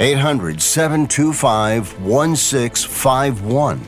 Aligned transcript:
800 0.00 0.62
725 0.62 2.00
1651. 2.00 3.80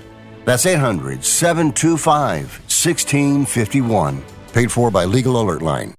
That's 0.44 0.66
800 0.66 1.24
725 1.24 2.40
1651. 2.40 4.24
Paid 4.52 4.72
for 4.72 4.90
by 4.90 5.04
Legal 5.04 5.40
Alert 5.40 5.62
Line. 5.62 5.94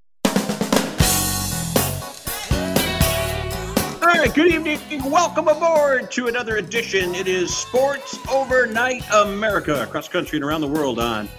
All 4.02 4.08
right, 4.08 4.34
good 4.34 4.52
evening. 4.52 4.80
Welcome 5.10 5.48
aboard 5.48 6.12
to 6.12 6.28
another 6.28 6.58
edition. 6.58 7.16
It 7.16 7.30
is 7.30 7.56
Sports 7.56 8.20
Overnight 8.30 9.04
America 9.14 9.82
across 9.82 10.08
the 10.08 10.14
country 10.14 10.38
and 10.38 10.44
around 10.44 10.60
the 10.60 10.68
world 10.68 11.00
on 11.00 11.30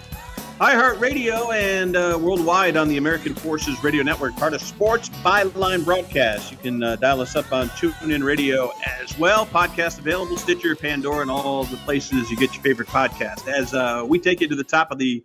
iHeartRadio 0.63 1.53
and 1.53 1.97
uh, 1.97 2.17
worldwide 2.21 2.77
on 2.77 2.87
the 2.87 2.95
American 2.95 3.35
Forces 3.35 3.83
Radio 3.83 4.01
Network, 4.01 4.33
part 4.37 4.53
of 4.53 4.61
Sports 4.61 5.09
Byline 5.09 5.83
Broadcast. 5.83 6.51
You 6.51 6.57
can 6.57 6.81
uh, 6.81 6.95
dial 6.95 7.19
us 7.19 7.35
up 7.35 7.51
on 7.51 7.67
TuneIn 7.71 8.23
Radio 8.23 8.71
as 9.01 9.19
well. 9.19 9.45
Podcast 9.45 9.99
available, 9.99 10.37
Stitcher, 10.37 10.73
Pandora, 10.77 11.19
and 11.23 11.29
all 11.29 11.65
the 11.65 11.75
places 11.75 12.31
you 12.31 12.37
get 12.37 12.53
your 12.53 12.63
favorite 12.63 12.87
podcast. 12.87 13.45
As 13.49 13.73
uh, 13.73 14.05
we 14.07 14.19
take 14.19 14.39
you 14.39 14.47
to 14.47 14.55
the 14.55 14.63
top 14.63 14.89
of 14.89 14.97
the 14.97 15.21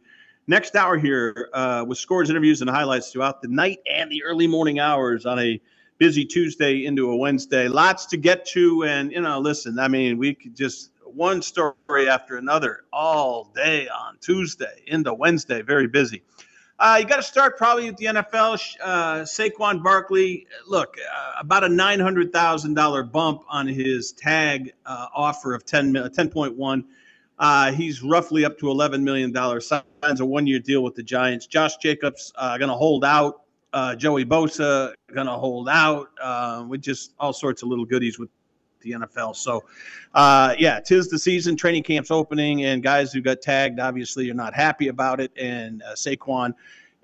next 0.48 0.75
hour 0.75 0.98
here 0.98 1.50
uh, 1.53 1.84
with 1.86 1.98
scores, 1.98 2.31
interviews, 2.31 2.61
and 2.61 2.69
highlights 2.69 3.12
throughout 3.12 3.41
the 3.41 3.47
night 3.47 3.78
and 3.89 4.11
the 4.11 4.25
early 4.25 4.48
morning 4.48 4.81
hours 4.81 5.25
on 5.25 5.39
a 5.39 5.61
busy 5.98 6.25
Tuesday 6.25 6.84
into 6.84 7.12
a 7.12 7.16
Wednesday. 7.16 7.69
Lots 7.69 8.06
to 8.06 8.16
get 8.16 8.44
to. 8.47 8.83
And, 8.83 9.12
you 9.12 9.20
know, 9.20 9.39
listen, 9.39 9.78
I 9.78 9.86
mean, 9.86 10.19
we 10.19 10.34
could 10.34 10.56
just 10.56 10.91
one 11.14 11.42
story 11.42 11.75
after 12.09 12.37
another 12.37 12.84
all 12.92 13.51
day 13.55 13.89
on 13.89 14.19
Tuesday 14.20 14.83
into 14.87 15.12
Wednesday. 15.15 15.62
Very 15.62 15.87
busy. 15.87 16.23
Uh, 16.78 16.98
you 17.00 17.06
got 17.06 17.17
to 17.17 17.23
start 17.23 17.59
probably 17.59 17.91
with 17.91 17.97
the 17.97 18.06
NFL. 18.06 18.77
Uh, 18.81 19.15
Saquon 19.23 19.83
Barkley, 19.83 20.47
look, 20.67 20.95
uh, 21.12 21.33
about 21.41 21.65
a 21.65 21.69
$900,000 21.69 23.12
bump 23.12 23.42
on 23.48 23.67
his 23.67 24.12
tag 24.12 24.73
uh, 24.87 25.06
offer 25.12 25.55
of 25.55 25.65
10, 25.65 25.95
10.1. 25.95 26.84
Uh, 27.41 27.72
he's 27.72 28.03
roughly 28.03 28.45
up 28.45 28.59
to 28.59 28.67
$11 28.67 29.03
million. 29.03 29.34
Signs 29.61 30.20
a 30.20 30.25
one 30.25 30.47
year 30.47 30.61
deal 30.61 30.84
with 30.84 30.95
the 30.95 31.03
Giants. 31.03 31.47
Josh 31.47 31.77
Jacobs 31.78 32.33
uh, 32.37 32.56
going 32.59 32.70
to 32.70 32.77
hold 32.77 33.05
out 33.05 33.43
uh, 33.75 33.95
Joey 33.95 34.25
Bosa 34.25 34.95
going 35.12 35.27
to 35.27 35.34
hold 35.34 35.69
out 35.69 36.09
with 36.69 36.81
just 36.81 37.12
all 37.19 37.33
sorts 37.33 37.62
of 37.62 37.69
little 37.69 37.84
goodies 37.84 38.19
with 38.19 38.31
the 38.88 39.06
NFL. 39.06 39.37
So, 39.37 39.65
uh, 40.15 40.54
yeah, 40.59 40.81
tis 40.81 41.09
the 41.09 41.19
season. 41.19 41.56
Training 41.56 41.82
camp's 41.82 42.10
opening, 42.10 42.65
and 42.65 42.82
guys 42.82 43.12
who 43.12 43.21
got 43.21 43.43
tagged 43.43 43.81
obviously 43.81 44.31
are 44.31 44.34
not 44.34 44.54
happy 44.54 44.88
about 44.88 45.21
it. 45.21 45.32
And 45.37 45.82
uh, 45.82 45.93
Saquon, 45.94 46.54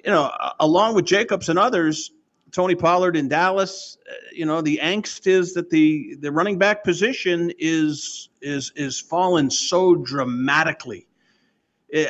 you 0.05 0.11
know, 0.11 0.31
along 0.61 0.95
with 0.95 1.05
Jacobs 1.05 1.49
and 1.49 1.59
others, 1.59 2.13
Tony 2.55 2.77
Pollard 2.77 3.17
in 3.17 3.29
Dallas, 3.29 3.99
uh, 4.09 4.15
you 4.33 4.47
know, 4.47 4.61
the 4.61 4.79
angst 4.83 5.27
is 5.27 5.55
that 5.55 5.71
the 5.71 6.15
the 6.21 6.31
running 6.31 6.57
back 6.57 6.85
position 6.85 7.51
is 7.59 8.29
is 8.41 8.73
is 8.77 9.01
fallen 9.01 9.51
so 9.51 9.97
dramatically. 9.97 11.09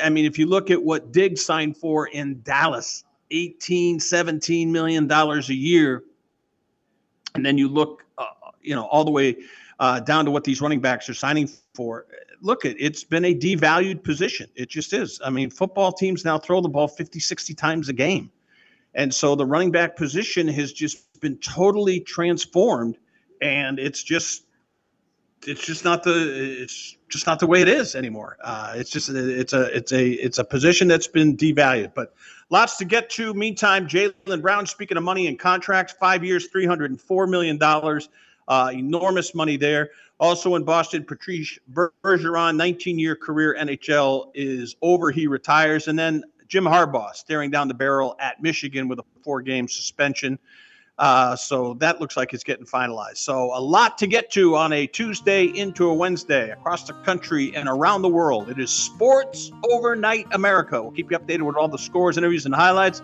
I 0.01 0.09
mean, 0.09 0.25
if 0.25 0.39
you 0.39 0.47
look 0.47 0.71
at 0.71 0.81
what 0.81 1.11
Diggs 1.11 1.43
signed 1.43 1.77
for 1.77 2.07
in 2.07 2.41
Dallas 2.41 3.03
18, 3.31 3.99
17 3.99 4.71
million 4.71 5.07
dollars 5.07 5.49
a 5.49 5.55
year, 5.55 6.03
and 7.33 7.45
then 7.45 7.57
you 7.57 7.67
look, 7.67 8.03
uh, 8.17 8.25
you 8.61 8.75
know, 8.75 8.85
all 8.85 9.03
the 9.03 9.11
way 9.11 9.35
uh, 9.79 9.99
down 9.99 10.25
to 10.25 10.31
what 10.31 10.43
these 10.43 10.61
running 10.61 10.79
backs 10.79 11.09
are 11.09 11.13
signing 11.13 11.49
for. 11.73 12.05
Look, 12.41 12.65
it, 12.65 12.77
it's 12.79 13.03
been 13.03 13.25
a 13.25 13.35
devalued 13.35 14.03
position. 14.03 14.49
It 14.55 14.69
just 14.69 14.93
is. 14.93 15.19
I 15.23 15.29
mean, 15.29 15.49
football 15.49 15.91
teams 15.91 16.25
now 16.25 16.37
throw 16.37 16.61
the 16.61 16.69
ball 16.69 16.87
50, 16.87 17.19
60 17.19 17.53
times 17.53 17.89
a 17.89 17.93
game. 17.93 18.31
And 18.93 19.13
so 19.13 19.35
the 19.35 19.45
running 19.45 19.71
back 19.71 19.95
position 19.95 20.47
has 20.47 20.71
just 20.71 21.19
been 21.19 21.37
totally 21.37 21.99
transformed. 21.99 22.97
And 23.41 23.79
it's 23.79 24.01
just 24.01 24.45
it's 25.47 25.65
just 25.65 25.83
not 25.83 26.03
the 26.03 26.61
it's 26.61 26.97
just 27.09 27.27
not 27.27 27.39
the 27.39 27.47
way 27.47 27.61
it 27.61 27.67
is 27.67 27.95
anymore. 27.95 28.37
Uh, 28.43 28.73
it's 28.75 28.89
just 28.89 29.09
it's 29.09 29.53
a 29.53 29.75
it's 29.75 29.91
a 29.91 30.11
it's 30.13 30.37
a 30.39 30.43
position 30.43 30.87
that's 30.87 31.07
been 31.07 31.35
devalued. 31.37 31.93
But 31.93 32.13
lots 32.49 32.77
to 32.77 32.85
get 32.85 33.09
to. 33.11 33.33
Meantime, 33.33 33.87
Jaylen 33.87 34.41
Brown. 34.41 34.65
Speaking 34.65 34.97
of 34.97 35.03
money 35.03 35.27
and 35.27 35.37
contracts, 35.37 35.93
five 35.99 36.23
years, 36.23 36.47
three 36.47 36.65
hundred 36.65 36.91
and 36.91 36.99
four 36.99 37.27
million 37.27 37.57
dollars. 37.57 38.09
Uh, 38.47 38.71
enormous 38.73 39.33
money 39.33 39.57
there. 39.57 39.89
Also 40.19 40.55
in 40.55 40.63
Boston, 40.63 41.03
Patrice 41.03 41.59
Bergeron, 41.71 42.55
19-year 42.55 43.15
career 43.15 43.55
NHL 43.59 44.31
is 44.33 44.75
over. 44.81 45.11
He 45.11 45.27
retires, 45.27 45.87
and 45.87 45.99
then 45.99 46.23
Jim 46.47 46.63
Harbaugh 46.63 47.13
staring 47.13 47.51
down 47.51 47.67
the 47.67 47.73
barrel 47.73 48.15
at 48.19 48.41
Michigan 48.41 48.87
with 48.87 48.99
a 48.99 49.03
four-game 49.23 49.67
suspension. 49.67 50.39
Uh, 50.97 51.35
so 51.35 51.73
that 51.75 51.99
looks 51.99 52.15
like 52.15 52.33
it's 52.33 52.43
getting 52.43 52.65
finalized. 52.65 53.17
So 53.17 53.51
a 53.53 53.59
lot 53.59 53.97
to 53.97 54.07
get 54.07 54.31
to 54.31 54.55
on 54.55 54.71
a 54.71 54.87
Tuesday 54.87 55.45
into 55.45 55.89
a 55.89 55.93
Wednesday 55.93 56.51
across 56.51 56.85
the 56.87 56.93
country 56.93 57.53
and 57.53 57.67
around 57.67 58.01
the 58.01 58.09
world. 58.09 58.49
It 58.49 58.59
is 58.59 58.71
Sports 58.71 59.51
Overnight 59.69 60.27
America. 60.31 60.81
We'll 60.81 60.91
keep 60.91 61.11
you 61.11 61.17
updated 61.17 61.41
with 61.41 61.57
all 61.57 61.67
the 61.67 61.77
scores, 61.77 62.17
interviews, 62.17 62.45
and 62.45 62.55
highlights. 62.55 63.01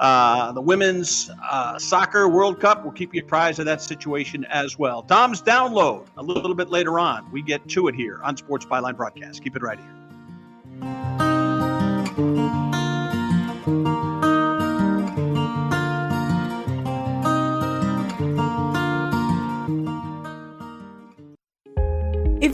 Uh, 0.00 0.52
the 0.52 0.60
women's 0.60 1.30
uh, 1.50 1.78
soccer 1.78 2.28
World 2.28 2.60
Cup. 2.60 2.82
We'll 2.82 2.92
keep 2.92 3.14
you 3.14 3.22
apprised 3.22 3.60
of 3.60 3.66
that 3.66 3.80
situation 3.80 4.44
as 4.46 4.78
well. 4.78 5.02
Dom's 5.02 5.40
download 5.40 6.06
a 6.16 6.22
little 6.22 6.54
bit 6.54 6.70
later 6.70 6.98
on. 6.98 7.30
We 7.30 7.42
get 7.42 7.68
to 7.70 7.88
it 7.88 7.94
here 7.94 8.20
on 8.22 8.36
Sports 8.36 8.66
Byline 8.66 8.96
Broadcast. 8.96 9.42
Keep 9.42 9.56
it 9.56 9.62
right 9.62 9.78
here. 9.78 9.94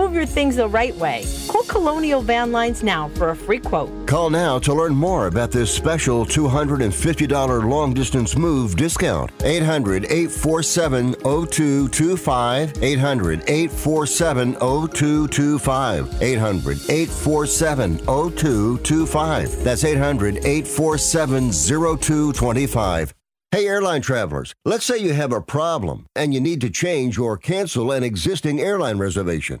Move 0.00 0.14
your 0.14 0.24
things 0.24 0.56
the 0.56 0.66
right 0.66 0.96
way. 0.96 1.26
Call 1.46 1.62
Colonial 1.64 2.22
Van 2.22 2.50
Lines 2.50 2.82
now 2.82 3.08
for 3.08 3.28
a 3.28 3.36
free 3.36 3.58
quote. 3.58 3.90
Call 4.06 4.30
now 4.30 4.58
to 4.58 4.72
learn 4.72 4.94
more 4.94 5.26
about 5.26 5.50
this 5.50 5.70
special 5.70 6.24
$250 6.24 7.68
long 7.68 7.92
distance 7.92 8.34
move 8.34 8.76
discount. 8.76 9.30
800 9.44 10.04
847 10.04 11.12
0225. 11.22 12.82
800 12.82 13.42
847 13.46 14.54
0225. 14.54 16.22
800 16.22 16.78
847 16.88 17.98
0225. 17.98 19.64
That's 19.64 19.84
800 19.84 20.36
847 20.38 21.52
0225. 21.52 23.14
Hey, 23.52 23.66
airline 23.66 24.00
travelers, 24.00 24.54
let's 24.64 24.84
say 24.84 24.96
you 24.96 25.12
have 25.12 25.32
a 25.32 25.40
problem 25.40 26.06
and 26.14 26.32
you 26.32 26.40
need 26.40 26.60
to 26.60 26.70
change 26.70 27.18
or 27.18 27.36
cancel 27.36 27.90
an 27.90 28.04
existing 28.04 28.60
airline 28.60 28.96
reservation. 28.96 29.60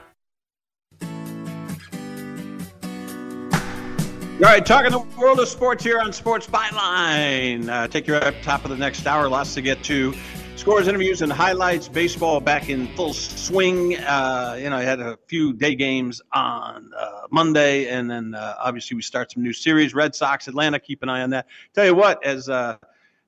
All 4.41 4.47
right, 4.47 4.65
talking 4.65 4.89
the 4.89 4.97
world 5.19 5.39
of 5.39 5.47
sports 5.47 5.83
here 5.83 5.99
on 5.99 6.11
Sports 6.11 6.47
Byline. 6.47 7.69
Uh, 7.69 7.87
take 7.87 8.07
you 8.07 8.15
up 8.15 8.33
top 8.41 8.63
of 8.65 8.71
the 8.71 8.75
next 8.75 9.05
hour. 9.05 9.29
Lots 9.29 9.53
to 9.53 9.61
get 9.61 9.83
to. 9.83 10.15
Scores, 10.55 10.87
interviews, 10.87 11.21
and 11.21 11.31
highlights. 11.31 11.87
Baseball 11.87 12.39
back 12.39 12.67
in 12.67 12.87
full 12.95 13.13
swing. 13.13 13.99
Uh, 13.99 14.57
you 14.59 14.71
know, 14.71 14.77
I 14.77 14.81
had 14.81 14.99
a 14.99 15.19
few 15.27 15.53
day 15.53 15.75
games 15.75 16.23
on 16.33 16.89
uh, 16.97 17.27
Monday, 17.29 17.87
and 17.89 18.09
then 18.09 18.33
uh, 18.33 18.55
obviously 18.59 18.95
we 18.95 19.03
start 19.03 19.31
some 19.31 19.43
new 19.43 19.53
series. 19.53 19.93
Red 19.93 20.15
Sox, 20.15 20.47
Atlanta. 20.47 20.79
Keep 20.79 21.03
an 21.03 21.09
eye 21.09 21.21
on 21.21 21.29
that. 21.29 21.45
Tell 21.75 21.85
you 21.85 21.93
what, 21.93 22.25
as 22.25 22.49
uh, 22.49 22.77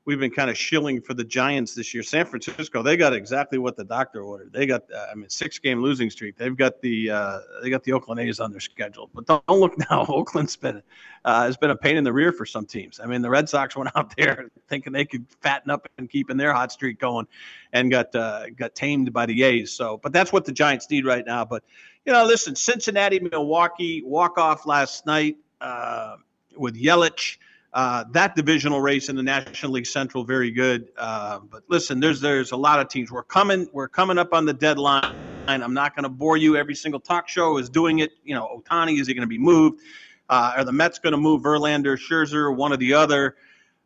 we've 0.05 0.19
been 0.19 0.31
kind 0.31 0.49
of 0.49 0.57
shilling 0.57 1.01
for 1.01 1.13
the 1.13 1.23
Giants 1.23 1.73
this 1.73 1.93
year. 1.93 2.03
San 2.03 2.25
Francisco, 2.25 2.83
they 2.83 2.97
got 2.97 3.13
exactly 3.13 3.57
what 3.57 3.77
the 3.77 3.83
doctor 3.83 4.21
ordered. 4.21 4.51
They 4.51 4.65
got, 4.65 4.83
uh, 4.93 5.07
I 5.11 5.15
mean, 5.15 5.29
six 5.29 5.59
game 5.59 5.81
losing 5.81 6.09
streak. 6.09 6.37
They've 6.37 6.55
got 6.55 6.81
the 6.81 7.09
uh, 7.09 7.39
they 7.61 7.69
got 7.69 7.83
the 7.83 7.93
Oakland 7.93 8.19
A's 8.19 8.39
on 8.39 8.51
their 8.51 8.59
schedule. 8.59 9.09
But 9.13 9.25
don't, 9.25 9.45
don't 9.47 9.59
look 9.59 9.77
now. 9.91 10.05
Oakland's 10.07 10.55
been 10.55 10.81
uh, 11.25 11.43
has 11.43 11.57
been 11.57 11.71
a 11.71 11.75
pain 11.75 11.97
in 11.97 12.03
the 12.03 12.13
rear 12.13 12.31
for 12.31 12.45
some 12.45 12.65
teams. 12.65 12.99
I 12.99 13.05
mean, 13.05 13.21
the 13.21 13.29
Red 13.29 13.47
Sox 13.47 13.75
went 13.75 13.89
out 13.95 14.15
there 14.17 14.49
thinking 14.67 14.93
they 14.93 15.05
could 15.05 15.25
fatten 15.41 15.71
up 15.71 15.87
and 15.97 16.09
keeping 16.09 16.37
their 16.37 16.53
hot 16.53 16.71
streak 16.71 16.99
going, 16.99 17.27
and 17.71 17.89
got 17.89 18.13
uh, 18.15 18.49
got 18.49 18.75
tamed 18.75 19.13
by 19.13 19.25
the 19.25 19.43
A's. 19.43 19.71
So, 19.71 19.97
but 19.97 20.11
that's 20.11 20.33
what 20.33 20.45
the 20.45 20.51
Giants 20.51 20.89
need 20.89 21.05
right 21.05 21.25
now. 21.25 21.45
But 21.45 21.63
you 22.05 22.11
know, 22.11 22.25
listen, 22.25 22.55
Cincinnati, 22.55 23.19
Milwaukee 23.19 24.03
walk 24.03 24.37
off 24.37 24.65
last 24.65 25.05
night 25.05 25.37
uh, 25.61 26.17
with 26.57 26.75
Yelich. 26.75 27.37
Uh, 27.73 28.03
that 28.11 28.35
divisional 28.35 28.79
race 28.79 29.09
in 29.09 29.15
the 29.15 29.23
National 29.23 29.71
League 29.71 29.87
Central 29.87 30.23
very 30.23 30.51
good. 30.51 30.89
Uh, 30.95 31.39
but 31.39 31.63
listen, 31.69 31.99
there's 31.99 32.21
there's 32.21 32.51
a 32.51 32.57
lot 32.57 32.79
of 32.79 32.87
teams. 32.87 33.11
We're 33.11 33.23
coming 33.23 33.67
we're 33.73 33.87
coming 33.87 34.17
up 34.19 34.33
on 34.33 34.45
the 34.45 34.53
deadline. 34.53 35.15
I'm 35.47 35.73
not 35.73 35.95
going 35.95 36.03
to 36.03 36.09
bore 36.09 36.37
you. 36.37 36.55
Every 36.55 36.75
single 36.75 36.99
talk 36.99 37.27
show 37.27 37.57
is 37.57 37.69
doing 37.69 37.99
it. 37.99 38.11
You 38.23 38.35
know, 38.35 38.61
Ohtani 38.61 38.99
is 38.99 39.07
he 39.07 39.13
going 39.13 39.23
to 39.23 39.27
be 39.27 39.39
moved? 39.39 39.81
Uh, 40.29 40.53
are 40.57 40.63
the 40.63 40.71
Mets 40.71 40.99
going 40.99 41.11
to 41.11 41.17
move 41.17 41.41
Verlander, 41.41 41.97
Scherzer, 41.97 42.55
one 42.55 42.71
or 42.71 42.77
the 42.77 42.93
other? 42.93 43.35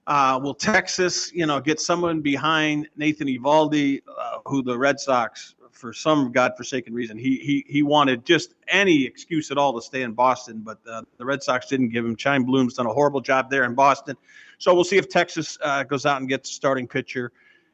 Uh, 0.06 0.40
will 0.42 0.54
Texas, 0.54 1.34
you 1.34 1.46
know, 1.46 1.60
get 1.60 1.82
someone 1.82 2.22
behind 2.22 2.88
Nathan 2.96 3.28
Eovaldi, 3.28 4.02
uh, 4.08 4.38
who 4.46 4.64
the 4.64 4.78
Red 4.78 5.00
Sox 5.00 5.56
for 5.78 5.94
some 5.94 6.32
godforsaken 6.32 6.94
reason, 6.94 7.18
he 7.18 7.38
he 7.38 7.66
he 7.68 7.84
wanted 7.84 8.26
just 8.26 8.56
any 8.68 9.06
excuse 9.06 9.52
at 9.52 9.58
all 9.58 9.74
to 9.74 9.82
stay 9.82 10.02
in 10.02 10.14
Boston, 10.14 10.62
but 10.64 10.80
uh, 10.90 11.04
the 11.18 11.26
Red 11.26 11.44
Sox 11.44 11.68
didn't 11.68 11.90
give 11.90 12.06
him. 12.06 12.16
Chaim 12.22 12.44
Bloom's 12.44 12.74
done 12.74 12.86
a 12.86 12.94
horrible 12.94 13.22
job 13.22 13.50
there 13.50 13.64
in 13.64 13.76
Boston, 13.76 14.16
so 14.58 14.74
we'll 14.74 14.84
see 14.84 14.98
if 14.98 15.08
Texas 15.08 15.58
uh, 15.62 15.84
goes 15.84 16.06
out 16.06 16.20
and 16.20 16.28
gets 16.28 16.50
a 16.50 16.54
starting 16.54 16.88
pitcher. 16.88 17.32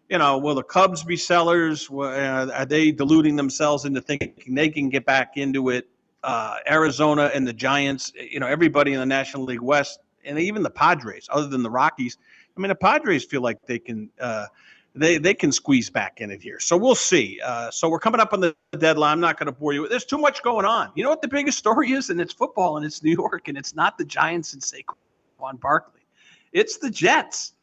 You 0.10 0.18
know, 0.18 0.38
will 0.38 0.56
the 0.56 0.64
Cubs 0.64 1.04
be 1.04 1.16
sellers? 1.16 1.90
Uh, 1.90 2.52
are 2.54 2.66
they 2.66 2.92
deluding 2.92 3.36
themselves 3.36 3.86
into 3.86 4.02
thinking 4.02 4.54
they 4.54 4.70
can 4.70 4.90
get 4.90 5.06
back 5.06 5.38
into 5.38 5.70
it? 5.70 5.88
Uh, 6.24 6.58
Arizona 6.70 7.32
and 7.34 7.48
the 7.48 7.54
Giants, 7.54 8.14
you 8.16 8.40
know, 8.40 8.48
everybody 8.48 8.94
in 8.94 9.00
the 9.00 9.06
National 9.06 9.44
League 9.44 9.62
West, 9.62 10.00
and 10.24 10.40
even 10.40 10.64
the 10.64 10.70
Padres, 10.70 11.28
other 11.32 11.48
than 11.48 11.64
the 11.64 11.70
Rockies. 11.70 12.18
I 12.56 12.62
mean, 12.62 12.70
the 12.70 12.76
Padres 12.76 13.26
feel 13.26 13.42
like 13.42 13.66
they 13.66 13.80
can 13.80 14.10
uh, 14.20 14.46
they 14.96 15.18
they 15.18 15.34
can 15.34 15.52
squeeze 15.52 15.90
back 15.90 16.22
in 16.22 16.30
it 16.30 16.42
here. 16.42 16.60
So 16.60 16.78
we'll 16.78 16.96
see. 16.96 17.40
Uh, 17.44 17.72
so 17.72 17.90
we're 17.90 18.00
coming 18.00 18.22
up 18.22 18.34
on 18.34 18.40
the 18.40 18.56
deadline. 18.78 19.14
I'm 19.14 19.20
not 19.20 19.40
going 19.40 19.48
to 19.48 19.52
bore 19.52 19.74
you. 19.74 19.88
There's 19.88 20.06
too 20.06 20.20
much 20.20 20.44
going 20.44 20.66
on. 20.66 20.92
You 20.96 21.04
know 21.04 21.10
what 21.10 21.22
the 21.22 21.28
biggest 21.28 21.58
story 21.58 21.92
is, 21.92 22.10
and 22.10 22.22
it's 22.22 22.34
football, 22.34 22.78
and 22.78 22.86
it's 22.86 23.04
New 23.04 23.12
York, 23.12 23.48
and 23.48 23.58
it's 23.58 23.76
not 23.76 23.98
the 23.98 24.06
Giants 24.06 24.54
and 24.54 24.62
Saquon 24.62 25.60
Barkley. 25.60 26.02
It's 26.52 26.78
the 26.78 26.90
Jets. 26.90 27.54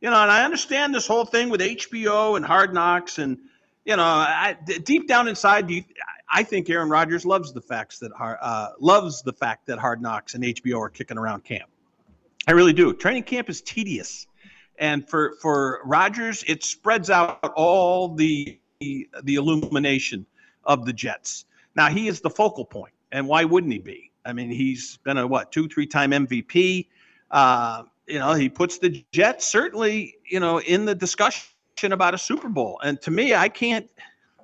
You 0.00 0.08
know, 0.08 0.22
and 0.22 0.30
I 0.30 0.44
understand 0.44 0.94
this 0.94 1.06
whole 1.06 1.26
thing 1.26 1.50
with 1.50 1.60
HBO 1.60 2.36
and 2.36 2.44
Hard 2.44 2.72
Knocks, 2.72 3.18
and 3.18 3.36
you 3.84 3.96
know, 3.96 4.02
I, 4.02 4.56
deep 4.84 5.06
down 5.06 5.28
inside, 5.28 5.70
you, 5.70 5.84
I 6.30 6.42
think 6.42 6.70
Aaron 6.70 6.88
Rodgers 6.88 7.26
loves 7.26 7.52
the 7.52 7.60
facts 7.60 7.98
that 7.98 8.12
uh, 8.18 8.68
loves 8.78 9.22
the 9.22 9.32
fact 9.34 9.66
that 9.66 9.78
Hard 9.78 10.00
Knocks 10.00 10.34
and 10.34 10.44
HBO 10.44 10.80
are 10.80 10.88
kicking 10.88 11.18
around 11.18 11.44
camp. 11.44 11.68
I 12.46 12.52
really 12.52 12.72
do. 12.72 12.94
Training 12.94 13.24
camp 13.24 13.50
is 13.50 13.60
tedious 13.60 14.26
and 14.80 15.08
for 15.08 15.34
for 15.40 15.80
Rodgers, 15.84 16.42
it 16.48 16.64
spreads 16.64 17.10
out 17.10 17.38
all 17.54 18.08
the 18.08 18.58
the 18.80 19.34
illumination 19.34 20.26
of 20.64 20.86
the 20.86 20.92
Jets. 20.92 21.44
Now 21.76 21.88
he 21.88 22.08
is 22.08 22.20
the 22.22 22.30
focal 22.30 22.64
point, 22.64 22.94
and 23.12 23.28
why 23.28 23.44
wouldn't 23.44 23.72
he 23.72 23.78
be? 23.78 24.10
I 24.24 24.32
mean, 24.32 24.50
he's 24.50 24.96
been 25.04 25.18
a 25.18 25.26
what 25.26 25.52
two 25.52 25.68
three 25.68 25.86
time 25.86 26.10
MVP. 26.10 26.88
Uh, 27.30 27.84
you 28.08 28.18
know, 28.18 28.32
he 28.32 28.48
puts 28.48 28.78
the 28.78 29.04
Jets 29.12 29.46
certainly 29.46 30.16
you 30.24 30.40
know 30.40 30.60
in 30.60 30.86
the 30.86 30.94
discussion 30.94 31.46
about 31.84 32.14
a 32.14 32.18
Super 32.18 32.48
Bowl. 32.48 32.80
And 32.82 33.00
to 33.02 33.10
me, 33.10 33.34
I 33.34 33.50
can't 33.50 33.88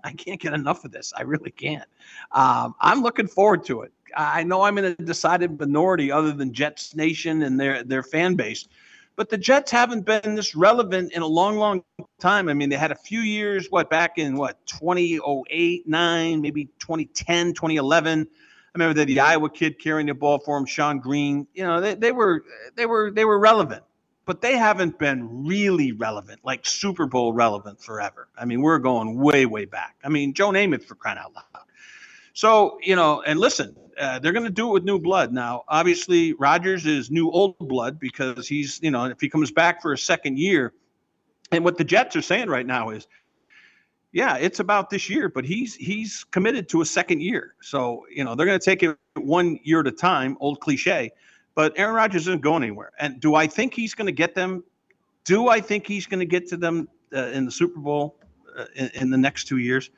I 0.05 0.13
can't 0.13 0.41
get 0.41 0.53
enough 0.53 0.85
of 0.85 0.93
this. 0.93 1.15
I 1.17 1.23
really 1.23 1.51
can't. 1.51 1.89
Um, 2.33 2.75
I'm 2.81 3.01
looking 3.01 3.27
forward 3.27 3.65
to 3.65 3.83
it. 3.83 3.93
I 4.17 4.45
know 4.45 4.63
I'm 4.63 4.79
in 4.79 4.85
a 4.85 4.95
decided 4.95 5.59
minority, 5.59 6.13
other 6.13 6.33
than 6.33 6.53
Jets 6.53 6.95
Nation 6.95 7.43
and 7.43 7.59
their 7.59 7.83
their 7.83 8.03
fan 8.03 8.35
base 8.35 8.69
but 9.17 9.31
the 9.31 9.39
Jets 9.39 9.71
haven't 9.71 10.05
been 10.05 10.35
this 10.35 10.55
relevant 10.55 11.13
in 11.13 11.23
a 11.23 11.27
long, 11.27 11.57
long 11.57 11.83
time. 12.21 12.49
I 12.49 12.55
mean, 12.55 12.69
they 12.69 12.77
had 12.77 12.93
a 12.93 12.97
few 12.97 13.21
years, 13.21 13.69
what, 13.71 13.89
back 13.91 14.19
in 14.19 14.37
what, 14.37 14.65
2008, 14.67 15.89
9, 15.89 16.41
maybe 16.41 16.67
2010, 16.79 17.55
2011. 17.55 18.21
I 18.21 18.27
remember 18.75 18.95
the, 18.95 19.07
the 19.07 19.21
Iowa 19.21 19.49
kid 19.49 19.79
carrying 19.81 20.07
the 20.07 20.15
ball 20.15 20.39
for 20.39 20.59
him, 20.59 20.67
Shonn 20.67 21.01
Greene. 21.01 21.47
You 21.55 21.65
know, 21.65 21.81
they, 21.81 21.95
they 21.95 22.13
were 22.13 22.45
they 22.75 22.85
were 22.85 23.11
they 23.11 23.25
were 23.25 23.39
relevant, 23.39 23.85
but 24.27 24.43
they 24.43 24.59
haven't 24.59 24.99
been 24.99 25.47
really 25.47 25.93
relevant, 25.93 26.41
like 26.45 26.67
Super 26.67 27.07
Bowl 27.07 27.33
relevant 27.33 27.81
forever. 27.81 28.29
I 28.37 28.45
mean, 28.45 28.61
we're 28.61 28.79
going 28.79 29.19
way, 29.19 29.47
way 29.47 29.65
back. 29.65 29.97
I 30.05 30.11
mean, 30.11 30.35
Joe 30.35 30.51
Namath 30.51 30.85
for 30.85 30.95
crying 30.95 31.19
out 31.19 31.35
loud. 31.35 31.66
So, 32.37 32.79
you 32.83 32.95
know, 32.97 33.23
and 33.23 33.41
listen, 33.41 33.75
uh, 33.99 34.19
they're 34.19 34.35
going 34.35 34.45
to 34.45 34.51
do 34.51 34.69
it 34.69 34.73
with 34.75 34.85
new 34.85 34.99
blood. 34.99 35.33
Now, 35.33 35.65
obviously, 35.69 36.35
Rodgers 36.35 36.85
is 36.85 37.11
new 37.11 37.31
old 37.31 37.57
blood 37.59 37.99
because 37.99 38.47
he's, 38.47 38.79
you 38.83 38.91
know, 38.91 39.07
if 39.07 39.23
he 39.23 39.31
comes 39.31 39.51
back 39.51 39.81
for 39.81 39.95
a 39.95 39.99
second 39.99 40.39
year, 40.39 40.75
and 41.51 41.65
what 41.65 41.79
the 41.79 41.85
Jets 41.85 42.15
are 42.15 42.21
saying 42.21 42.51
right 42.51 42.67
now 42.67 42.91
is, 42.91 43.09
yeah, 44.13 44.37
it's 44.37 44.61
about 44.61 44.91
this 44.91 45.09
year, 45.09 45.31
but 45.31 45.47
he's 45.47 45.75
he's 45.77 46.25
committed 46.25 46.69
to 46.69 46.83
a 46.83 46.85
second 46.85 47.23
year. 47.23 47.55
So, 47.63 48.05
you 48.15 48.23
know, 48.23 48.35
they're 48.35 48.45
going 48.45 48.61
to 48.61 48.65
take 48.65 48.83
it 48.83 48.99
one 49.15 49.59
year 49.63 49.81
at 49.81 49.87
a 49.87 49.91
time, 49.91 50.37
old 50.39 50.61
cliche. 50.61 51.13
But 51.55 51.73
Aaron 51.79 51.95
Rodgers 51.95 52.29
isn't 52.29 52.43
going 52.43 52.63
anywhere. 52.63 52.93
And 53.01 53.19
do 53.19 53.35
I 53.35 53.47
think 53.47 53.73
he's 53.73 53.95
going 53.95 54.09
to 54.09 54.13
get 54.13 54.35
them? 54.35 54.63
Do 55.25 55.49
I 55.49 55.63
think 55.63 55.87
he's 55.87 56.05
going 56.05 56.21
to 56.21 56.27
get 56.27 56.47
to 56.49 56.59
them 56.59 56.87
uh, 57.15 57.29
in 57.29 57.47
the 57.47 57.51
Super 57.51 57.81
Bowl 57.81 58.19
uh, 58.59 58.67
in, 58.75 58.91
in 58.95 59.11
the 59.11 59.17
next 59.17 59.45
two 59.45 59.57
years? 59.57 59.89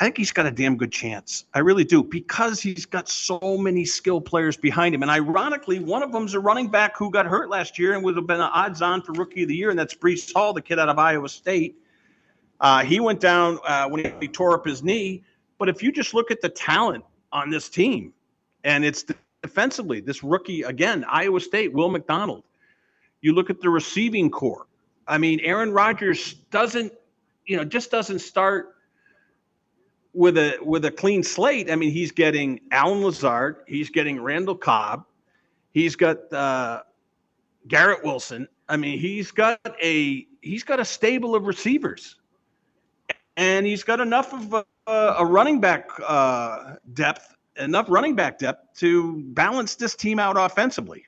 I 0.00 0.04
think 0.04 0.16
he's 0.16 0.32
got 0.32 0.46
a 0.46 0.50
damn 0.50 0.76
good 0.76 0.90
chance. 0.90 1.44
I 1.54 1.60
really 1.60 1.84
do 1.84 2.02
because 2.02 2.60
he's 2.60 2.84
got 2.84 3.08
so 3.08 3.56
many 3.58 3.84
skill 3.84 4.20
players 4.20 4.56
behind 4.56 4.92
him. 4.94 5.02
And 5.02 5.10
ironically, 5.10 5.78
one 5.78 6.02
of 6.02 6.10
them's 6.10 6.34
a 6.34 6.40
running 6.40 6.68
back 6.68 6.96
who 6.96 7.10
got 7.10 7.26
hurt 7.26 7.48
last 7.48 7.78
year 7.78 7.94
and 7.94 8.02
would 8.02 8.16
have 8.16 8.26
been 8.26 8.40
odds 8.40 8.82
on 8.82 9.02
for 9.02 9.12
rookie 9.12 9.42
of 9.42 9.48
the 9.48 9.54
year, 9.54 9.70
and 9.70 9.78
that's 9.78 9.94
Breece 9.94 10.32
Hall, 10.34 10.52
the 10.52 10.60
kid 10.60 10.80
out 10.80 10.88
of 10.88 10.98
Iowa 10.98 11.28
State. 11.28 11.76
Uh, 12.60 12.82
he 12.82 12.98
went 12.98 13.20
down 13.20 13.58
uh, 13.64 13.88
when 13.88 14.04
he, 14.04 14.12
he, 14.20 14.28
tore 14.28 14.54
up 14.54 14.64
his 14.64 14.82
knee. 14.82 15.22
But 15.58 15.68
if 15.68 15.82
you 15.82 15.92
just 15.92 16.12
look 16.12 16.30
at 16.30 16.40
the 16.40 16.48
talent 16.48 17.04
on 17.30 17.50
this 17.50 17.68
team, 17.68 18.12
and 18.64 18.84
it's 18.84 19.04
defensively, 19.42 20.00
this 20.00 20.24
rookie, 20.24 20.62
again, 20.62 21.04
Iowa 21.08 21.40
State, 21.40 21.72
Will 21.72 21.90
McDonald. 21.90 22.42
You 23.20 23.32
look 23.32 23.48
at 23.48 23.60
the 23.60 23.70
receiving 23.70 24.30
corps. 24.30 24.66
I 25.06 25.18
mean, 25.18 25.40
Aaron 25.40 25.70
Rodgers 25.72 26.34
doesn't, 26.50 26.92
you 27.46 27.56
know, 27.56 27.64
just 27.64 27.90
doesn't 27.90 28.20
start 28.20 28.73
with 30.14 30.38
a 30.38 30.56
with 30.62 30.84
a 30.84 30.90
clean 30.90 31.22
slate. 31.22 31.70
I 31.70 31.76
mean, 31.76 31.90
he's 31.90 32.12
getting 32.12 32.60
Allen 32.70 33.02
Lazard, 33.02 33.56
he's 33.66 33.90
getting 33.90 34.20
Randall 34.20 34.56
Cobb, 34.56 35.04
he's 35.72 35.96
got 35.96 36.32
uh, 36.32 36.82
Garrett 37.68 38.04
Wilson. 38.04 38.48
I 38.68 38.76
mean, 38.76 38.98
he's 38.98 39.30
got 39.30 39.60
a 39.82 40.26
he's 40.40 40.62
got 40.62 40.80
a 40.80 40.84
stable 40.84 41.34
of 41.34 41.46
receivers, 41.46 42.16
and 43.36 43.66
he's 43.66 43.82
got 43.82 44.00
enough 44.00 44.32
of 44.32 44.64
a, 44.86 44.92
a 45.18 45.26
running 45.26 45.60
back 45.60 45.90
uh, 46.06 46.76
depth, 46.94 47.34
enough 47.58 47.86
running 47.90 48.14
back 48.14 48.38
depth 48.38 48.78
to 48.78 49.22
balance 49.34 49.74
this 49.74 49.94
team 49.94 50.18
out 50.18 50.36
offensively. 50.38 51.04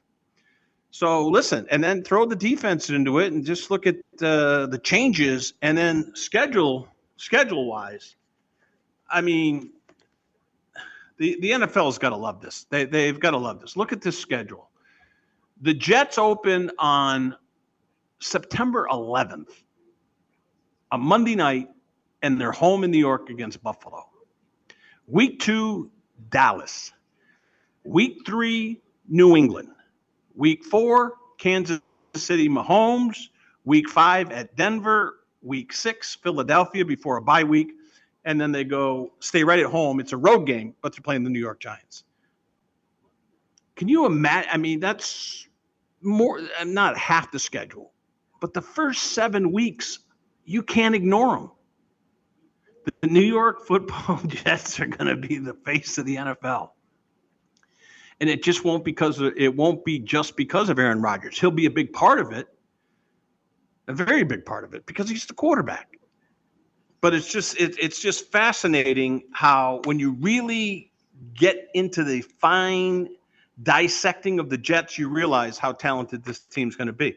So 0.90 1.28
listen, 1.28 1.66
and 1.70 1.82
then 1.82 2.02
throw 2.02 2.24
the 2.26 2.36
defense 2.36 2.90
into 2.90 3.18
it, 3.20 3.32
and 3.32 3.44
just 3.44 3.70
look 3.70 3.86
at 3.86 3.96
uh, 4.20 4.66
the 4.66 4.80
changes, 4.82 5.54
and 5.62 5.78
then 5.78 6.14
schedule 6.14 6.88
schedule 7.16 7.66
wise 7.66 8.16
I 9.08 9.20
mean, 9.20 9.70
the 11.18 11.38
the 11.40 11.50
NFL's 11.52 11.98
got 11.98 12.10
to 12.10 12.16
love 12.16 12.40
this. 12.40 12.66
They 12.70 12.84
they've 12.84 13.18
got 13.18 13.30
to 13.32 13.38
love 13.38 13.60
this. 13.60 13.76
Look 13.76 13.92
at 13.92 14.00
this 14.00 14.18
schedule. 14.18 14.70
The 15.62 15.74
Jets 15.74 16.18
open 16.18 16.70
on 16.78 17.34
September 18.20 18.86
11th, 18.90 19.50
a 20.92 20.98
Monday 20.98 21.34
night, 21.34 21.68
and 22.22 22.40
they're 22.40 22.52
home 22.52 22.84
in 22.84 22.90
New 22.90 22.98
York 22.98 23.30
against 23.30 23.62
Buffalo. 23.62 24.04
Week 25.06 25.40
two, 25.40 25.90
Dallas. 26.30 26.92
Week 27.84 28.18
three, 28.26 28.82
New 29.08 29.36
England. 29.36 29.68
Week 30.34 30.64
four, 30.64 31.14
Kansas 31.38 31.80
City, 32.14 32.48
Mahomes. 32.48 33.28
Week 33.64 33.88
five 33.88 34.30
at 34.32 34.56
Denver. 34.56 35.20
Week 35.42 35.72
six, 35.72 36.16
Philadelphia 36.16 36.84
before 36.84 37.16
a 37.18 37.22
bye 37.22 37.44
week 37.44 37.72
and 38.26 38.40
then 38.40 38.50
they 38.52 38.64
go 38.64 39.12
stay 39.20 39.44
right 39.44 39.60
at 39.60 39.66
home. 39.66 40.00
It's 40.00 40.12
a 40.12 40.16
road 40.16 40.46
game, 40.46 40.74
but 40.82 40.92
they're 40.92 41.02
playing 41.02 41.22
the 41.22 41.30
New 41.30 41.38
York 41.38 41.60
Giants. 41.60 42.04
Can 43.76 43.88
you 43.88 44.04
imagine? 44.04 44.50
I 44.52 44.56
mean, 44.58 44.80
that's 44.80 45.48
more 46.02 46.40
uh, 46.60 46.64
not 46.64 46.98
half 46.98 47.30
the 47.30 47.38
schedule, 47.38 47.92
but 48.40 48.52
the 48.52 48.60
first 48.60 49.12
seven 49.12 49.52
weeks 49.52 50.00
you 50.44 50.62
can't 50.62 50.94
ignore 50.94 51.36
them. 51.36 51.50
The 53.00 53.08
New 53.08 53.20
York 53.20 53.66
Football 53.66 54.20
Jets 54.26 54.78
are 54.80 54.86
going 54.86 55.08
to 55.08 55.16
be 55.16 55.38
the 55.38 55.54
face 55.54 55.96
of 55.98 56.04
the 56.04 56.16
NFL, 56.16 56.70
and 58.20 58.28
it 58.28 58.42
just 58.42 58.64
won't 58.64 58.84
because 58.84 59.20
of, 59.20 59.34
it 59.36 59.54
won't 59.54 59.84
be 59.84 60.00
just 60.00 60.36
because 60.36 60.68
of 60.68 60.78
Aaron 60.80 61.00
Rodgers. 61.00 61.38
He'll 61.38 61.50
be 61.50 61.66
a 61.66 61.70
big 61.70 61.92
part 61.92 62.18
of 62.18 62.32
it, 62.32 62.48
a 63.86 63.92
very 63.92 64.24
big 64.24 64.44
part 64.44 64.64
of 64.64 64.74
it, 64.74 64.84
because 64.86 65.08
he's 65.08 65.26
the 65.26 65.34
quarterback 65.34 65.96
but 67.00 67.14
it's 67.14 67.30
just 67.30 67.60
it, 67.60 67.76
it's 67.78 68.00
just 68.00 68.30
fascinating 68.30 69.24
how 69.32 69.80
when 69.84 69.98
you 69.98 70.12
really 70.12 70.90
get 71.34 71.68
into 71.74 72.04
the 72.04 72.20
fine 72.22 73.08
dissecting 73.62 74.38
of 74.38 74.50
the 74.50 74.58
Jets, 74.58 74.98
you 74.98 75.08
realize 75.08 75.58
how 75.58 75.72
talented 75.72 76.24
this 76.24 76.40
team's 76.40 76.76
going 76.76 76.86
to 76.86 76.92
be. 76.92 77.16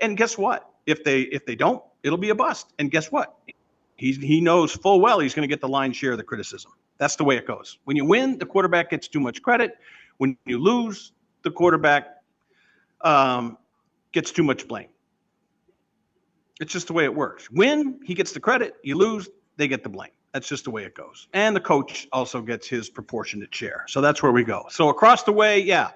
And 0.00 0.16
guess 0.16 0.36
what? 0.36 0.70
If 0.86 1.04
they 1.04 1.22
if 1.22 1.44
they 1.46 1.54
don't, 1.54 1.82
it'll 2.02 2.18
be 2.18 2.30
a 2.30 2.34
bust. 2.34 2.72
And 2.78 2.90
guess 2.90 3.10
what? 3.10 3.36
He's, 3.96 4.16
he 4.16 4.40
knows 4.40 4.72
full 4.72 5.00
well 5.00 5.18
he's 5.18 5.34
going 5.34 5.48
to 5.48 5.52
get 5.52 5.60
the 5.60 5.68
lion's 5.68 5.96
share 5.96 6.12
of 6.12 6.18
the 6.18 6.24
criticism. 6.24 6.72
That's 6.98 7.16
the 7.16 7.24
way 7.24 7.36
it 7.36 7.46
goes. 7.46 7.78
When 7.84 7.96
you 7.96 8.04
win, 8.04 8.38
the 8.38 8.46
quarterback 8.46 8.90
gets 8.90 9.08
too 9.08 9.20
much 9.20 9.42
credit. 9.42 9.78
When 10.18 10.36
you 10.46 10.58
lose, 10.58 11.12
the 11.42 11.50
quarterback 11.50 12.06
um, 13.02 13.58
gets 14.12 14.30
too 14.30 14.42
much 14.42 14.66
blame. 14.66 14.88
It's 16.60 16.72
just 16.72 16.88
the 16.88 16.92
way 16.92 17.04
it 17.04 17.14
works. 17.14 17.50
Win, 17.50 18.00
he 18.04 18.14
gets 18.14 18.32
the 18.32 18.40
credit. 18.40 18.74
You 18.82 18.96
lose, 18.96 19.28
they 19.56 19.68
get 19.68 19.82
the 19.82 19.88
blame. 19.88 20.10
That's 20.32 20.48
just 20.48 20.64
the 20.64 20.70
way 20.70 20.84
it 20.84 20.94
goes. 20.94 21.28
And 21.32 21.54
the 21.54 21.60
coach 21.60 22.06
also 22.12 22.42
gets 22.42 22.66
his 22.66 22.90
proportionate 22.90 23.54
share. 23.54 23.84
So 23.88 24.00
that's 24.00 24.22
where 24.22 24.32
we 24.32 24.44
go. 24.44 24.66
So 24.70 24.88
across 24.88 25.22
the 25.22 25.32
way, 25.32 25.60
yeah. 25.60 25.90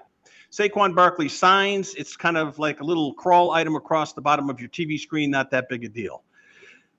Saquon 0.51 0.95
Barkley 0.95 1.29
signs. 1.29 1.95
It's 1.95 2.15
kind 2.15 2.37
of 2.37 2.59
like 2.59 2.79
a 2.79 2.83
little 2.83 3.13
crawl 3.13 3.51
item 3.51 3.75
across 3.75 4.13
the 4.13 4.21
bottom 4.21 4.49
of 4.49 4.59
your 4.59 4.69
TV 4.69 4.99
screen, 4.99 5.31
not 5.31 5.51
that 5.51 5.67
big 5.67 5.83
a 5.83 5.89
deal. 5.89 6.23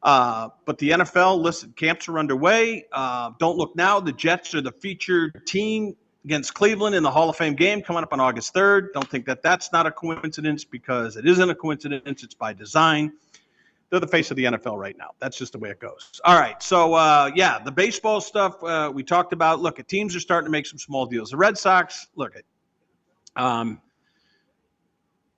Uh, 0.02 0.49
but 0.64 0.76
the 0.78 0.90
NFL, 0.90 1.40
listen, 1.40 1.73
camps 1.76 2.09
are 2.09 2.18
underway. 2.18 2.85
Uh, 2.92 3.30
don't 3.38 3.56
look 3.56 3.75
now. 3.75 4.00
The 4.00 4.12
Jets 4.12 4.54
are 4.54 4.61
the 4.61 4.73
featured 4.73 5.47
team 5.47 5.97
against 6.25 6.52
Cleveland 6.54 6.94
in 6.94 7.02
the 7.02 7.11
Hall 7.11 7.30
of 7.30 7.37
Fame 7.37 7.54
game 7.54 7.80
coming 7.80 8.02
up 8.02 8.12
on 8.12 8.21
August 8.21 8.54
3rd. 8.54 8.92
Don't 8.92 9.09
think 9.09 9.25
that 9.26 9.42
that's 9.42 9.73
not 9.73 9.87
a 9.87 9.90
coincidence 9.90 10.64
because 10.64 11.16
it 11.16 11.26
isn't 11.26 11.49
a 11.49 11.54
coincidence. 11.54 12.23
It's 12.23 12.35
by 12.35 12.52
design 12.52 13.12
they're 13.94 14.00
the 14.00 14.08
face 14.08 14.32
of 14.32 14.36
the 14.36 14.42
NFL 14.42 14.76
right 14.76 14.98
now. 14.98 15.10
That's 15.20 15.38
just 15.38 15.52
the 15.52 15.58
way 15.60 15.70
it 15.70 15.78
goes. 15.78 16.20
All 16.24 16.36
right. 16.36 16.60
So, 16.60 16.94
uh, 16.94 17.30
yeah, 17.36 17.60
the 17.60 17.70
baseball 17.70 18.20
stuff 18.20 18.60
uh, 18.64 18.90
we 18.92 19.04
talked 19.04 19.32
about. 19.32 19.60
Look, 19.60 19.86
teams 19.86 20.16
are 20.16 20.20
starting 20.20 20.46
to 20.46 20.50
make 20.50 20.66
some 20.66 20.80
small 20.80 21.06
deals. 21.06 21.30
The 21.30 21.36
Red 21.36 21.56
Sox, 21.56 22.08
look 22.16 22.32
at, 22.34 22.42
um, 23.40 23.80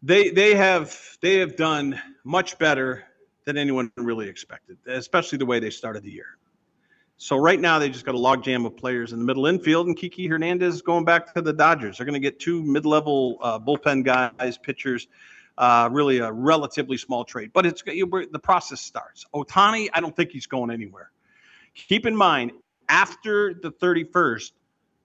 they 0.03 0.31
they 0.31 0.55
have 0.55 0.99
they 1.21 1.37
have 1.41 1.55
done 1.57 2.01
much 2.25 2.59
better 2.59 3.05
than 3.45 3.59
anyone 3.59 3.93
really 3.99 4.27
expected, 4.27 4.79
especially 4.87 5.37
the 5.37 5.45
way 5.45 5.61
they 5.61 5.69
started 5.69 6.03
the 6.03 6.11
year. 6.11 6.39
So 7.19 7.37
right 7.37 7.61
now 7.61 7.79
they 7.79 7.91
just 7.91 8.07
got 8.07 8.15
a 8.15 8.19
logjam 8.19 8.65
of 8.65 8.75
players 8.75 9.13
in 9.13 9.19
the 9.19 9.25
middle 9.27 9.45
infield, 9.45 9.87
and 9.87 9.95
Kiki 9.95 10.27
Hernandez 10.29 10.81
going 10.81 11.05
back 11.05 11.35
to 11.35 11.43
the 11.43 11.53
Dodgers. 11.53 11.99
They're 11.99 12.07
going 12.07 12.15
to 12.15 12.21
get 12.21 12.41
two 12.41 12.63
mid-level 12.63 13.37
uh, 13.43 13.59
bullpen 13.59 14.03
guys, 14.03 14.57
pitchers 14.57 15.09
uh, 15.59 15.89
really 15.91 16.19
a 16.19 16.31
relatively 16.31 16.97
small 16.97 17.25
trade, 17.25 17.51
but 17.53 17.65
it's 17.67 17.83
the 17.83 18.41
process 18.43 18.81
starts. 18.81 19.27
Ohtani, 19.35 19.89
I 19.93 20.01
don't 20.01 20.15
think 20.15 20.31
he's 20.31 20.47
going 20.47 20.71
anywhere. 20.71 21.11
Keep 21.75 22.07
in 22.07 22.17
mind, 22.17 22.53
after 22.89 23.55
the 23.55 23.71
31st, 23.71 24.53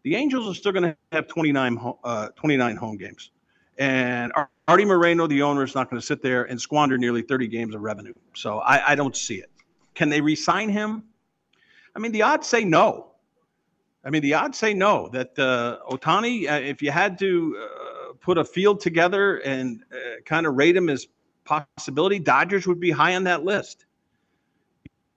the 0.03 0.15
Angels 0.15 0.49
are 0.49 0.53
still 0.57 0.71
going 0.71 0.83
to 0.83 0.97
have 1.11 1.27
29, 1.27 1.93
uh, 2.03 2.29
29 2.29 2.75
home 2.75 2.97
games. 2.97 3.31
And 3.77 4.31
Arte 4.67 4.85
Moreno, 4.85 5.27
the 5.27 5.41
owner, 5.41 5.63
is 5.63 5.75
not 5.75 5.89
going 5.89 5.99
to 5.99 6.05
sit 6.05 6.21
there 6.21 6.43
and 6.43 6.59
squander 6.59 6.97
nearly 6.97 7.21
30 7.21 7.47
games 7.47 7.75
of 7.75 7.81
revenue. 7.81 8.13
So 8.35 8.59
I, 8.59 8.91
I 8.91 8.95
don't 8.95 9.15
see 9.15 9.35
it. 9.35 9.49
Can 9.95 10.09
they 10.09 10.21
re-sign 10.21 10.69
him? 10.69 11.03
I 11.95 11.99
mean, 11.99 12.11
the 12.11 12.21
odds 12.23 12.47
say 12.47 12.63
no. 12.63 13.07
I 14.03 14.09
mean, 14.09 14.21
the 14.21 14.33
odds 14.33 14.57
say 14.57 14.73
no. 14.73 15.09
That 15.09 15.37
uh, 15.37 15.79
Ohtani, 15.89 16.49
uh, 16.49 16.53
if 16.55 16.81
you 16.81 16.91
had 16.91 17.19
to 17.19 17.57
uh, 17.59 17.80
put 18.21 18.37
a 18.37 18.45
field 18.45 18.79
together 18.79 19.37
and 19.37 19.83
uh, 19.91 20.21
kind 20.25 20.45
of 20.45 20.55
rate 20.55 20.75
him 20.75 20.89
as 20.89 21.07
possibility, 21.43 22.19
Dodgers 22.19 22.67
would 22.67 22.79
be 22.79 22.91
high 22.91 23.15
on 23.15 23.23
that 23.25 23.43
list. 23.43 23.85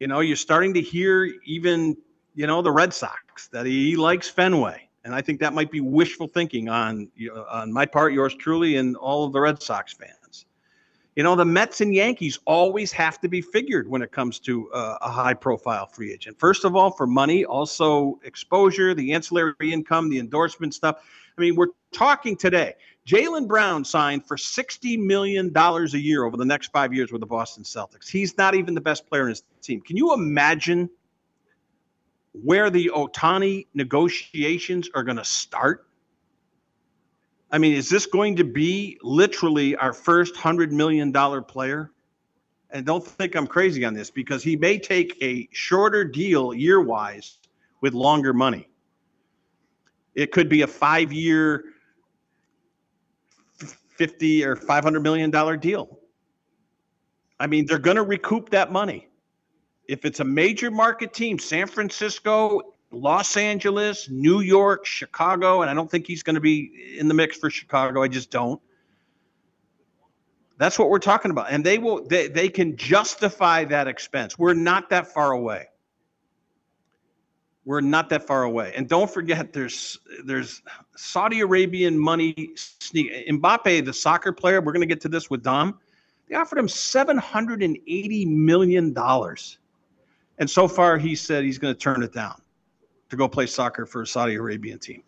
You 0.01 0.09
know, 0.09 0.21
you're 0.21 0.37
starting 0.37 0.75
to 0.75 0.81
hear 0.81 1.31
even, 1.45 1.97
you 2.35 2.47
know, 2.47 2.63
the 2.63 2.73
Red 2.73 2.93
Sox 2.93 3.49
that 3.49 3.67
he 3.67 3.97
likes 3.97 4.29
Fenway. 4.29 4.89
And 5.05 5.15
I 5.15 5.21
think 5.21 5.39
that 5.41 5.53
might 5.53 5.71
be 5.71 5.81
wishful 5.81 6.27
thinking 6.27 6.69
on 6.69 7.11
on 7.51 7.73
my 7.73 7.85
part, 7.85 8.15
yours 8.15 8.35
truly, 8.35 8.77
and 8.77 8.97
all 8.97 9.25
of 9.25 9.33
the 9.33 9.41
Red 9.41 9.63
Sox 9.63 9.93
fans. 9.93 10.47
You 11.15 11.23
know, 11.23 11.37
the 11.37 11.45
Mets 11.45 11.81
and 11.81 11.95
Yankees 11.95 12.41
always 12.45 12.91
have 12.93 13.21
to 13.21 13.29
be 13.29 13.41
figured 13.41 13.89
when 13.89 14.03
it 14.03 14.11
comes 14.11 14.41
to 14.41 14.73
uh, 14.73 14.99
a 15.01 15.11
high 15.11 15.35
profile 15.35 15.87
free 15.87 16.13
agent. 16.13 16.39
First 16.41 16.65
of 16.65 16.75
all, 16.75 16.91
for 16.91 17.07
money, 17.07 17.45
also 17.45 18.19
exposure, 18.25 18.95
the 18.95 19.13
ancillary 19.13 19.55
income, 19.61 20.09
the 20.09 20.19
endorsement 20.19 20.75
stuff. 20.75 21.05
I 21.37 21.41
mean, 21.41 21.55
we're 21.55 21.69
talking 21.93 22.37
today. 22.37 22.75
Jaylen 23.07 23.47
Brown 23.47 23.85
signed 23.85 24.27
for 24.27 24.37
$60 24.37 24.99
million 24.99 25.53
a 25.55 25.87
year 25.99 26.25
over 26.25 26.37
the 26.37 26.45
next 26.45 26.73
five 26.73 26.95
years 26.95 27.13
with 27.13 27.21
the 27.21 27.27
Boston 27.27 27.63
Celtics. 27.63 28.09
He's 28.09 28.39
not 28.39 28.55
even 28.55 28.75
the 28.75 28.81
best 28.81 29.07
player 29.07 29.25
in 29.25 29.29
his 29.29 29.43
team. 29.61 29.83
Can 29.83 29.97
you 29.97 30.15
imagine 30.15 30.89
where 32.33 32.71
the 32.71 32.91
Ohtani 32.95 33.67
negotiations 33.75 34.89
are 34.95 35.03
going 35.03 35.19
to 35.19 35.25
start? 35.25 35.87
I 37.51 37.59
mean, 37.59 37.75
is 37.75 37.91
this 37.91 38.07
going 38.07 38.37
to 38.37 38.45
be 38.45 38.99
literally 39.03 39.77
our 39.77 39.93
first 39.93 40.35
$100 40.35 40.71
million 40.71 41.13
player? 41.45 41.91
And 42.71 42.87
don't 42.87 43.07
think 43.07 43.37
I'm 43.37 43.47
crazy 43.47 43.85
on 43.85 43.95
this 43.95 44.11
because 44.11 44.43
he 44.43 44.57
may 44.57 44.79
take 44.79 45.17
a 45.23 45.47
shorter 45.53 46.05
deal 46.05 46.55
year 46.55 46.81
wise 46.81 47.39
with 47.83 47.93
longer 47.93 48.33
money. 48.33 48.69
It 50.15 50.33
could 50.33 50.49
be 50.49 50.63
a 50.63 50.67
five 50.67 51.13
year, 51.13 51.65
50 53.97 54.45
or 54.45 54.57
500 54.57 55.01
million 55.01 55.31
dollar 55.31 55.57
deal. 55.57 55.99
I 57.39 57.47
mean, 57.47 57.67
they're 57.67 57.79
going 57.79 57.97
to 57.97 58.03
recoup 58.03 58.51
that 58.51 58.73
money. 58.73 59.09
If 59.89 60.05
it's 60.05 60.21
a 60.21 60.25
major 60.25 60.71
market 60.71 61.13
team, 61.13 61.39
San 61.39 61.67
Francisco, 61.67 62.75
Los 62.91 63.37
Angeles, 63.37 64.09
New 64.09 64.41
York, 64.41 64.87
Chicago, 64.87 65.63
and 65.63 65.71
I 65.71 65.75
don't 65.75 65.91
think 65.91 66.07
he's 66.07 66.23
going 66.23 66.35
to 66.35 66.41
be 66.41 66.97
in 66.99 67.09
the 67.09 67.15
mix 67.15 67.37
for 67.37 67.51
Chicago. 67.51 68.03
I 68.03 68.09
just 68.09 68.31
don't. 68.31 68.61
That's 70.57 70.79
what 70.79 70.89
we're 70.89 71.01
talking 71.01 71.31
about. 71.31 71.51
And 71.51 71.65
they 71.65 71.79
will 71.79 72.07
they, 72.07 72.29
they 72.29 72.49
can 72.49 72.77
justify 72.77 73.65
that 73.65 73.89
expense. 73.89 74.39
We're 74.39 74.55
not 74.55 74.89
that 74.91 75.09
far 75.13 75.33
away. 75.33 75.67
We're 77.65 77.81
not 77.81 78.09
that 78.11 78.27
far 78.27 78.43
away. 78.43 78.73
And 78.77 78.89
don't 78.89 79.11
forget 79.11 79.53
there's 79.53 79.99
there's 80.25 80.63
Saudi 80.97 81.41
Arabian 81.41 81.99
money 81.99 82.51
sneak 82.57 83.11
Mbappe, 83.29 83.85
the 83.85 83.93
soccer 83.93 84.33
player, 84.33 84.61
we're 84.61 84.73
going 84.73 84.87
to 84.87 84.93
get 84.95 85.01
to 85.03 85.09
this 85.09 85.31
with 85.31 85.43
Dom. 85.43 85.79
They 86.29 86.37
offered 86.37 86.59
him 86.59 86.69
780 86.69 88.27
million 88.27 88.93
dollars. 88.93 89.59
And 90.39 90.51
so 90.51 90.69
far 90.69 90.99
he 90.99 91.15
said 91.15 91.45
he's 91.45 91.59
going 91.59 91.75
to 91.75 91.79
turn 91.79 92.03
it 92.03 92.13
down 92.13 92.41
to 93.11 93.17
go 93.17 93.29
play 93.29 93.47
soccer 93.47 93.87
for 93.87 94.03
a 94.03 94.07
Saudi 94.07 94.35
Arabian 94.35 94.79
team. 94.79 95.03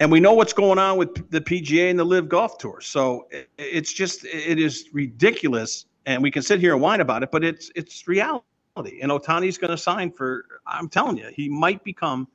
And 0.00 0.12
we 0.12 0.20
know 0.20 0.32
what's 0.32 0.52
going 0.52 0.78
on 0.78 0.96
with 0.96 1.30
the 1.30 1.40
PGA 1.40 1.90
and 1.90 1.98
the 1.98 2.04
LIV 2.04 2.28
Golf 2.28 2.58
Tour. 2.58 2.80
So 2.80 3.28
it's 3.56 3.92
just 3.92 4.24
it 4.24 4.58
is 4.58 4.88
ridiculous, 4.92 5.86
and 6.06 6.22
we 6.22 6.30
can 6.30 6.42
sit 6.42 6.60
here 6.60 6.72
and 6.72 6.80
whine 6.80 7.00
about 7.00 7.22
it, 7.22 7.30
but 7.32 7.44
it's 7.44 7.70
it's 7.74 8.06
reality. 8.06 8.44
And 8.86 9.10
Ohtani's 9.10 9.58
going 9.58 9.70
to 9.70 9.78
sign 9.78 10.10
for. 10.12 10.44
I'm 10.66 10.88
telling 10.88 11.16
you, 11.16 11.28
he 11.34 11.48
might 11.48 11.82
become, 11.84 12.28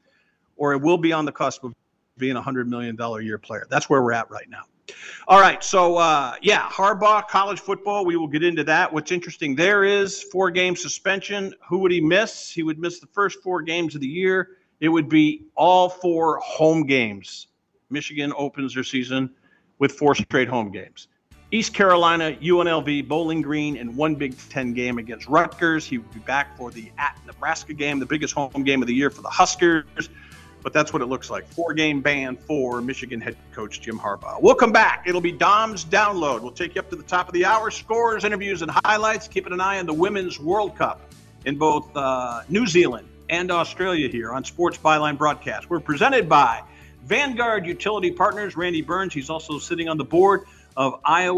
or 0.56 0.74
it 0.74 0.82
will 0.82 0.98
be 0.98 1.14
on 1.14 1.26
the 1.26 1.32
cusp 1.32 1.64
of 1.64 1.74
being 2.18 2.36
a 2.36 2.42
hundred 2.42 2.70
million 2.70 2.96
dollar 2.96 3.22
year 3.22 3.38
player. 3.38 3.66
That's 3.70 3.90
where 3.90 4.02
we're 4.02 4.14
at 4.14 4.30
right 4.30 4.50
now. 4.50 4.64
All 5.28 5.40
right, 5.40 5.64
so 5.64 5.96
uh, 5.98 6.36
yeah, 6.42 6.68
Harbaugh, 6.70 7.28
college 7.28 7.60
football. 7.62 8.06
We 8.06 8.18
will 8.18 8.28
get 8.28 8.44
into 8.44 8.66
that. 8.66 8.92
What's 8.92 9.12
interesting 9.12 9.56
there 9.56 9.84
is 9.86 10.22
four 10.24 10.52
game 10.52 10.76
suspension. 10.76 11.54
Who 11.70 11.80
would 11.80 11.92
he 11.92 12.02
miss? 12.02 12.52
He 12.52 12.64
would 12.64 12.78
miss 12.78 13.00
the 13.00 13.08
first 13.08 13.42
four 13.42 13.62
games 13.62 13.96
of 13.96 14.02
the 14.02 14.08
year. 14.08 14.58
It 14.82 14.90
would 14.90 15.08
be 15.08 15.46
all 15.56 15.88
four 15.88 16.40
home 16.40 16.86
games 16.86 17.48
Michigan 17.90 18.34
opens 18.36 18.74
their 18.74 18.84
season 18.84 19.30
with 19.80 19.94
four 19.94 20.16
straight 20.16 20.50
home 20.50 20.72
games. 20.72 21.08
East 21.54 21.76
Carolina, 21.76 22.36
UNLV, 22.42 23.08
Bowling 23.08 23.44
Green, 23.44 23.78
and 23.78 23.96
one 23.96 24.16
Big 24.16 24.36
Ten 24.50 24.74
game 24.74 24.98
against 24.98 25.28
Rutgers. 25.28 25.86
He 25.86 26.00
will 26.00 26.12
be 26.12 26.20
back 26.22 26.58
for 26.58 26.72
the 26.72 26.92
at 26.98 27.16
Nebraska 27.28 27.76
game, 27.76 28.00
the 28.00 28.08
biggest 28.08 28.34
home 28.34 28.64
game 28.64 28.82
of 28.82 28.88
the 28.88 28.94
year 28.96 29.12
for 29.12 29.22
the 29.22 29.30
Huskers. 29.30 30.10
But 30.64 30.74
that's 30.74 30.92
what 30.92 31.04
it 31.04 31.06
looks 31.06 31.30
like. 31.30 31.46
Four 31.46 31.76
game 31.76 32.02
ban 32.02 32.38
for 32.38 32.82
Michigan 32.82 33.22
head 33.22 33.38
coach 33.54 33.82
Jim 33.82 34.00
Harbaugh. 34.00 34.42
We'll 34.42 34.56
come 34.56 34.72
back. 34.72 35.04
It'll 35.06 35.22
be 35.22 35.32
Dom's 35.32 35.86
download. 35.86 36.42
We'll 36.42 36.54
take 36.54 36.74
you 36.74 36.82
up 36.82 36.90
to 36.90 36.96
the 36.96 37.04
top 37.04 37.28
of 37.28 37.36
the 37.36 37.46
hour. 37.46 37.70
Scores, 37.70 38.24
interviews, 38.24 38.64
and 38.64 38.72
highlights. 38.84 39.28
Keeping 39.28 39.54
an 39.54 39.62
eye 39.62 39.78
on 39.78 39.86
the 39.86 39.94
Women's 39.94 40.40
World 40.40 40.76
Cup 40.76 41.02
in 41.46 41.60
both 41.60 41.96
uh, 41.96 42.42
New 42.50 42.66
Zealand 42.66 43.08
and 43.30 43.52
Australia 43.52 44.10
here 44.10 44.32
on 44.32 44.44
Sports 44.44 44.80
Byline 44.80 45.20
Broadcast. 45.20 45.70
We're 45.70 45.82
presented 45.82 46.28
by 46.28 46.64
Vanguard 47.04 47.68
Utility 47.68 48.10
Partners, 48.10 48.58
Randy 48.58 48.82
Burns. 48.82 49.14
He's 49.14 49.30
also 49.30 49.60
sitting 49.60 49.88
on 49.88 50.00
the 50.00 50.06
board 50.06 50.46
of 50.76 51.00
Iowa. 51.06 51.38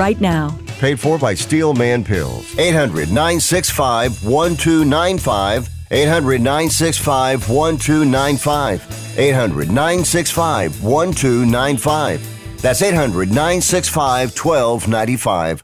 right 0.01 0.19
now. 0.19 0.57
Paid 0.79 0.99
for 0.99 1.19
by 1.19 1.35
Steelman 1.35 2.03
Pills. 2.03 2.57
800 2.57 3.09
965 3.09 4.25
1295. 4.25 5.69
800 5.91 6.41
965 6.41 7.49
1295. 7.49 9.17
800 9.19 9.67
965 9.67 10.83
1295. 10.83 12.61
That's 12.61 12.81
800 12.81 13.29
965 13.29 14.35
1295. 14.35 15.63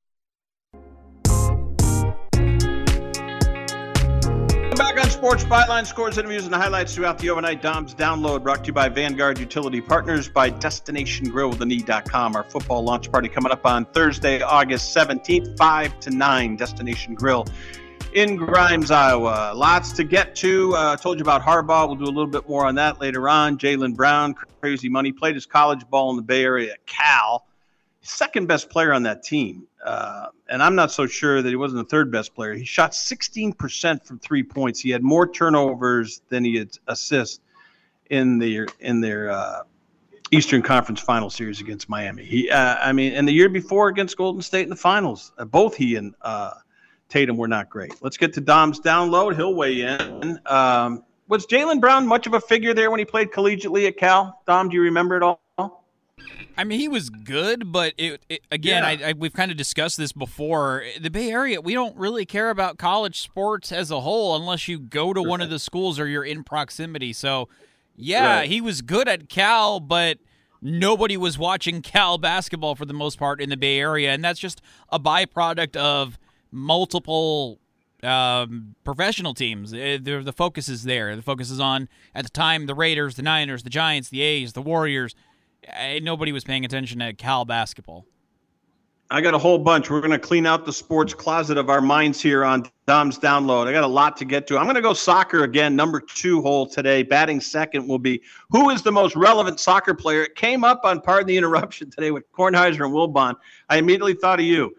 Sports 5.21 5.43
Byline 5.43 5.85
scores, 5.85 6.17
interviews, 6.17 6.47
and 6.47 6.55
highlights 6.55 6.95
throughout 6.95 7.19
the 7.19 7.29
overnight 7.29 7.61
Dom's 7.61 7.93
download 7.93 8.41
brought 8.41 8.63
to 8.63 8.67
you 8.69 8.73
by 8.73 8.89
Vanguard 8.89 9.37
Utility 9.37 9.79
Partners 9.79 10.27
by 10.27 10.49
Destination 10.49 11.29
Grill 11.29 11.51
with 11.51 11.63
knee.com. 11.63 12.35
Our 12.35 12.43
football 12.43 12.83
launch 12.83 13.11
party 13.11 13.29
coming 13.29 13.51
up 13.51 13.63
on 13.63 13.85
Thursday, 13.85 14.41
August 14.41 14.95
17th, 14.97 15.55
5 15.59 15.99
to 15.99 16.09
9. 16.09 16.55
Destination 16.55 17.13
Grill 17.13 17.45
in 18.15 18.35
Grimes, 18.35 18.89
Iowa. 18.89 19.53
Lots 19.55 19.91
to 19.91 20.03
get 20.03 20.35
to. 20.37 20.73
Uh, 20.73 20.97
told 20.97 21.19
you 21.19 21.21
about 21.21 21.43
Harbaugh. 21.43 21.85
We'll 21.85 21.97
do 21.97 22.05
a 22.05 22.07
little 22.07 22.25
bit 22.25 22.49
more 22.49 22.65
on 22.65 22.73
that 22.73 22.99
later 22.99 23.29
on. 23.29 23.59
Jaylen 23.59 23.95
Brown, 23.95 24.33
crazy 24.59 24.89
money, 24.89 25.11
played 25.11 25.35
his 25.35 25.45
college 25.45 25.87
ball 25.87 26.09
in 26.09 26.15
the 26.15 26.23
Bay 26.23 26.43
Area 26.43 26.73
Cal. 26.87 27.45
Second 28.01 28.47
best 28.47 28.71
player 28.71 28.91
on 28.91 29.03
that 29.03 29.21
team. 29.21 29.67
Uh, 29.83 30.27
and 30.47 30.61
I'm 30.61 30.75
not 30.75 30.91
so 30.91 31.07
sure 31.07 31.41
that 31.41 31.49
he 31.49 31.55
wasn't 31.55 31.87
the 31.87 31.89
third 31.89 32.11
best 32.11 32.35
player. 32.35 32.53
He 32.53 32.65
shot 32.65 32.91
16% 32.91 34.05
from 34.05 34.19
three 34.19 34.43
points. 34.43 34.79
He 34.79 34.89
had 34.89 35.01
more 35.01 35.27
turnovers 35.27 36.21
than 36.29 36.43
he 36.43 36.57
had 36.57 36.69
assists 36.87 37.39
in 38.09 38.37
their 38.37 38.67
in 38.79 39.01
their 39.01 39.31
uh, 39.31 39.63
Eastern 40.31 40.61
Conference 40.61 40.99
Final 40.99 41.29
Series 41.29 41.59
against 41.61 41.89
Miami. 41.89 42.23
He, 42.23 42.49
uh, 42.49 42.75
I 42.81 42.93
mean, 42.93 43.13
and 43.13 43.27
the 43.27 43.33
year 43.33 43.49
before 43.49 43.87
against 43.89 44.15
Golden 44.17 44.41
State 44.41 44.63
in 44.63 44.69
the 44.69 44.75
finals, 44.75 45.31
uh, 45.37 45.45
both 45.45 45.75
he 45.75 45.95
and 45.95 46.13
uh, 46.21 46.51
Tatum 47.09 47.37
were 47.37 47.47
not 47.47 47.69
great. 47.69 47.93
Let's 48.01 48.17
get 48.17 48.33
to 48.33 48.41
Dom's 48.41 48.79
download. 48.79 49.35
He'll 49.35 49.55
weigh 49.55 49.81
in. 49.81 50.39
Um, 50.45 51.03
was 51.27 51.45
Jaylen 51.47 51.81
Brown 51.81 52.07
much 52.07 52.27
of 52.27 52.33
a 52.33 52.39
figure 52.39 52.73
there 52.73 52.91
when 52.91 52.99
he 52.99 53.05
played 53.05 53.31
collegiately 53.31 53.87
at 53.87 53.97
Cal? 53.97 54.41
Dom, 54.47 54.69
do 54.69 54.75
you 54.75 54.83
remember 54.83 55.17
it 55.17 55.23
all? 55.23 55.40
I 56.57 56.63
mean, 56.63 56.79
he 56.79 56.87
was 56.87 57.09
good, 57.09 57.71
but 57.71 57.93
it, 57.97 58.21
it 58.29 58.41
again, 58.51 58.83
Yeah. 58.99 59.05
I, 59.07 59.09
I, 59.09 59.13
we've 59.13 59.33
kind 59.33 59.51
of 59.51 59.57
discussed 59.57 59.97
this 59.97 60.11
before. 60.11 60.83
The 60.99 61.09
Bay 61.09 61.31
Area, 61.31 61.61
we 61.61 61.73
don't 61.73 61.95
really 61.97 62.25
care 62.25 62.49
about 62.49 62.77
college 62.77 63.21
sports 63.21 63.71
as 63.71 63.89
a 63.89 64.01
whole 64.01 64.35
unless 64.35 64.67
you 64.67 64.77
go 64.79 65.13
to 65.13 65.21
one 65.23 65.41
of 65.41 65.49
the 65.49 65.59
schools 65.59 65.99
or 65.99 66.07
you're 66.07 66.25
in 66.25 66.43
proximity. 66.43 67.13
So, 67.13 67.47
yeah, 67.95 68.37
Right. 68.39 68.49
he 68.49 68.59
was 68.61 68.81
good 68.81 69.07
at 69.07 69.29
Cal, 69.29 69.79
but 69.79 70.17
nobody 70.61 71.15
was 71.17 71.37
watching 71.39 71.81
Cal 71.81 72.17
basketball 72.17 72.75
for 72.75 72.85
the 72.85 72.93
most 72.93 73.17
part 73.17 73.41
in 73.41 73.49
the 73.49 73.57
Bay 73.57 73.79
Area, 73.79 74.11
and 74.11 74.23
that's 74.23 74.39
just 74.39 74.61
a 74.89 74.99
byproduct 74.99 75.75
of 75.77 76.19
multiple 76.51 77.59
um, 78.03 78.75
professional 78.83 79.33
teams. 79.33 79.73
Uh, 79.73 79.97
The, 80.01 80.21
the 80.23 80.33
focus 80.33 80.67
is 80.69 80.83
there. 80.83 81.15
The 81.15 81.21
focus 81.21 81.49
is 81.51 81.59
on 81.59 81.87
at 82.13 82.23
the 82.23 82.29
time 82.29 82.65
the 82.65 82.75
Raiders, 82.75 83.15
the 83.15 83.21
Niners, 83.23 83.63
the 83.63 83.69
Giants, 83.69 84.09
the 84.09 84.21
A's, 84.21 84.53
the 84.53 84.61
Warriors. 84.61 85.15
Uh, 85.67 85.99
nobody 86.01 86.31
was 86.31 86.43
paying 86.43 86.65
attention 86.65 86.99
to 86.99 87.13
Cal 87.13 87.45
basketball. 87.45 88.05
I 89.11 89.19
got 89.19 89.33
a 89.33 89.37
whole 89.37 89.59
bunch. 89.59 89.89
We're 89.89 89.99
going 89.99 90.11
to 90.11 90.19
clean 90.19 90.45
out 90.45 90.65
the 90.65 90.71
sports 90.71 91.13
closet 91.13 91.57
of 91.57 91.69
our 91.69 91.81
minds 91.81 92.21
here 92.21 92.45
on 92.45 92.63
Dom's 92.87 93.19
download. 93.19 93.67
I 93.67 93.73
got 93.73 93.83
a 93.83 93.87
lot 93.87 94.15
to 94.17 94.25
get 94.25 94.47
to. 94.47 94.57
I'm 94.57 94.63
going 94.63 94.75
to 94.75 94.81
go 94.81 94.93
soccer 94.93 95.43
again, 95.43 95.75
number 95.75 95.99
two 95.99 96.41
hole 96.41 96.65
today. 96.65 97.03
Batting 97.03 97.41
second 97.41 97.85
will 97.85 97.99
be 97.99 98.21
who 98.51 98.69
is 98.69 98.81
the 98.81 98.91
most 98.91 99.17
relevant 99.17 99.59
soccer 99.59 99.93
player? 99.93 100.23
It 100.23 100.35
came 100.35 100.63
up 100.63 100.85
on 100.85 101.01
Pardon 101.01 101.27
the 101.27 101.37
Interruption 101.37 101.91
today 101.95 102.11
with 102.11 102.31
Kornheiser 102.31 102.85
and 102.85 102.93
Wilbon. 102.93 103.35
I 103.69 103.77
immediately 103.77 104.13
thought 104.13 104.39
of 104.39 104.45
you. 104.45 104.73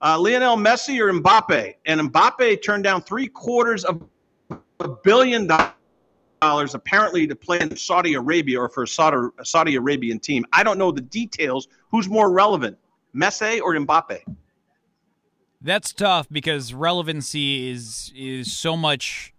Uh, 0.00 0.20
Lionel 0.20 0.56
Messi 0.56 1.00
or 1.00 1.12
Mbappe? 1.12 1.74
And 1.86 2.00
Mbappe 2.00 2.62
turned 2.62 2.84
down 2.84 3.02
three 3.02 3.26
quarters 3.26 3.84
of 3.84 4.06
a 4.78 4.88
billion 5.02 5.48
dollars 5.48 5.72
apparently 6.74 7.26
to 7.26 7.34
play 7.34 7.60
in 7.60 7.76
Saudi 7.76 8.14
Arabia 8.14 8.60
or 8.60 8.68
for 8.68 8.84
a 8.84 8.88
Saudi, 8.88 9.28
a 9.38 9.44
Saudi 9.44 9.76
Arabian 9.76 10.18
team. 10.18 10.44
I 10.52 10.62
don't 10.62 10.78
know 10.78 10.90
the 10.90 11.00
details. 11.00 11.68
Who's 11.90 12.08
more 12.08 12.30
relevant, 12.30 12.78
Messi 13.14 13.60
or 13.60 13.74
Mbappe? 13.74 14.20
That's 15.60 15.92
tough 15.92 16.28
because 16.30 16.74
relevancy 16.74 17.70
is 17.70 18.12
is 18.14 18.52
so 18.52 18.76
much 18.76 19.32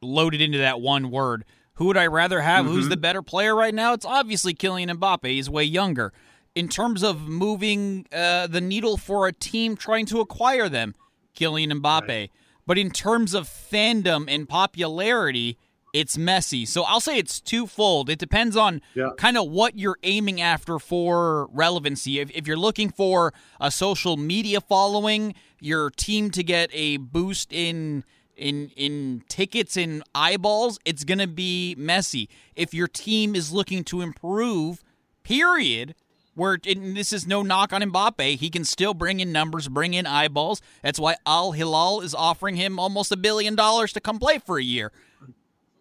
loaded 0.00 0.40
into 0.40 0.58
that 0.58 0.80
one 0.80 1.10
word. 1.10 1.44
Who 1.74 1.86
would 1.86 1.96
I 1.96 2.06
rather 2.06 2.40
have? 2.40 2.64
Who's 2.64 2.88
the 2.88 2.96
better 2.96 3.20
player 3.20 3.54
right 3.54 3.74
now? 3.74 3.92
It's 3.92 4.06
obviously 4.06 4.54
Kylian 4.54 4.90
Mbappe. 4.96 5.28
He's 5.28 5.50
way 5.50 5.64
younger. 5.64 6.12
In 6.54 6.68
terms 6.68 7.02
of 7.02 7.28
moving 7.28 8.06
uh, 8.12 8.46
the 8.46 8.62
needle 8.62 8.96
for 8.96 9.26
a 9.26 9.32
team 9.32 9.76
trying 9.76 10.06
to 10.06 10.20
acquire 10.20 10.70
them, 10.70 10.94
Kylian 11.36 11.72
Mbappe. 11.80 12.30
But 12.66 12.78
in 12.78 12.90
terms 12.90 13.34
of 13.34 13.46
fandom 13.46 14.24
and 14.28 14.48
popularity, 14.48 15.58
it's 16.00 16.16
Messi. 16.16 16.68
So 16.68 16.82
I'll 16.82 17.00
say 17.00 17.16
it's 17.18 17.40
twofold. 17.40 18.10
It 18.10 18.18
depends 18.18 18.54
on 18.56 18.82
Yeah. 18.94 19.10
kind 19.16 19.36
of 19.38 19.48
what 19.48 19.78
you're 19.78 19.98
aiming 20.02 20.40
after 20.40 20.78
for 20.78 21.46
relevancy. 21.52 22.20
If, 22.20 22.30
if 22.32 22.46
you're 22.46 22.58
looking 22.68 22.90
for 22.90 23.32
a 23.60 23.70
social 23.70 24.16
media 24.16 24.60
following, 24.60 25.34
your 25.58 25.88
team 25.90 26.30
to 26.32 26.42
get 26.42 26.68
a 26.72 26.98
boost 26.98 27.52
in 27.52 28.04
in 28.36 28.70
in 28.76 29.22
tickets 29.28 29.78
and 29.78 30.02
eyeballs, 30.14 30.78
it's 30.84 31.04
going 31.04 31.18
to 31.20 31.26
be 31.26 31.74
Messi. 31.78 32.28
If 32.54 32.74
your 32.74 32.88
team 32.88 33.34
is 33.34 33.50
looking 33.50 33.82
to 33.84 34.02
improve, 34.02 34.84
period, 35.22 35.94
where 36.34 36.58
and 36.66 36.94
this 36.94 37.12
is 37.14 37.26
no 37.26 37.42
knock 37.42 37.72
on 37.72 37.80
Mbappe, 37.80 38.36
he 38.36 38.50
can 38.50 38.64
still 38.64 38.92
bring 38.92 39.20
in 39.20 39.32
numbers, 39.32 39.68
bring 39.68 39.94
in 39.94 40.06
eyeballs. 40.06 40.60
That's 40.82 40.98
why 41.00 41.16
Al 41.24 41.52
Hilal 41.52 42.02
is 42.02 42.14
offering 42.14 42.56
him 42.56 42.78
almost 42.78 43.10
a 43.10 43.16
billion 43.16 43.54
dollars 43.54 43.94
to 43.94 44.00
come 44.00 44.18
play 44.18 44.38
for 44.38 44.58
a 44.58 44.62
year. 44.62 44.92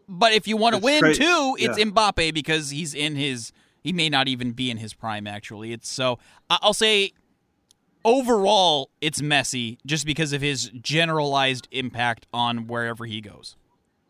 But 0.08 0.34
if 0.34 0.48
you 0.48 0.58
want 0.58 0.76
to 0.76 0.82
win 0.82 1.02
too, 1.14 1.56
it's 1.60 1.78
Yeah. 1.78 1.86
Mbappe 1.86 2.34
because 2.34 2.70
he's 2.70 2.94
in 2.94 3.16
his. 3.16 3.52
He 3.82 3.94
may 3.94 4.10
not 4.10 4.28
even 4.28 4.52
be 4.52 4.72
in 4.72 4.78
his 4.78 4.94
prime. 4.94 5.28
Actually, 5.28 5.72
it's 5.72 5.90
so. 5.90 6.20
I'll 6.50 6.74
say 6.74 7.14
overall, 8.06 8.92
it's 9.02 9.22
Messi 9.22 9.78
just 9.86 10.06
because 10.06 10.32
of 10.32 10.42
his 10.42 10.70
generalized 10.82 11.68
impact 11.72 12.28
on 12.34 12.68
wherever 12.68 13.06
he 13.06 13.20
goes. 13.20 13.58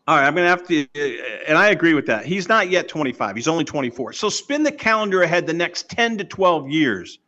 All 0.08 0.16
right, 0.16 0.24
I'm 0.24 0.36
going 0.36 0.44
to 0.44 0.50
have 0.50 0.68
to, 0.68 0.82
uh, 0.82 1.48
and 1.48 1.58
I 1.58 1.70
agree 1.70 1.94
with 1.94 2.06
that. 2.06 2.24
He's 2.24 2.48
not 2.48 2.70
yet 2.70 2.86
25. 2.86 3.34
He's 3.34 3.48
only 3.48 3.64
24. 3.64 4.12
So 4.12 4.28
spin 4.28 4.62
the 4.62 4.70
calendar 4.70 5.22
ahead 5.22 5.48
the 5.48 5.52
next 5.52 5.88
10 5.90 6.18
to 6.18 6.24
12 6.24 6.70
years. 6.70 7.18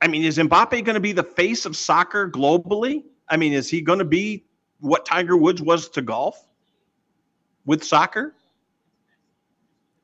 I 0.00 0.08
mean, 0.08 0.22
is 0.24 0.38
Mbappe 0.38 0.82
going 0.82 0.94
to 0.94 1.00
be 1.00 1.12
the 1.12 1.22
face 1.22 1.66
of 1.66 1.76
soccer 1.76 2.30
globally? 2.30 3.04
I 3.28 3.36
mean, 3.36 3.52
is 3.52 3.68
he 3.68 3.82
going 3.82 3.98
to 3.98 4.06
be 4.06 4.44
what 4.78 5.04
Tiger 5.04 5.36
Woods 5.36 5.60
was 5.60 5.90
to 5.90 6.00
golf 6.00 6.42
with 7.70 7.84
soccer? 7.84 8.34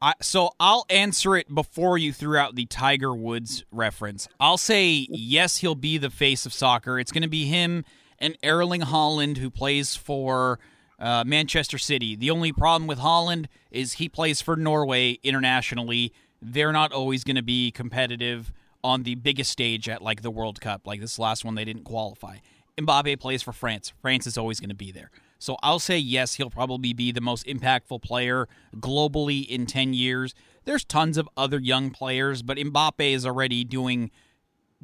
I, 0.00 0.14
so 0.22 0.50
I'll 0.60 0.86
answer 0.88 1.34
it 1.34 1.52
before 1.52 1.98
you 1.98 2.12
threw 2.12 2.36
out 2.36 2.54
the 2.54 2.66
Tiger 2.66 3.12
Woods 3.12 3.64
reference. 3.72 4.28
I'll 4.38 4.56
say 4.56 5.08
yes, 5.10 5.56
he'll 5.56 5.74
be 5.74 5.98
the 5.98 6.08
face 6.08 6.46
of 6.46 6.52
soccer. 6.52 7.00
It's 7.00 7.10
going 7.10 7.24
to 7.24 7.28
be 7.28 7.46
him 7.46 7.84
and 8.20 8.38
Erling 8.44 8.82
Haaland, 8.82 9.38
who 9.38 9.50
plays 9.50 9.96
for 9.96 10.60
uh, 11.00 11.24
Manchester 11.26 11.76
City. 11.76 12.14
The 12.14 12.30
only 12.30 12.52
problem 12.52 12.86
with 12.86 13.00
Haaland 13.00 13.46
is 13.72 13.94
he 13.94 14.08
plays 14.08 14.40
for 14.40 14.54
Norway 14.54 15.18
internationally. 15.24 16.12
They're 16.40 16.72
not 16.72 16.92
always 16.92 17.24
going 17.24 17.34
to 17.34 17.42
be 17.42 17.72
competitive 17.72 18.52
on 18.84 19.02
the 19.02 19.16
biggest 19.16 19.50
stage 19.50 19.88
at 19.88 20.02
like 20.02 20.22
the 20.22 20.30
World 20.30 20.60
Cup. 20.60 20.86
Like 20.86 21.00
this 21.00 21.18
last 21.18 21.44
one, 21.44 21.56
they 21.56 21.64
didn't 21.64 21.82
qualify. 21.82 22.36
Mbappe 22.78 23.18
plays 23.18 23.42
for 23.42 23.52
France. 23.52 23.92
France 24.00 24.28
is 24.28 24.38
always 24.38 24.60
going 24.60 24.68
to 24.68 24.76
be 24.76 24.92
there. 24.92 25.10
So 25.38 25.56
I'll 25.62 25.78
say 25.78 25.98
yes, 25.98 26.34
he'll 26.34 26.50
probably 26.50 26.92
be 26.92 27.12
the 27.12 27.20
most 27.20 27.46
impactful 27.46 28.02
player 28.02 28.48
globally 28.76 29.46
in 29.46 29.66
10 29.66 29.92
years. 29.94 30.34
There's 30.64 30.84
tons 30.84 31.16
of 31.18 31.28
other 31.36 31.58
young 31.58 31.90
players, 31.90 32.42
but 32.42 32.56
Mbappe 32.56 33.12
is 33.12 33.26
already 33.26 33.64
doing 33.64 34.10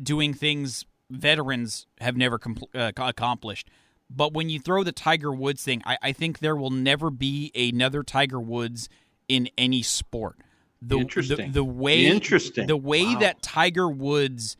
doing 0.02 0.32
things 0.34 0.84
veterans 1.10 1.86
have 2.00 2.16
never 2.16 2.38
compl- 2.38 2.74
uh, 2.74 2.92
accomplished. 2.96 3.68
But 4.08 4.32
when 4.34 4.48
you 4.50 4.58
throw 4.58 4.82
the 4.84 4.92
Tiger 4.92 5.32
Woods 5.32 5.62
thing, 5.62 5.82
I, 5.84 5.96
I 6.02 6.12
think 6.12 6.38
there 6.38 6.56
will 6.56 6.70
never 6.70 7.10
be 7.10 7.50
another 7.54 8.02
Tiger 8.02 8.40
Woods 8.40 8.88
in 9.28 9.48
any 9.56 9.82
sport. 9.82 10.38
The, 10.80 10.98
Interesting. 10.98 11.48
The, 11.48 11.60
the 11.60 11.64
way 11.64 12.06
Interesting. 12.06 12.66
the 12.66 12.76
way 12.76 13.04
Wow. 13.14 13.20
that 13.20 13.42
Tiger 13.42 13.88
Woods 13.88 14.56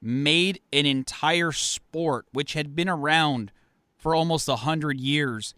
made 0.00 0.60
an 0.72 0.86
entire 0.86 1.52
sport 1.52 2.26
which 2.32 2.52
had 2.54 2.74
been 2.76 2.88
around 2.88 3.50
for 3.96 4.14
almost 4.14 4.48
a 4.48 4.56
hundred 4.56 5.00
years, 5.00 5.54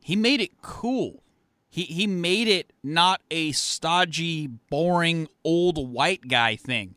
he 0.00 0.16
made 0.16 0.40
it 0.40 0.60
cool. 0.62 1.22
He 1.68 1.82
he 1.82 2.06
made 2.06 2.48
it 2.48 2.72
not 2.82 3.22
a 3.30 3.52
stodgy, 3.52 4.46
boring 4.46 5.28
old 5.44 5.90
white 5.90 6.28
guy 6.28 6.56
thing. 6.56 6.96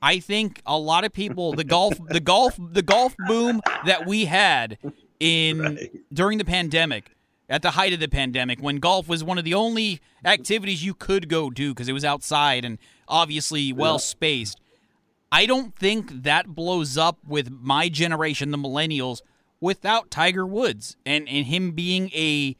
I 0.00 0.20
think 0.20 0.62
a 0.66 0.78
lot 0.78 1.04
of 1.04 1.12
people 1.12 1.52
the 1.54 1.64
golf 1.64 1.94
the 2.08 2.20
golf 2.20 2.56
the 2.58 2.82
golf 2.82 3.16
boom 3.26 3.60
that 3.84 4.06
we 4.06 4.26
had 4.26 4.78
in 5.18 5.60
right. 5.60 5.90
during 6.12 6.38
the 6.38 6.44
pandemic 6.44 7.10
at 7.48 7.62
the 7.62 7.72
height 7.72 7.92
of 7.92 8.00
the 8.00 8.08
pandemic 8.08 8.60
when 8.60 8.76
golf 8.76 9.08
was 9.08 9.24
one 9.24 9.38
of 9.38 9.44
the 9.44 9.54
only 9.54 10.00
activities 10.24 10.84
you 10.84 10.94
could 10.94 11.28
go 11.28 11.50
do 11.50 11.72
because 11.72 11.88
it 11.88 11.92
was 11.92 12.04
outside 12.04 12.64
and 12.64 12.78
obviously 13.08 13.72
well 13.72 13.98
spaced. 13.98 14.60
I 15.30 15.46
don't 15.46 15.74
think 15.76 16.22
that 16.22 16.48
blows 16.48 16.96
up 16.96 17.18
with 17.26 17.50
my 17.50 17.88
generation, 17.88 18.50
the 18.50 18.58
millennials, 18.58 19.20
without 19.60 20.10
Tiger 20.10 20.46
Woods 20.46 20.96
and, 21.04 21.28
and 21.28 21.46
him 21.46 21.72
being 21.72 22.10
a, 22.10 22.56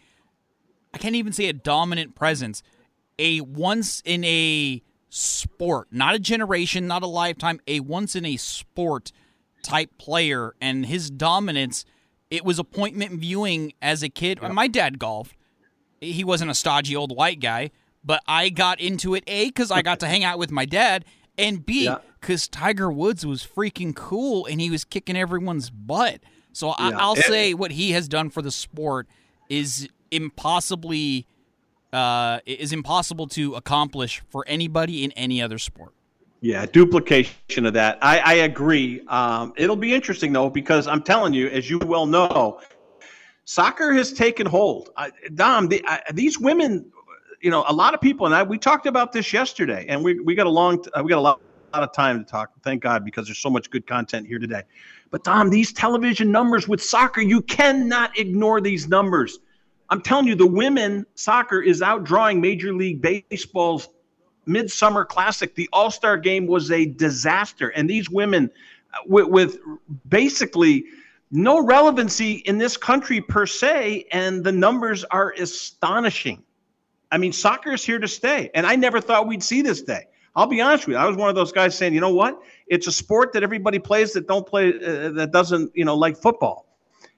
I 0.95 0.99
can't 0.99 1.15
even 1.15 1.33
say 1.33 1.47
a 1.47 1.53
dominant 1.53 2.15
presence, 2.15 2.63
a 3.19 3.41
once 3.41 4.03
in 4.05 4.25
a 4.25 4.83
sport, 5.09 5.89
not 5.91 6.15
a 6.15 6.19
generation, 6.19 6.87
not 6.87 7.03
a 7.03 7.07
lifetime, 7.07 7.61
a 7.67 7.81
once 7.81 8.17
in 8.17 8.25
a 8.25 8.37
sport 8.37 9.13
type 9.63 9.97
player. 9.99 10.55
And 10.61 10.87
his 10.87 11.11
dominance, 11.11 11.85
it 12.31 12.45
was 12.45 12.59
appointment 12.59 13.21
viewing 13.21 13.73
as 13.81 14.03
a 14.03 14.09
kid. 14.09 14.39
Yep. 14.43 14.53
My 14.53 14.69
dad 14.69 14.99
golfed. 14.99 15.37
He 16.01 16.25
wasn't 16.25 16.51
a 16.51 16.55
stodgy 16.55 16.95
old 16.95 17.17
white 17.17 17.41
guy, 17.41 17.71
but 18.05 18.23
I 18.29 18.51
got 18.51 18.81
into 18.81 19.15
it, 19.15 19.25
A, 19.27 19.47
because 19.47 19.71
I 19.71 19.81
got 19.83 20.01
to 20.01 20.07
hang 20.07 20.25
out 20.25 20.39
with 20.39 20.51
my 20.51 20.67
dad, 20.67 21.05
and 21.39 21.65
B, 21.65 21.91
because. 22.21 22.49
Tiger 22.49 22.91
Woods 22.91 23.25
was 23.25 23.47
freaking 23.47 23.95
cool 23.95 24.47
and 24.47 24.61
he 24.61 24.71
was 24.71 24.85
kicking 24.85 25.17
everyone's 25.17 25.71
butt. 25.71 26.21
So 26.57 26.71
I, 26.71 26.89
yeah. 26.89 26.99
I'll 26.99 27.17
say 27.17 27.53
what 27.53 27.71
he 27.71 27.91
has 27.91 28.09
done 28.09 28.31
for 28.31 28.41
the 28.41 28.51
sport 28.51 29.07
is 29.51 29.89
impossibly 30.11 31.27
uh, 31.93 32.41
is 32.47 32.73
impossible 32.73 33.27
to 33.29 33.55
accomplish 33.55 34.23
for 34.31 34.43
anybody 34.49 35.05
in 35.05 35.13
any 35.13 35.43
other 35.43 35.59
sport. 35.59 35.93
Yeah, 36.41 36.65
duplication 36.65 37.67
of 37.67 37.75
that. 37.75 37.99
I, 38.01 38.19
I 38.19 38.35
agree. 38.35 39.03
Um, 39.09 39.53
it'll 39.57 39.77
be 39.77 39.93
interesting 39.93 40.33
though 40.33 40.49
because 40.49 40.87
I'm 40.87 41.03
telling 41.03 41.35
you, 41.35 41.49
as 41.49 41.69
you 41.69 41.79
well 41.79 42.07
know, 42.07 42.61
soccer 43.45 43.93
has 43.93 44.13
taken 44.13 44.47
hold. 44.47 44.91
I, 44.97 45.11
Dom, 45.35 45.69
the, 45.69 45.85
I, 45.87 46.01
these 46.15 46.41
women, 46.41 46.91
you 47.43 47.51
know, 47.51 47.67
a 47.69 47.73
lot 47.73 47.93
of 47.93 48.01
people, 48.01 48.25
and 48.25 48.35
I 48.35 48.43
we 48.43 48.57
talked 48.57 48.87
about 48.87 49.13
this 49.13 49.31
yesterday, 49.31 49.85
and 49.91 50.03
we 50.03 50.21
we 50.21 50.35
got 50.35 50.47
a 50.47 50.51
long, 50.51 50.83
uh, 50.95 51.03
we 51.03 51.11
got 51.11 51.19
a 51.19 51.21
lot, 51.21 51.41
lot 51.46 51.46
of 51.83 51.93
time 51.93 52.19
to 52.19 52.31
talk. 52.31 52.51
Thank 52.63 52.83
God 52.83 53.05
because 53.05 53.27
there's 53.27 53.39
so 53.39 53.51
much 53.51 53.71
good 53.71 53.87
content 53.87 54.27
here 54.27 54.39
today. 54.39 54.63
But 55.11 55.25
Tom, 55.25 55.51
these 55.51 55.73
television 55.73 56.31
numbers 56.31 56.67
with 56.69 56.83
soccer, 56.83 57.21
you 57.21 57.41
cannot 57.43 58.19
ignore 58.19 58.61
these 58.61 58.89
numbers. 58.89 59.39
I'm 59.89 60.01
telling 60.01 60.27
you, 60.27 60.35
the 60.35 60.47
women 60.47 61.07
soccer 61.15 61.61
is 61.61 61.81
outdrawing 61.81 62.41
Major 62.41 62.73
League 62.73 63.01
Baseball's 63.01 63.89
Midsummer 64.47 65.05
Classic. 65.05 65.55
The 65.55 65.69
All 65.73 65.91
Star 65.91 66.17
game 66.17 66.47
was 66.47 66.71
a 66.71 66.87
disaster. 66.87 67.69
And 67.69 67.89
these 67.89 68.11
women, 68.11 68.51
uh, 68.93 68.99
with, 69.07 69.29
with, 69.29 69.59
basically 70.09 70.87
no 71.31 71.65
relevancy 71.65 72.35
in 72.47 72.59
this 72.59 72.77
country 72.77 73.21
per 73.21 73.47
se, 73.47 74.07
and 74.13 74.43
the 74.45 74.53
numbers 74.53 75.05
are 75.05 75.33
astonishing. 75.39 76.43
I 77.11 77.19
mean, 77.19 77.33
soccer 77.33 77.73
is 77.73 77.85
here 77.85 77.99
to 77.99 78.09
stay. 78.09 78.51
And 78.55 78.67
I 78.67 78.77
never 78.77 79.01
thought 79.01 79.27
we'd 79.27 79.43
see 79.43 79.63
this 79.63 79.83
day. 79.83 80.07
I'll 80.37 80.47
be 80.47 80.61
honest 80.61 80.87
with 80.87 80.95
you. 80.95 80.99
I 80.99 81.07
was 81.07 81.17
one 81.17 81.31
of 81.31 81.35
those 81.35 81.51
guys 81.51 81.77
saying, 81.77 81.95
you 81.95 82.01
know 82.01 82.15
what? 82.15 82.43
It's 82.67 82.87
a 82.87 82.93
sport 82.93 83.33
that 83.33 83.43
everybody 83.43 83.79
plays 83.79 84.13
that 84.13 84.29
don't 84.29 84.47
play 84.47 84.69
uh, 84.69 85.09
that 85.13 85.31
doesn't, 85.33 85.75
you 85.75 85.87
know, 85.87 85.97
like 85.97 86.19
football. 86.19 86.67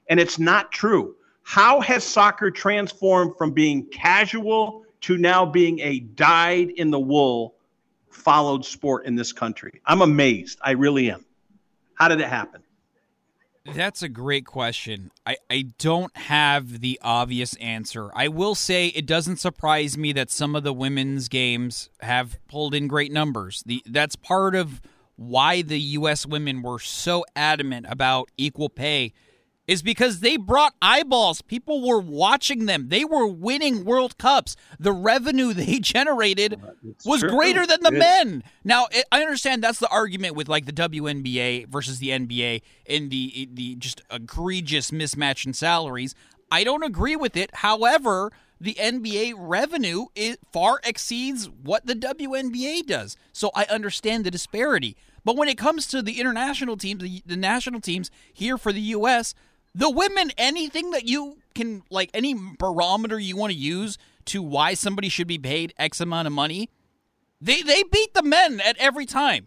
And 0.08 0.20
it's 0.20 0.38
not 0.38 0.70
true. 0.70 1.16
How 1.42 1.80
has 1.80 2.04
soccer 2.04 2.50
transformed 2.50 3.36
from 3.36 3.50
being 3.50 3.86
casual 3.86 4.84
to 5.02 5.18
now 5.18 5.44
being 5.44 5.80
a 5.80 5.98
dyed 5.98 6.70
in 6.70 6.90
the 6.90 7.00
wool 7.00 7.56
followed 8.10 8.64
sport 8.64 9.04
in 9.04 9.16
this 9.16 9.32
country? 9.32 9.80
I'm 9.84 10.00
amazed. 10.00 10.60
I 10.62 10.72
really 10.72 11.10
am. 11.10 11.24
How 11.94 12.06
did 12.06 12.20
it 12.20 12.28
happen? 12.28 12.62
That's 13.74 14.02
a 14.02 14.08
great 14.08 14.46
question. 14.46 15.10
I, 15.26 15.36
I 15.50 15.66
don't 15.78 16.16
have 16.16 16.80
the 16.80 16.98
obvious 17.02 17.54
answer. 17.56 18.10
I 18.14 18.28
will 18.28 18.54
say 18.54 18.88
it 18.88 19.06
doesn't 19.06 19.36
surprise 19.36 19.96
me 19.98 20.12
that 20.12 20.30
some 20.30 20.56
of 20.56 20.64
the 20.64 20.72
women's 20.72 21.28
games 21.28 21.90
have 22.00 22.38
pulled 22.48 22.74
in 22.74 22.88
great 22.88 23.12
numbers. 23.12 23.62
The 23.66 23.82
that's 23.86 24.16
part 24.16 24.54
of 24.54 24.80
why 25.16 25.62
the 25.62 25.80
US 25.80 26.24
women 26.24 26.62
were 26.62 26.78
so 26.78 27.24
adamant 27.36 27.86
about 27.88 28.30
equal 28.36 28.68
pay 28.68 29.12
is 29.68 29.82
because 29.82 30.20
they 30.20 30.38
brought 30.38 30.74
eyeballs. 30.80 31.42
People 31.42 31.86
were 31.86 32.00
watching 32.00 32.64
them. 32.64 32.88
They 32.88 33.04
were 33.04 33.26
winning 33.26 33.84
World 33.84 34.16
Cups. 34.18 34.56
The 34.80 34.92
revenue 34.92 35.52
they 35.52 35.78
generated 35.78 36.60
it's 36.82 37.04
was 37.04 37.20
true. 37.20 37.30
greater 37.30 37.66
than 37.66 37.82
the 37.82 37.92
men. 37.92 38.42
Now, 38.64 38.88
I 39.12 39.20
understand 39.20 39.62
that's 39.62 39.78
the 39.78 39.90
argument 39.90 40.34
with 40.34 40.48
like 40.48 40.64
the 40.66 40.72
WNBA 40.72 41.68
versus 41.68 41.98
the 41.98 42.08
NBA 42.08 42.62
and 42.88 43.10
the 43.10 43.48
the 43.52 43.76
just 43.76 44.02
egregious 44.10 44.90
mismatch 44.90 45.46
in 45.46 45.52
salaries. 45.52 46.14
I 46.50 46.64
don't 46.64 46.82
agree 46.82 47.14
with 47.14 47.36
it. 47.36 47.54
However, 47.56 48.32
the 48.58 48.74
NBA 48.74 49.34
revenue 49.36 50.06
it 50.14 50.40
far 50.50 50.80
exceeds 50.82 51.48
what 51.48 51.86
the 51.86 51.94
WNBA 51.94 52.86
does. 52.86 53.16
So 53.32 53.50
I 53.54 53.64
understand 53.64 54.24
the 54.24 54.30
disparity. 54.30 54.96
But 55.24 55.36
when 55.36 55.48
it 55.48 55.58
comes 55.58 55.86
to 55.88 56.00
the 56.00 56.20
international 56.20 56.76
teams, 56.78 57.02
the, 57.02 57.22
the 57.26 57.36
national 57.36 57.80
teams 57.80 58.10
here 58.32 58.56
for 58.56 58.72
the 58.72 58.80
U.S., 58.80 59.34
the 59.78 59.88
women, 59.88 60.32
anything 60.36 60.90
that 60.90 61.04
you 61.04 61.38
can, 61.54 61.84
like 61.88 62.10
any 62.12 62.34
barometer 62.58 63.16
you 63.16 63.36
want 63.36 63.52
to 63.52 63.58
use 63.58 63.96
to 64.24 64.42
why 64.42 64.74
somebody 64.74 65.08
should 65.08 65.28
be 65.28 65.38
paid 65.38 65.72
X 65.78 66.00
amount 66.00 66.26
of 66.26 66.32
money, 66.32 66.68
they 67.40 67.62
they 67.62 67.84
beat 67.84 68.12
the 68.12 68.24
men 68.24 68.60
at 68.60 68.76
every 68.78 69.06
time. 69.06 69.46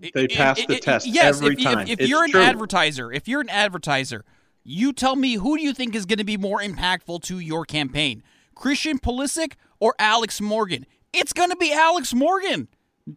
They 0.00 0.28
pass 0.28 0.58
it, 0.58 0.68
the 0.68 0.76
it, 0.76 0.82
test 0.82 1.06
yes, 1.06 1.42
every 1.42 1.56
if, 1.56 1.62
time. 1.62 1.86
If, 1.86 2.00
if 2.00 2.08
you're 2.08 2.24
an 2.24 2.30
true. 2.30 2.40
advertiser, 2.40 3.12
if 3.12 3.28
you're 3.28 3.42
an 3.42 3.50
advertiser, 3.50 4.24
you 4.64 4.94
tell 4.94 5.14
me 5.14 5.34
who 5.34 5.58
do 5.58 5.62
you 5.62 5.74
think 5.74 5.94
is 5.94 6.06
going 6.06 6.18
to 6.18 6.24
be 6.24 6.38
more 6.38 6.60
impactful 6.60 7.22
to 7.24 7.38
your 7.38 7.66
campaign, 7.66 8.22
Christian 8.54 8.98
Pulisic 8.98 9.52
or 9.78 9.94
Alex 9.98 10.40
Morgan? 10.40 10.86
It's 11.12 11.34
going 11.34 11.50
to 11.50 11.56
be 11.56 11.70
Alex 11.70 12.14
Morgan. 12.14 12.68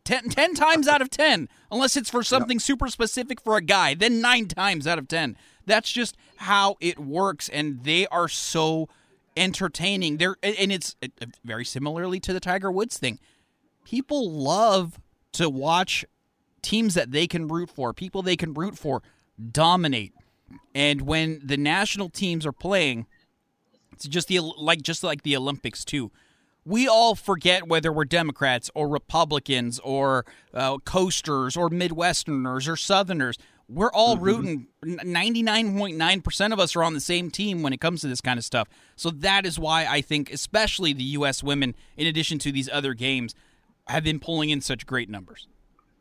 Ten, 0.03 0.29
ten 0.29 0.55
times 0.55 0.87
out 0.89 1.01
of 1.01 1.09
ten, 1.09 1.47
unless 1.71 1.95
it's 1.95 2.09
for 2.09 2.23
something 2.23 2.55
yep. 2.55 2.61
super 2.61 2.89
specific 2.89 3.39
for 3.39 3.55
a 3.55 3.61
guy, 3.61 3.93
then 3.93 4.19
nine 4.19 4.47
times 4.47 4.87
out 4.87 4.97
of 4.99 5.07
ten. 5.07 5.37
That's 5.65 5.91
just 5.91 6.17
how 6.37 6.77
it 6.79 6.99
works, 6.99 7.49
and 7.49 7.83
they 7.83 8.07
are 8.07 8.27
so 8.27 8.89
entertaining. 9.35 10.17
They're 10.17 10.35
and 10.43 10.71
it's 10.71 10.95
very 11.43 11.65
similarly 11.65 12.19
to 12.21 12.33
the 12.33 12.39
Tiger 12.39 12.71
Woods 12.71 12.97
thing. 12.97 13.19
People 13.83 14.31
love 14.31 14.99
to 15.33 15.49
watch 15.49 16.05
teams 16.61 16.93
that 16.93 17.11
they 17.11 17.27
can 17.27 17.47
root 17.47 17.69
for, 17.69 17.93
people 17.93 18.21
they 18.21 18.37
can 18.37 18.53
root 18.53 18.77
for 18.77 19.01
dominate. 19.51 20.13
And 20.73 21.01
when 21.01 21.41
the 21.43 21.57
national 21.57 22.09
teams 22.09 22.45
are 22.45 22.51
playing, 22.51 23.07
it's 23.91 24.07
just 24.07 24.27
the 24.27 24.39
like 24.39 24.81
just 24.81 25.03
like 25.03 25.23
the 25.23 25.35
Olympics 25.35 25.85
too. 25.85 26.11
We 26.65 26.87
all 26.87 27.15
forget 27.15 27.67
whether 27.67 27.91
we're 27.91 28.05
Democrats 28.05 28.71
or 28.73 28.87
Republicans 28.87 29.79
or 29.79 30.25
uh, 30.53 30.77
coasters 30.79 31.57
or 31.57 31.69
Midwesterners 31.69 32.69
or 32.69 32.77
Southerners 32.77 33.37
we're 33.69 33.91
all 33.91 34.15
mm-hmm. 34.15 34.25
rooting 34.25 34.67
99.9% 34.83 36.53
of 36.53 36.59
us 36.59 36.75
are 36.75 36.83
on 36.83 36.93
the 36.93 36.99
same 36.99 37.31
team 37.31 37.63
when 37.63 37.73
it 37.73 37.79
comes 37.79 38.01
to 38.01 38.07
this 38.07 38.21
kind 38.21 38.37
of 38.37 38.45
stuff. 38.45 38.67
So 38.95 39.09
that 39.09 39.45
is 39.45 39.57
why 39.57 39.85
i 39.85 40.01
think 40.01 40.31
especially 40.31 40.93
the 40.93 41.03
us 41.05 41.43
women 41.43 41.75
in 41.97 42.07
addition 42.07 42.39
to 42.39 42.51
these 42.51 42.69
other 42.69 42.93
games 42.93 43.35
have 43.87 44.03
been 44.03 44.19
pulling 44.19 44.49
in 44.49 44.61
such 44.61 44.85
great 44.85 45.09
numbers. 45.09 45.47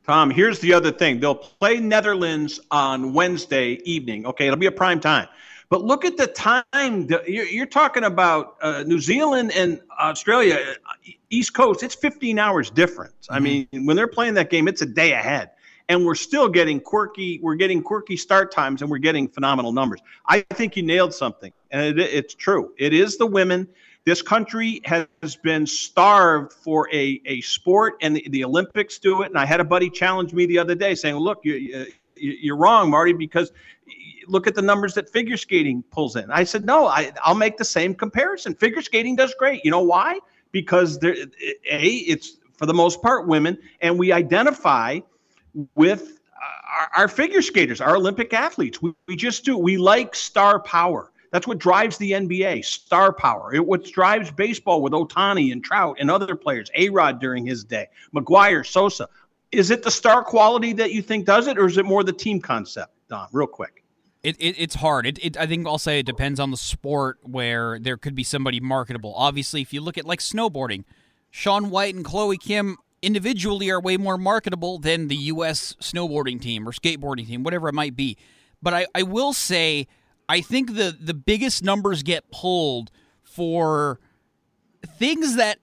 Tom 0.07 0.31
here's 0.31 0.59
the 0.59 0.73
other 0.73 0.91
thing. 0.91 1.21
They'll 1.21 1.35
play 1.35 1.79
netherlands 1.79 2.61
on 2.71 3.13
wednesday 3.13 3.81
evening. 3.85 4.27
Okay 4.27 4.47
it'll 4.47 4.59
be 4.59 4.67
a 4.67 4.73
prime 4.73 5.01
time. 5.01 5.29
But 5.71 5.85
look 5.85 6.05
at 6.05 6.19
the 6.19 6.27
time 6.27 7.09
you're 7.27 7.67
talking 7.67 8.05
about 8.05 8.57
uh, 8.61 8.83
new 8.87 9.01
zealand 9.01 9.53
and 9.55 9.81
australia 9.99 10.59
uh, 10.71 11.11
east 11.31 11.55
coast 11.55 11.83
it's 11.83 11.95
15 11.95 12.39
hours 12.39 12.71
difference. 12.71 13.27
Mm-hmm. 13.27 13.35
i 13.35 13.39
mean 13.39 13.69
when 13.87 13.97
they're 13.97 14.07
playing 14.09 14.35
that 14.35 14.51
game 14.51 14.69
it's 14.69 14.83
a 14.83 14.87
day 14.87 15.13
ahead 15.13 15.51
and 15.93 16.07
we're 16.07 16.15
still 16.15 16.49
getting 16.49 16.81
quirky. 16.81 17.39
We're 17.43 17.55
getting 17.55 17.83
quirky 17.83 18.17
start 18.17 18.51
times, 18.51 18.81
and 18.81 18.91
we're 18.91 18.97
getting 18.97 19.29
phenomenal 19.29 19.73
numbers. 19.73 20.01
I 20.27 20.41
think 20.41 20.75
you 20.75 20.83
nailed 20.83 21.13
something, 21.13 21.53
and 21.71 22.01
it, 22.01 22.11
it's 22.15 22.35
true. 22.35 22.73
It 22.79 22.95
is 22.95 23.19
the 23.19 23.27
women. 23.27 23.69
This 24.05 24.23
country 24.23 24.81
has 24.85 25.37
been 25.43 25.67
starved 25.67 26.55
for 26.55 26.89
a, 26.93 27.21
a 27.27 27.43
sport, 27.43 27.97
and 28.01 28.17
the, 28.17 28.27
the 28.31 28.43
Olympics 28.43 28.99
do 28.99 29.21
it. 29.21 29.27
And 29.27 29.39
I 29.39 29.45
had 29.45 29.61
a 29.61 29.65
buddy 29.65 29.91
challenge 29.91 30.33
me 30.33 30.47
the 30.47 30.59
other 30.59 30.75
day, 30.75 30.95
saying, 30.95 31.17
"Look, 31.17 31.41
you, 31.45 31.55
you, 31.55 31.87
you're 32.17 32.57
wrong, 32.57 32.91
Marty, 32.91 33.13
because." 33.13 33.53
look 34.29 34.47
at 34.47 34.55
the 34.55 34.63
numbers 34.63 34.95
that 34.95 35.11
figure 35.11 35.37
skating 35.37 35.83
pulls 35.91 36.15
in. 36.15 36.31
I 36.31 36.45
said, 36.45 36.65
no, 36.65 36.87
I, 36.87 37.11
I'll 37.25 37.35
make 37.35 37.57
the 37.57 37.65
same 37.65 37.93
comparison. 37.93 38.55
Figure 38.55 38.81
skating 38.81 39.17
does 39.17 39.35
great. 39.37 39.65
You 39.65 39.73
know 39.73 39.83
why? 39.83 40.21
Because 40.53 41.01
there, 41.01 41.17
a, 41.69 41.87
it's 41.89 42.39
for 42.57 42.67
the 42.67 42.73
most 42.73 43.03
part 43.03 43.27
women, 43.27 43.59
and 43.81 43.99
we 43.99 44.13
identify 44.13 45.01
with 45.75 46.03
uh, 46.03 46.81
our, 46.81 47.03
our 47.03 47.09
figure 47.09 47.43
skaters, 47.43 47.81
our 47.81 47.97
Olympic 47.97 48.33
athletes. 48.33 48.81
We, 48.83 48.93
we 49.09 49.17
just 49.17 49.45
do. 49.45 49.57
We 49.57 49.77
like 49.77 50.15
star 50.15 50.61
power. 50.61 51.13
That's 51.33 51.47
what 51.47 51.59
drives 51.59 51.97
the 51.97 52.13
NBA, 52.13 52.65
star 52.65 53.13
power. 53.13 53.55
It 53.55 53.67
what 53.67 53.85
drives 53.85 54.31
baseball 54.31 54.83
with 54.83 54.93
Ohtani 54.93 55.51
and 55.51 55.65
Trout 55.65 55.97
and 55.99 56.11
other 56.11 56.37
players, 56.37 56.71
A 56.75 56.91
Rod 56.91 57.21
during 57.21 57.47
his 57.47 57.65
day, 57.65 57.89
McGwire, 58.15 58.67
Sosa. 58.67 59.09
Is 59.51 59.71
it 59.71 59.83
the 59.83 59.91
star 59.91 60.23
quality 60.23 60.73
that 60.75 60.93
you 60.93 61.03
think 61.03 61.25
does 61.25 61.47
it, 61.47 61.59
or 61.59 61.67
is 61.67 61.79
it 61.79 61.87
more 61.87 62.05
the 62.05 62.13
team 62.13 62.41
concept, 62.41 62.93
Dom? 63.09 63.29
Real 63.33 63.47
quick. 63.47 63.83
It, 64.23 64.37
it, 64.39 64.57
it's 64.59 64.77
hard. 64.77 65.07
It, 65.07 65.19
it, 65.25 65.37
I 65.37 65.47
think 65.47 65.67
I'll 65.67 65.79
say 65.79 65.99
it 65.99 66.07
depends 66.07 66.39
on 66.39 66.51
the 66.51 66.57
sport 66.57 67.19
where 67.23 67.79
there 67.79 67.97
could 67.97 68.15
be 68.15 68.25
somebody 68.25 68.61
marketable. 68.61 69.15
Obviously, 69.17 69.63
if 69.63 69.73
you 69.73 69.81
look 69.81 69.99
at 69.99 70.05
like 70.05 70.21
snowboarding, 70.21 70.85
Shaun 71.31 71.71
White 71.71 71.95
and 71.95 72.05
Chloe 72.05 72.39
Kim 72.39 72.77
individually 73.03 73.71
are 73.71 73.81
way 73.81 73.97
more 73.97 74.17
marketable 74.17 74.79
than 74.79 75.09
the 75.09 75.17
U.S. 75.17 75.75
snowboarding 75.81 76.41
team 76.41 76.67
or 76.67 76.73
skateboarding 76.73 77.27
team, 77.27 77.43
whatever 77.43 77.69
it 77.69 77.75
might 77.75 77.97
be. 77.97 78.17
But 78.63 78.75
I, 78.75 78.87
I 78.95 79.03
will 79.03 79.33
say, 79.33 79.89
I 80.29 80.41
think 80.41 80.75
the, 80.75 80.97
the 80.99 81.15
biggest 81.15 81.65
numbers 81.65 82.03
get 82.03 82.31
pulled 82.31 82.91
for 83.23 83.99
things 84.87 85.37
that 85.37 85.59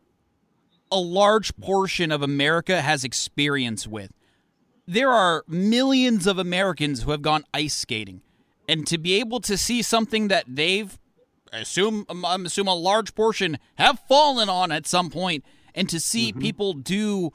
a 0.91 0.99
large 0.99 1.56
portion 1.58 2.12
of 2.12 2.21
America 2.21 2.82
has 2.82 3.04
experience 3.04 3.88
with. 3.88 4.12
There 4.88 5.10
are 5.10 5.43
millions 5.47 6.28
of 6.28 6.39
Americans 6.39 7.04
who 7.04 7.12
have 7.12 7.21
gone 7.21 7.45
ice 7.54 7.75
skating. 7.75 8.21
And 8.67 8.86
to 8.88 8.97
be 8.97 9.15
able 9.15 9.39
to 9.41 9.58
see 9.58 9.82
something 9.82 10.28
that 10.28 10.45
they've 10.47 10.97
I 11.52 11.60
assume 11.60 12.06
um, 12.10 12.23
I'm 12.25 12.45
assume 12.45 12.67
a 12.67 12.75
large 12.75 13.15
portion 13.15 13.58
have 13.75 13.99
fallen 14.08 14.49
on 14.49 14.71
at 14.71 14.86
some 14.86 15.10
point 15.10 15.43
and 15.75 15.89
to 15.89 15.99
see 15.99 16.32
mm-hmm. 16.32 16.39
people 16.39 16.73
do 16.73 17.32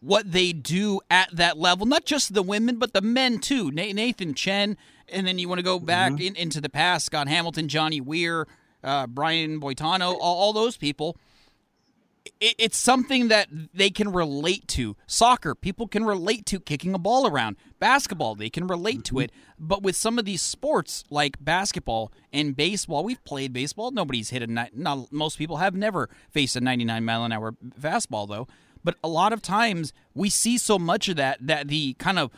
what 0.00 0.30
they 0.30 0.52
do 0.52 1.00
at 1.10 1.28
that 1.32 1.58
level, 1.58 1.86
not 1.86 2.04
just 2.04 2.34
the 2.34 2.42
women, 2.42 2.78
but 2.78 2.92
the 2.92 3.00
men 3.00 3.38
too. 3.38 3.70
Nathan 3.70 4.34
Chen, 4.34 4.76
and 5.08 5.26
then 5.26 5.38
you 5.38 5.48
want 5.48 5.58
to 5.58 5.64
go 5.64 5.78
back 5.78 6.12
mm-hmm. 6.12 6.22
in, 6.22 6.36
into 6.36 6.60
the 6.60 6.68
past, 6.68 7.06
Scott 7.06 7.28
Hamilton, 7.28 7.68
Johnny 7.68 8.00
Weir, 8.00 8.46
uh, 8.84 9.06
Brian 9.06 9.60
Boitano, 9.60 10.12
all, 10.12 10.20
all 10.20 10.52
those 10.52 10.76
people 10.76 11.16
it, 12.40 12.54
it's 12.58 12.76
something 12.76 13.28
that 13.28 13.48
they 13.74 13.90
can 13.90 14.12
relate 14.12 14.66
to. 14.68 14.96
Soccer, 15.06 15.54
people 15.54 15.86
can 15.86 16.04
relate 16.04 16.46
to 16.46 16.60
kicking 16.60 16.94
a 16.94 16.98
ball 16.98 17.26
around. 17.26 17.56
Basketball, 17.78 18.34
they 18.34 18.50
can 18.50 18.66
relate 18.66 18.98
mm-hmm. 18.98 19.16
to 19.16 19.20
it. 19.20 19.32
But 19.58 19.82
with 19.82 19.96
some 19.96 20.18
of 20.18 20.24
these 20.24 20.42
sports 20.42 21.04
like 21.10 21.42
basketball 21.42 22.12
and 22.32 22.56
baseball, 22.56 23.04
we've 23.04 23.22
played 23.24 23.52
baseball. 23.52 23.90
Nobody's 23.90 24.30
hit 24.30 24.42
a 24.42 24.46
not 24.46 25.12
most 25.12 25.38
people 25.38 25.58
have 25.58 25.74
never 25.74 26.08
faced 26.30 26.56
a 26.56 26.60
99 26.60 27.04
mile 27.04 27.24
an 27.24 27.32
hour 27.32 27.52
fastball 27.80 28.28
though. 28.28 28.46
But 28.84 28.96
a 29.02 29.08
lot 29.08 29.32
of 29.32 29.42
times 29.42 29.92
we 30.14 30.30
see 30.30 30.56
so 30.58 30.78
much 30.78 31.08
of 31.08 31.16
that 31.16 31.38
that 31.46 31.68
the 31.68 31.94
kind 31.94 32.18
of 32.18 32.30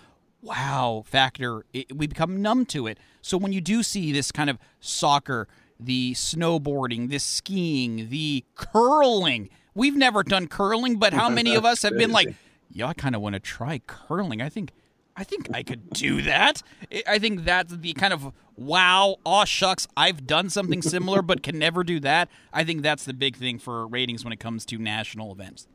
wow 0.42 1.02
factor 1.06 1.64
it, 1.72 1.96
we 1.96 2.06
become 2.06 2.40
numb 2.40 2.64
to 2.66 2.86
it. 2.86 2.98
So 3.22 3.36
when 3.36 3.52
you 3.52 3.60
do 3.60 3.82
see 3.82 4.12
this 4.12 4.32
kind 4.32 4.48
of 4.48 4.58
soccer, 4.80 5.46
the 5.78 6.12
snowboarding, 6.14 7.10
the 7.10 7.18
skiing, 7.18 8.08
the 8.08 8.44
curling, 8.54 9.50
We've 9.74 9.96
never 9.96 10.22
done 10.22 10.48
curling, 10.48 10.96
but 10.96 11.12
how 11.12 11.28
many 11.28 11.54
of 11.54 11.64
us 11.66 11.82
have 11.82 11.96
been 11.96 12.12
like, 12.12 12.34
yeah, 12.70 12.86
I 12.86 12.94
kind 12.94 13.14
of 13.14 13.20
want 13.20 13.34
to 13.34 13.40
try 13.40 13.80
curling. 13.86 14.40
I 14.40 14.48
think 14.48 14.72
I 15.16 15.24
think 15.24 15.48
I 15.52 15.62
could 15.62 15.90
do 15.90 16.22
that. 16.22 16.62
I 17.06 17.18
think 17.18 17.44
that's 17.44 17.76
the 17.76 17.92
kind 17.94 18.12
of 18.12 18.32
wow, 18.56 19.16
aw 19.24 19.44
shucks, 19.44 19.88
I've 19.96 20.26
done 20.26 20.50
something 20.50 20.82
similar 20.82 21.22
but 21.22 21.42
can 21.42 21.58
never 21.58 21.82
do 21.82 21.98
that. 22.00 22.28
I 22.52 22.64
think 22.64 22.82
that's 22.82 23.04
the 23.04 23.14
big 23.14 23.36
thing 23.36 23.58
for 23.58 23.86
ratings 23.86 24.22
when 24.22 24.32
it 24.32 24.40
comes 24.40 24.64
to 24.66 24.78
national 24.78 25.32
events. 25.32 25.66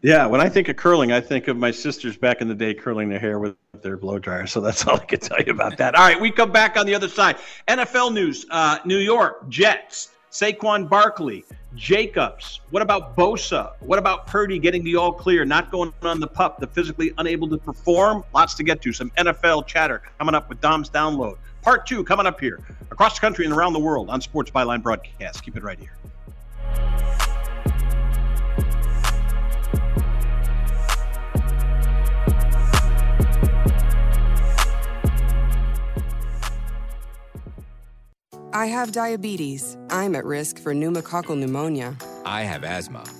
Yeah, 0.00 0.26
when 0.26 0.40
I 0.40 0.48
think 0.48 0.68
of 0.68 0.76
curling, 0.76 1.10
I 1.10 1.20
think 1.20 1.48
of 1.48 1.56
my 1.56 1.72
sisters 1.72 2.16
back 2.16 2.40
in 2.40 2.46
the 2.46 2.54
day 2.54 2.72
curling 2.72 3.08
their 3.08 3.18
hair 3.18 3.38
with 3.40 3.56
their 3.82 3.96
blow 3.96 4.18
dryer. 4.18 4.46
So 4.46 4.60
that's 4.60 4.86
all 4.86 4.96
I 4.96 5.04
can 5.04 5.18
tell 5.18 5.38
you 5.44 5.52
about 5.52 5.76
that. 5.78 5.94
All 5.94 6.06
right, 6.06 6.20
we 6.20 6.30
come 6.30 6.52
back 6.52 6.76
on 6.76 6.86
the 6.86 6.94
other 6.94 7.08
side. 7.08 7.36
NFL 7.66 8.12
news: 8.12 8.46
uh, 8.50 8.78
New 8.84 8.98
York 8.98 9.48
Jets, 9.48 10.10
Saquon 10.30 10.88
Barkley 10.88 11.44
Jacobs. 11.74 12.60
What 12.70 12.82
about 12.82 13.16
Bosa? 13.16 13.72
What 13.80 13.98
about 13.98 14.26
Purdy 14.26 14.58
getting 14.58 14.82
the 14.84 14.96
all 14.96 15.12
clear, 15.12 15.44
not 15.44 15.70
going 15.70 15.92
on 16.02 16.20
the 16.20 16.26
pup, 16.26 16.58
the 16.58 16.66
physically 16.66 17.12
unable 17.18 17.48
to 17.48 17.58
perform? 17.58 18.24
Lots 18.34 18.54
to 18.54 18.62
get 18.62 18.80
to. 18.82 18.92
Some 18.92 19.10
NFL 19.18 19.66
chatter 19.66 20.02
coming 20.18 20.34
up 20.34 20.48
with 20.48 20.60
Dom's 20.60 20.90
Download. 20.90 21.36
Part 21.62 21.86
two 21.86 22.04
coming 22.04 22.26
up 22.26 22.40
here 22.40 22.60
across 22.90 23.14
the 23.14 23.20
country 23.20 23.44
and 23.44 23.54
around 23.54 23.74
the 23.74 23.80
world 23.80 24.08
on 24.10 24.20
Sports 24.20 24.50
Byline 24.50 24.82
Broadcast. 24.82 25.42
Keep 25.42 25.56
it 25.56 25.62
right 25.62 25.78
here. 25.78 25.92
I 38.58 38.66
have 38.66 38.90
diabetes. 38.90 39.78
I'm 39.88 40.16
at 40.16 40.24
risk 40.24 40.58
for 40.58 40.74
pneumococcal 40.74 41.38
pneumonia. 41.38 41.96
I 42.26 42.42
have 42.42 42.64
asthma. 42.64 43.04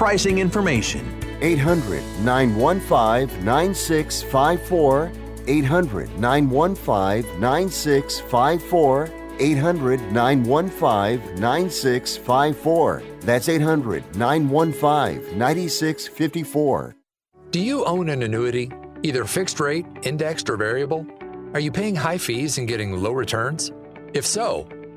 pricing 0.00 0.38
information. 0.38 1.04
800 1.42 2.02
915 2.24 3.44
9654. 3.44 5.12
800 5.46 6.18
915 6.18 7.38
9654. 7.38 9.10
800 9.38 10.00
915 10.10 11.34
9654. 11.38 13.02
That's 13.20 13.50
800 13.50 14.16
915 14.16 15.38
9654. 15.38 16.96
Do 17.50 17.60
you 17.60 17.84
own 17.84 18.08
an 18.08 18.22
annuity, 18.22 18.72
either 19.02 19.26
fixed 19.26 19.60
rate, 19.60 19.84
indexed, 20.02 20.48
or 20.48 20.56
variable? 20.56 21.06
Are 21.52 21.60
you 21.60 21.70
paying 21.70 21.94
high 21.94 22.16
fees 22.16 22.56
and 22.56 22.66
getting 22.66 23.02
low 23.02 23.12
returns? 23.12 23.70
If 24.14 24.24
so, 24.24 24.66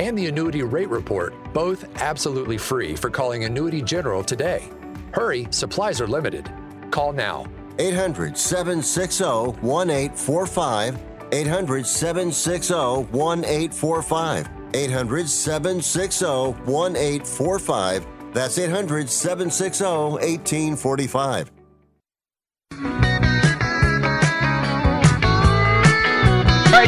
and 0.00 0.16
the 0.16 0.26
annuity 0.26 0.62
rate 0.62 0.88
report, 0.88 1.34
both 1.52 1.84
absolutely 2.00 2.58
free 2.58 2.96
for 2.96 3.10
calling 3.10 3.44
Annuity 3.44 3.82
General 3.82 4.22
today. 4.22 4.70
Hurry, 5.12 5.46
supplies 5.50 6.00
are 6.00 6.06
limited. 6.06 6.50
Call 6.90 7.12
now. 7.12 7.46
800 7.78 8.36
760 8.36 9.24
1845. 9.60 10.98
800 11.32 11.86
760 11.86 12.74
1845. 12.74 14.48
800 14.74 15.28
760 15.28 16.26
1845. 16.26 18.06
That's 18.32 18.58
800 18.58 19.08
760 19.08 19.84
1845. 19.84 21.53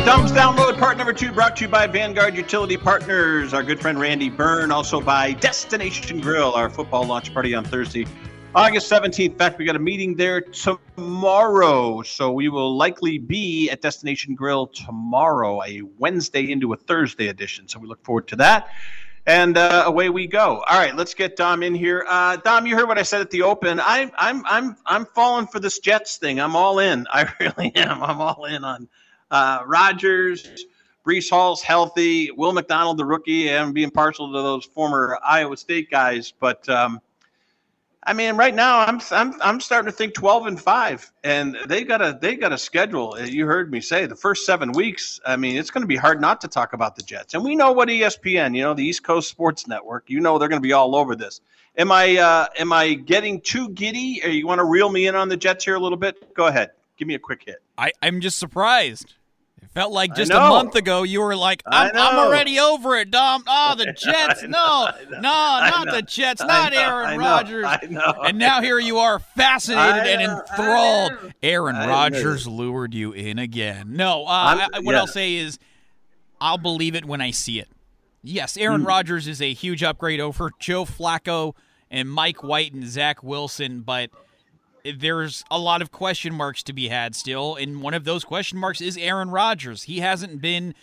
Thumbs 0.07 0.31
download 0.31 0.79
part 0.79 0.97
number 0.97 1.13
two 1.13 1.33
brought 1.33 1.57
to 1.57 1.65
you 1.65 1.69
by 1.69 1.85
Vanguard 1.85 2.37
Utility 2.37 2.77
Partners, 2.77 3.53
our 3.53 3.65
good 3.65 3.81
friend 3.81 3.99
Randy 3.99 4.31
Byrne, 4.31 4.71
also 4.71 5.01
by 5.01 5.33
Destination 5.33 6.21
Grill, 6.21 6.55
our 6.55 6.71
football 6.71 7.05
launch 7.05 7.35
party 7.35 7.57
on 7.57 7.65
Thursday, 7.65 8.07
August 8.55 8.89
17th. 8.89 9.33
In 9.33 9.35
fact, 9.35 9.59
we 9.59 9.65
got 9.65 9.75
a 9.75 9.81
meeting 9.81 10.15
there 10.15 10.41
tomorrow, 10.41 12.03
so 12.03 12.31
we 12.31 12.49
will 12.49 12.77
likely 12.77 13.19
be 13.19 13.69
at 13.69 13.81
Destination 13.81 14.37
Grill 14.37 14.69
tomorrow, 14.69 15.61
a 15.65 15.83
Wednesday 15.99 16.53
into 16.53 16.73
a 16.73 16.77
Thursday 16.77 17.27
edition. 17.27 17.67
So 17.67 17.81
we 17.81 17.89
look 17.89 18.05
forward 18.05 18.29
to 18.29 18.37
that. 18.37 18.69
And 19.27 19.59
uh, 19.59 19.83
away 19.87 20.09
we 20.09 20.29
go. 20.29 20.63
All 20.69 20.79
right, 20.79 20.95
let's 20.95 21.15
get 21.15 21.35
Dom 21.35 21.65
in 21.65 21.75
here. 21.75 22.07
Uh, 22.09 22.37
Dom, 22.37 22.65
you 22.65 22.77
heard 22.77 22.87
what 22.87 22.97
I 22.97 23.03
said 23.03 23.23
at 23.23 23.31
the 23.31 23.43
open. 23.43 23.81
I, 23.81 24.09
I'm 24.17 24.45
I'm 24.47 24.77
I'm 24.87 25.05
falling 25.05 25.49
for 25.49 25.59
this 25.59 25.81
Jets 25.81 26.19
thing. 26.19 26.39
I'm 26.39 26.55
all 26.55 26.79
in. 26.79 27.09
I 27.11 27.29
really 27.41 27.75
am. 27.75 28.05
I'm 28.05 28.21
all 28.21 28.45
in 28.45 28.63
on 28.63 28.87
uh, 29.31 29.63
Rodgers, 29.67 30.67
Breece 31.07 31.31
Hall's 31.31 31.63
healthy, 31.63 32.31
Will 32.33 32.53
McDonald, 32.53 32.99
the 32.99 33.05
rookie, 33.05 33.49
and 33.49 33.73
being 33.73 33.91
partial 33.91 34.33
to 34.33 34.43
those 34.43 34.65
former 34.65 35.19
Iowa 35.25 35.57
State 35.57 35.91
guys. 35.91 36.33
But 36.39 36.69
um, 36.69 37.01
I 38.07 38.13
mean, 38.13 38.37
right 38.37 38.55
now 38.55 38.81
I'm 38.81 39.01
I'm 39.11 39.35
I'm 39.43 39.61
starting 39.61 39.91
to 39.91 39.97
think 39.97 40.15
12 40.15 40.47
and 40.47 40.61
five, 40.61 41.13
and 41.25 41.57
they 41.67 41.83
got 41.83 42.01
a 42.01 42.17
they 42.21 42.37
got 42.37 42.53
a 42.53 42.59
schedule. 42.59 43.19
You 43.21 43.47
heard 43.47 43.73
me 43.73 43.81
say 43.81 44.07
the 44.07 44.15
first 44.15 44.47
seven 44.47 44.71
weeks. 44.73 45.19
I 45.27 45.37
mean, 45.37 45.57
it's 45.57 45.71
going 45.71 45.83
to 45.83 45.89
be 45.89 45.97
hard 45.97 46.21
not 46.21 46.41
to 46.43 46.49
talk 46.49 46.73
about 46.73 46.95
the 46.95 47.03
Jets, 47.03 47.35
and 47.35 47.43
we 47.43 47.57
know 47.57 47.73
what 47.73 47.89
ESPN, 47.89 48.57
you 48.57 48.63
know, 48.63 48.75
the 48.75 48.85
East 48.85 49.03
Coast 49.03 49.29
Sports 49.29 49.67
Network, 49.67 50.05
you 50.09 50.21
know, 50.21 50.39
they're 50.39 50.49
going 50.49 50.63
to 50.63 50.67
be 50.67 50.73
all 50.73 50.95
over 50.95 51.17
this. 51.17 51.41
Am 51.77 51.91
I 51.91 52.17
uh, 52.17 52.47
am 52.57 52.73
I 52.73 52.95
getting 52.95 53.41
too 53.41 53.71
giddy? 53.71 54.21
Or 54.25 54.31
you 54.31 54.47
want 54.47 54.61
to 54.61 54.65
reel 54.65 54.89
me 54.89 55.09
in 55.09 55.17
on 55.17 55.29
the 55.29 55.37
Jets 55.37 55.65
here 55.65 55.75
a 55.75 55.81
little 55.81 55.99
bit? 55.99 56.33
Go 56.35 56.47
ahead, 56.47 56.71
give 56.97 57.09
me 57.09 57.15
a 57.15 57.19
quick 57.19 57.43
hit. 57.47 57.57
I, 57.79 57.93
I'm 58.03 58.21
just 58.21 58.39
surprised. 58.39 59.15
It 59.63 59.71
felt 59.71 59.93
like 59.93 60.15
just 60.15 60.31
a 60.31 60.35
month 60.39 60.75
ago 60.75 61.03
you 61.03 61.21
were 61.21 61.35
like, 61.35 61.63
I'm, 61.67 61.91
I'm 61.95 62.19
already 62.19 62.59
over 62.61 62.97
it, 62.97 63.11
Dom. 63.11 63.43
Oh, 63.47 63.75
the 63.77 63.87
Jets. 63.99 64.43
no, 64.43 64.91
no, 65.11 65.19
not 65.21 65.87
the 65.91 66.03
Jets, 66.03 66.43
not 66.43 66.75
Aaron 66.75 67.19
Rodgers. 67.19 67.65
I 67.67 67.81
know, 67.89 68.15
And 68.25 68.39
now 68.39 68.61
here 68.61 68.79
you 68.79 68.99
are, 68.99 69.19
fascinated 69.19 70.07
and 70.07 70.23
enthralled. 70.23 71.33
Aaron 71.43 71.77
Rodgers 71.77 72.47
lured 72.47 72.93
you 72.95 73.13
in 73.13 73.39
again. 73.39 73.95
No, 73.97 74.25
uh, 74.27 74.69
I, 74.75 74.81
what 74.81 74.93
yeah. 74.93 74.99
I'll 75.01 75.07
say 75.07 75.35
is, 75.37 75.59
I'll 76.41 76.59
believe 76.59 76.95
it 76.95 77.07
when 77.07 77.23
I 77.23 77.31
see 77.31 77.59
it. 77.59 77.69
Yes, 78.23 78.57
Aaron 78.59 78.83
Hmm. 78.83 78.89
Rodgers 78.89 79.27
is 79.27 79.41
a 79.41 79.53
huge 79.55 79.83
upgrade 79.83 80.21
over 80.21 80.51
Joe 80.59 80.85
Flacco 80.85 81.55
and 81.91 82.11
Mike 82.11 82.43
White 82.43 82.75
and 82.75 82.85
Zach 82.87 83.23
Wilson, 83.23 83.81
but 83.81 84.11
there's 84.97 85.45
a 85.51 85.59
lot 85.59 85.83
of 85.83 85.91
question 85.91 86.35
marks 86.35 86.63
to 86.65 86.73
be 86.73 86.89
had 86.89 87.15
still, 87.15 87.57
and 87.57 87.83
one 87.83 87.95
of 87.95 88.05
those 88.05 88.25
question 88.25 88.59
marks 88.59 88.81
is 88.81 88.97
Aaron 88.97 89.31
Rodgers. 89.31 89.85
He 89.85 90.01
hasn't 90.01 90.41
been. 90.41 90.75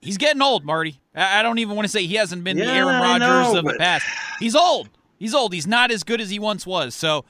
He's 0.00 0.18
getting 0.18 0.42
old, 0.42 0.64
Marty. 0.64 1.00
I 1.14 1.42
don't 1.42 1.58
even 1.58 1.76
want 1.76 1.86
to 1.86 1.92
say 1.92 2.06
he 2.06 2.16
hasn't 2.16 2.42
been 2.42 2.56
the 2.56 2.66
Aaron 2.66 3.00
Rodgers 3.00 3.52
know, 3.52 3.58
of 3.60 3.64
the 3.64 3.76
past. 3.78 4.04
He's 4.40 4.56
old. 4.56 4.88
He's 5.18 5.34
old. 5.34 5.52
He's 5.52 5.66
not 5.66 5.92
as 5.92 6.02
good 6.02 6.20
as 6.20 6.30
he 6.30 6.40
once 6.40 6.66
was. 6.66 6.94
So, 6.94 7.24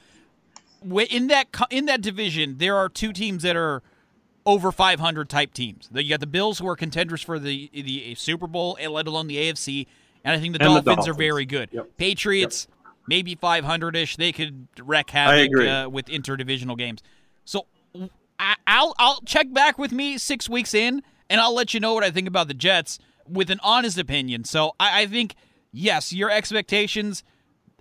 in 0.83 1.27
that 1.27 1.49
in 1.71 1.87
that 1.87 2.01
division, 2.01 2.57
there 2.59 2.77
are 2.77 2.89
two 2.89 3.13
teams 3.13 3.43
that 3.43 3.57
are 3.57 3.83
over 4.47 4.73
500 4.73 5.29
type 5.29 5.53
teams. 5.53 5.89
You 5.93 6.09
got 6.09 6.21
the 6.21 6.27
Bills 6.27 6.59
who 6.59 6.69
are 6.69 6.77
contenders 6.77 7.23
for 7.23 7.39
the 7.39 7.71
the 7.73 8.15
Super 8.15 8.47
Bowl, 8.47 8.77
and 8.81 8.93
let 8.93 9.07
alone 9.07 9.27
the 9.27 9.37
AFC, 9.37 9.87
and 10.25 10.35
I 10.35 10.41
think 10.41 10.57
the 10.57 10.65
And 10.65 10.77
the 10.77 10.81
Dolphins, 10.81 11.09
are 11.09 11.15
very 11.15 11.45
good. 11.45 11.69
Yep. 11.73 11.97
Patriots 11.97 12.69
maybe 13.07 13.35
500 13.35 13.97
ish. 13.97 14.17
They 14.17 14.33
could 14.33 14.69
wreck 14.81 15.11
havoc 15.11 15.51
uh, 15.57 15.89
with 15.91 16.07
interdivisional 16.07 16.77
games. 16.77 17.03
So 17.45 17.67
I, 18.39 18.57
I'll 18.67 18.95
I'll 18.99 19.21
check 19.23 19.53
back 19.53 19.79
with 19.79 19.93
me 19.93 20.19
six 20.19 20.49
weeks 20.49 20.75
in, 20.75 21.03
and 21.29 21.41
I'll 21.41 21.55
let 21.55 21.75
you 21.75 21.81
know 21.81 21.95
what 21.95 22.05
I 22.05 22.11
think 22.11 22.29
about 22.29 22.49
the 22.49 22.55
Jets 22.55 22.99
with 23.29 23.51
an 23.51 23.61
honest 23.63 23.99
opinion. 23.99 24.45
So 24.45 24.73
I, 24.81 25.03
I 25.03 25.07
think 25.07 25.35
yes, 25.73 26.13
your 26.13 26.31
expectations. 26.31 27.25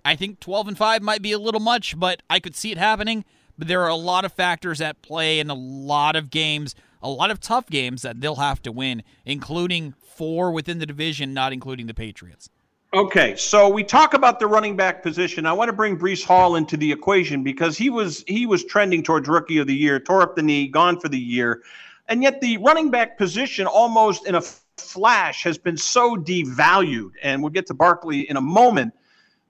I 0.04 0.16
think 0.16 0.40
12 0.40 0.66
and 0.68 0.78
5 0.78 1.00
might 1.00 1.22
be 1.22 1.30
a 1.30 1.38
little 1.38 1.60
much, 1.60 1.96
but 1.96 2.22
I 2.28 2.40
could 2.40 2.56
see 2.56 2.72
it 2.72 2.78
happening. 2.78 3.24
But 3.56 3.68
there 3.68 3.82
are 3.82 3.88
a 3.88 3.94
lot 3.94 4.24
of 4.24 4.32
factors 4.32 4.80
at 4.80 5.00
play 5.00 5.38
and 5.38 5.48
a 5.48 5.54
lot 5.54 6.16
of 6.16 6.28
games, 6.28 6.74
a 7.00 7.08
lot 7.08 7.30
of 7.30 7.38
tough 7.38 7.66
games 7.68 8.02
that 8.02 8.20
they'll 8.20 8.36
have 8.36 8.60
to 8.62 8.72
win, 8.72 9.04
including 9.24 9.94
four 10.00 10.50
within 10.50 10.80
the 10.80 10.86
division, 10.86 11.32
not 11.32 11.52
including 11.52 11.86
the 11.86 11.94
Patriots. 11.94 12.48
Okay, 12.94 13.36
so 13.36 13.70
we 13.70 13.82
talk 13.82 14.12
about 14.12 14.38
the 14.38 14.46
running 14.46 14.76
back 14.76 15.02
position. 15.02 15.46
I 15.46 15.52
want 15.54 15.70
to 15.70 15.72
bring 15.72 15.98
Breece 15.98 16.22
Hall 16.22 16.56
into 16.56 16.76
the 16.76 16.92
equation 16.92 17.42
because 17.42 17.78
he 17.78 17.88
was 17.88 18.22
he 18.26 18.44
was 18.44 18.64
trending 18.64 19.02
towards 19.02 19.28
rookie 19.28 19.56
of 19.56 19.66
the 19.66 19.74
year, 19.74 19.98
tore 19.98 20.20
up 20.20 20.36
the 20.36 20.42
knee, 20.42 20.68
gone 20.68 21.00
for 21.00 21.08
the 21.08 21.18
year, 21.18 21.62
and 22.08 22.22
yet 22.22 22.42
the 22.42 22.58
running 22.58 22.90
back 22.90 23.16
position 23.16 23.66
almost 23.66 24.26
in 24.26 24.34
a 24.34 24.42
flash 24.76 25.42
has 25.42 25.56
been 25.56 25.78
so 25.78 26.16
devalued. 26.16 27.12
And 27.22 27.42
we'll 27.42 27.48
get 27.48 27.66
to 27.68 27.74
Barkley 27.74 28.28
in 28.28 28.36
a 28.36 28.42
moment, 28.42 28.92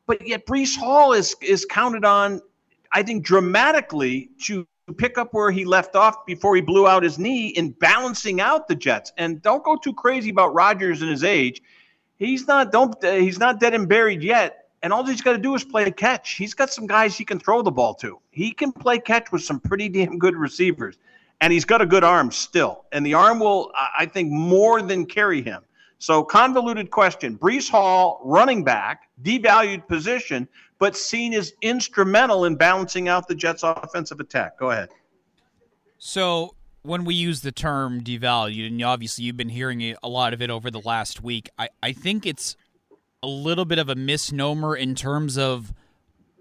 but 0.06 0.24
yet 0.24 0.46
Breece 0.46 0.76
Hall 0.76 1.12
is 1.12 1.34
is 1.42 1.64
counted 1.64 2.04
on, 2.04 2.40
I 2.92 3.02
think, 3.02 3.24
dramatically 3.24 4.30
to 4.44 4.64
pick 4.98 5.18
up 5.18 5.34
where 5.34 5.50
he 5.50 5.64
left 5.64 5.96
off 5.96 6.24
before 6.26 6.54
he 6.54 6.62
blew 6.62 6.86
out 6.86 7.02
his 7.02 7.18
knee 7.18 7.48
in 7.48 7.72
balancing 7.72 8.40
out 8.40 8.68
the 8.68 8.76
Jets. 8.76 9.12
And 9.18 9.42
don't 9.42 9.64
go 9.64 9.76
too 9.76 9.94
crazy 9.94 10.30
about 10.30 10.54
Rodgers 10.54 11.02
and 11.02 11.10
his 11.10 11.24
age 11.24 11.60
he's 12.18 12.46
not 12.46 12.72
don't 12.72 13.02
uh, 13.04 13.12
he's 13.12 13.38
not 13.38 13.60
dead 13.60 13.74
and 13.74 13.88
buried 13.88 14.22
yet. 14.22 14.58
And 14.82 14.92
all 14.92 15.04
he's 15.06 15.22
got 15.22 15.32
to 15.32 15.38
do 15.38 15.54
is 15.54 15.62
play 15.62 15.88
catch. 15.92 16.32
He's 16.32 16.54
got 16.54 16.70
some 16.70 16.88
guys 16.88 17.16
he 17.16 17.24
can 17.24 17.38
throw 17.38 17.62
the 17.62 17.70
ball 17.70 17.94
to. 17.94 18.18
He 18.32 18.50
can 18.50 18.72
play 18.72 18.98
catch 18.98 19.30
with 19.30 19.42
some 19.42 19.60
pretty 19.60 19.88
damn 19.88 20.18
good 20.18 20.34
receivers. 20.34 20.98
And 21.40 21.52
he's 21.52 21.64
got 21.64 21.80
a 21.80 21.86
good 21.86 22.02
arm 22.02 22.32
still. 22.32 22.84
And 22.90 23.06
the 23.06 23.14
arm 23.14 23.38
will 23.38 23.72
i 23.96 24.06
think 24.06 24.30
more 24.30 24.82
than 24.82 25.06
carry 25.06 25.42
him. 25.42 25.62
So 25.98 26.24
convoluted 26.24 26.90
question. 26.90 27.38
Breece 27.38 27.70
Hall 27.70 28.20
running 28.24 28.64
back 28.64 29.08
devalued 29.22 29.86
position 29.86 30.48
but 30.82 30.96
seen 30.96 31.32
as 31.32 31.52
instrumental 31.62 32.44
in 32.44 32.56
balancing 32.56 33.08
out 33.08 33.28
the 33.28 33.36
jets 33.36 33.62
offensive 33.62 34.18
attack. 34.18 34.58
Go 34.58 34.72
ahead. 34.72 34.88
So 35.98 36.56
when 36.82 37.04
we 37.04 37.14
use 37.14 37.40
the 37.40 37.52
term 37.52 38.02
devalued, 38.02 38.66
and 38.66 38.82
obviously 38.82 39.24
you've 39.24 39.36
been 39.36 39.48
hearing 39.48 39.94
a 40.02 40.08
lot 40.08 40.32
of 40.32 40.42
it 40.42 40.50
over 40.50 40.70
the 40.70 40.80
last 40.80 41.22
week, 41.22 41.48
I, 41.58 41.68
I 41.82 41.92
think 41.92 42.26
it's 42.26 42.56
a 43.22 43.28
little 43.28 43.64
bit 43.64 43.78
of 43.78 43.88
a 43.88 43.94
misnomer 43.94 44.74
in 44.74 44.94
terms 44.94 45.38
of 45.38 45.72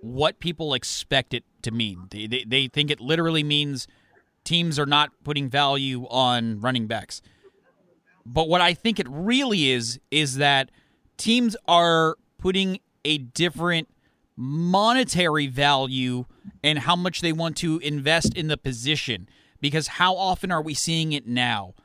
what 0.01 0.39
people 0.39 0.73
expect 0.73 1.33
it 1.33 1.43
to 1.61 1.71
mean. 1.71 2.07
They, 2.09 2.25
they, 2.25 2.43
they 2.43 2.67
think 2.67 2.89
it 2.89 2.99
literally 2.99 3.43
means 3.43 3.87
teams 4.43 4.79
are 4.79 4.87
not 4.87 5.11
putting 5.23 5.47
value 5.47 6.07
on 6.09 6.59
running 6.59 6.87
backs. 6.87 7.21
But 8.25 8.49
what 8.49 8.61
I 8.61 8.73
think 8.73 8.99
it 8.99 9.07
really 9.09 9.69
is, 9.69 9.99
is 10.09 10.37
that 10.37 10.71
teams 11.17 11.55
are 11.67 12.17
putting 12.39 12.79
a 13.05 13.19
different 13.19 13.89
monetary 14.35 15.45
value 15.45 16.25
and 16.63 16.79
how 16.79 16.95
much 16.95 17.21
they 17.21 17.31
want 17.31 17.57
to 17.57 17.77
invest 17.79 18.33
in 18.35 18.47
the 18.47 18.57
position. 18.57 19.29
Because 19.61 19.87
how 19.87 20.15
often 20.15 20.51
are 20.51 20.61
we 20.61 20.73
seeing 20.73 21.13
it 21.13 21.27
now? 21.27 21.75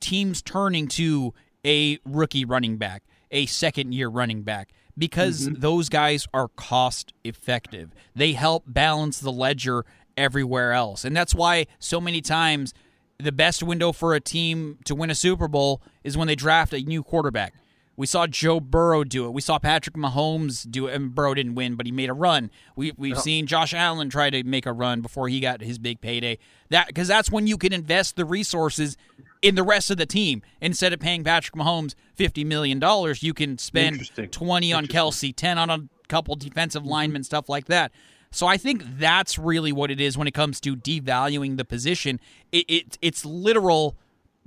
Teams 0.00 0.40
turning 0.40 0.88
to 0.88 1.34
a 1.66 1.98
rookie 2.04 2.44
running 2.44 2.78
back, 2.78 3.02
a 3.30 3.46
second 3.46 3.92
year 3.92 4.08
running 4.08 4.42
back, 4.42 4.70
because 4.96 5.48
mm-hmm. 5.48 5.60
those 5.60 5.88
guys 5.88 6.26
are 6.32 6.48
cost 6.48 7.12
effective. 7.24 7.90
They 8.14 8.32
help 8.32 8.64
balance 8.66 9.18
the 9.20 9.32
ledger 9.32 9.84
everywhere 10.16 10.72
else. 10.72 11.04
And 11.04 11.16
that's 11.16 11.34
why 11.34 11.66
so 11.78 12.00
many 12.00 12.20
times 12.20 12.72
the 13.18 13.32
best 13.32 13.62
window 13.62 13.92
for 13.92 14.14
a 14.14 14.20
team 14.20 14.78
to 14.84 14.94
win 14.94 15.10
a 15.10 15.14
Super 15.14 15.48
Bowl 15.48 15.82
is 16.04 16.16
when 16.16 16.28
they 16.28 16.36
draft 16.36 16.72
a 16.72 16.80
new 16.80 17.02
quarterback. 17.02 17.54
We 17.98 18.06
saw 18.06 18.28
Joe 18.28 18.60
Burrow 18.60 19.02
do 19.02 19.26
it. 19.26 19.32
We 19.32 19.40
saw 19.40 19.58
Patrick 19.58 19.96
Mahomes 19.96 20.70
do 20.70 20.86
it. 20.86 20.94
And 20.94 21.12
Burrow 21.12 21.34
didn't 21.34 21.56
win, 21.56 21.74
but 21.74 21.84
he 21.84 21.90
made 21.90 22.08
a 22.08 22.14
run. 22.14 22.48
We, 22.76 22.92
we've 22.96 23.18
seen 23.18 23.48
Josh 23.48 23.74
Allen 23.74 24.08
try 24.08 24.30
to 24.30 24.44
make 24.44 24.66
a 24.66 24.72
run 24.72 25.00
before 25.00 25.28
he 25.28 25.40
got 25.40 25.62
his 25.62 25.80
big 25.80 26.00
payday. 26.00 26.38
That 26.70 26.86
because 26.86 27.08
that's 27.08 27.28
when 27.28 27.48
you 27.48 27.58
can 27.58 27.72
invest 27.72 28.14
the 28.14 28.24
resources 28.24 28.96
in 29.42 29.56
the 29.56 29.64
rest 29.64 29.90
of 29.90 29.96
the 29.96 30.06
team. 30.06 30.42
Instead 30.60 30.92
of 30.92 31.00
paying 31.00 31.24
Patrick 31.24 31.56
Mahomes 31.56 31.96
$50 32.16 32.46
million, 32.46 32.80
you 33.18 33.34
can 33.34 33.58
spend 33.58 34.08
20 34.30 34.72
on 34.72 34.86
Kelce, 34.86 35.34
10 35.34 35.58
on 35.58 35.68
a 35.68 35.80
couple 36.06 36.36
defensive 36.36 36.82
Mm-hmm. 36.82 36.90
linemen, 36.92 37.24
stuff 37.24 37.48
like 37.48 37.66
that. 37.66 37.90
So 38.30 38.46
I 38.46 38.58
think 38.58 38.84
that's 38.98 39.38
really 39.38 39.72
what 39.72 39.90
it 39.90 40.00
is 40.00 40.16
when 40.16 40.28
it 40.28 40.34
comes 40.34 40.60
to 40.60 40.76
devaluing 40.76 41.56
the 41.56 41.64
position. 41.64 42.20
It, 42.52 42.64
it 42.68 42.98
it's 43.02 43.24
literal 43.24 43.96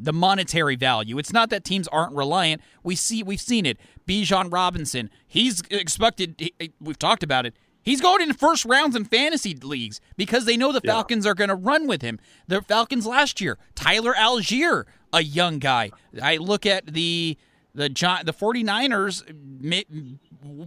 the 0.04 0.12
monetary 0.14 0.76
value. 0.76 1.18
It's 1.18 1.32
not 1.32 1.49
that 1.52 1.64
teams 1.64 1.88
aren't 1.89 2.14
reliant. 2.16 2.62
We 2.84 2.95
see 2.95 3.22
we've 3.24 3.39
seen 3.41 3.66
it. 3.66 3.78
Bijan 4.08 4.52
Robinson, 4.52 5.10
he's 5.28 5.62
expected. 5.70 6.36
he- 6.38 6.74
We've 6.80 6.97
talked 6.99 7.24
about 7.24 7.45
it. 7.45 7.54
He's 7.84 7.99
going 8.02 8.22
in 8.22 8.34
first 8.34 8.64
rounds 8.66 8.95
in 8.95 9.06
fantasy 9.06 9.56
leagues 9.56 9.99
because 10.16 10.45
they 10.45 10.56
know 10.58 10.72
the 10.72 10.82
Falcons 10.82 11.26
are 11.26 11.34
going 11.34 11.49
to 11.49 11.56
run 11.56 11.88
with 11.88 12.02
him. 12.04 12.20
The 12.47 12.62
Falcons 12.62 13.06
last 13.08 13.41
year, 13.41 13.58
Tyler 13.74 14.14
Allgeier, 14.14 14.86
a 15.14 15.24
young 15.24 15.58
guy. 15.60 15.91
I 16.22 16.38
look 16.38 16.66
at 16.66 16.88
the 16.93 17.38
the 17.74 17.88
the 18.24 18.34
49ers 18.34 19.24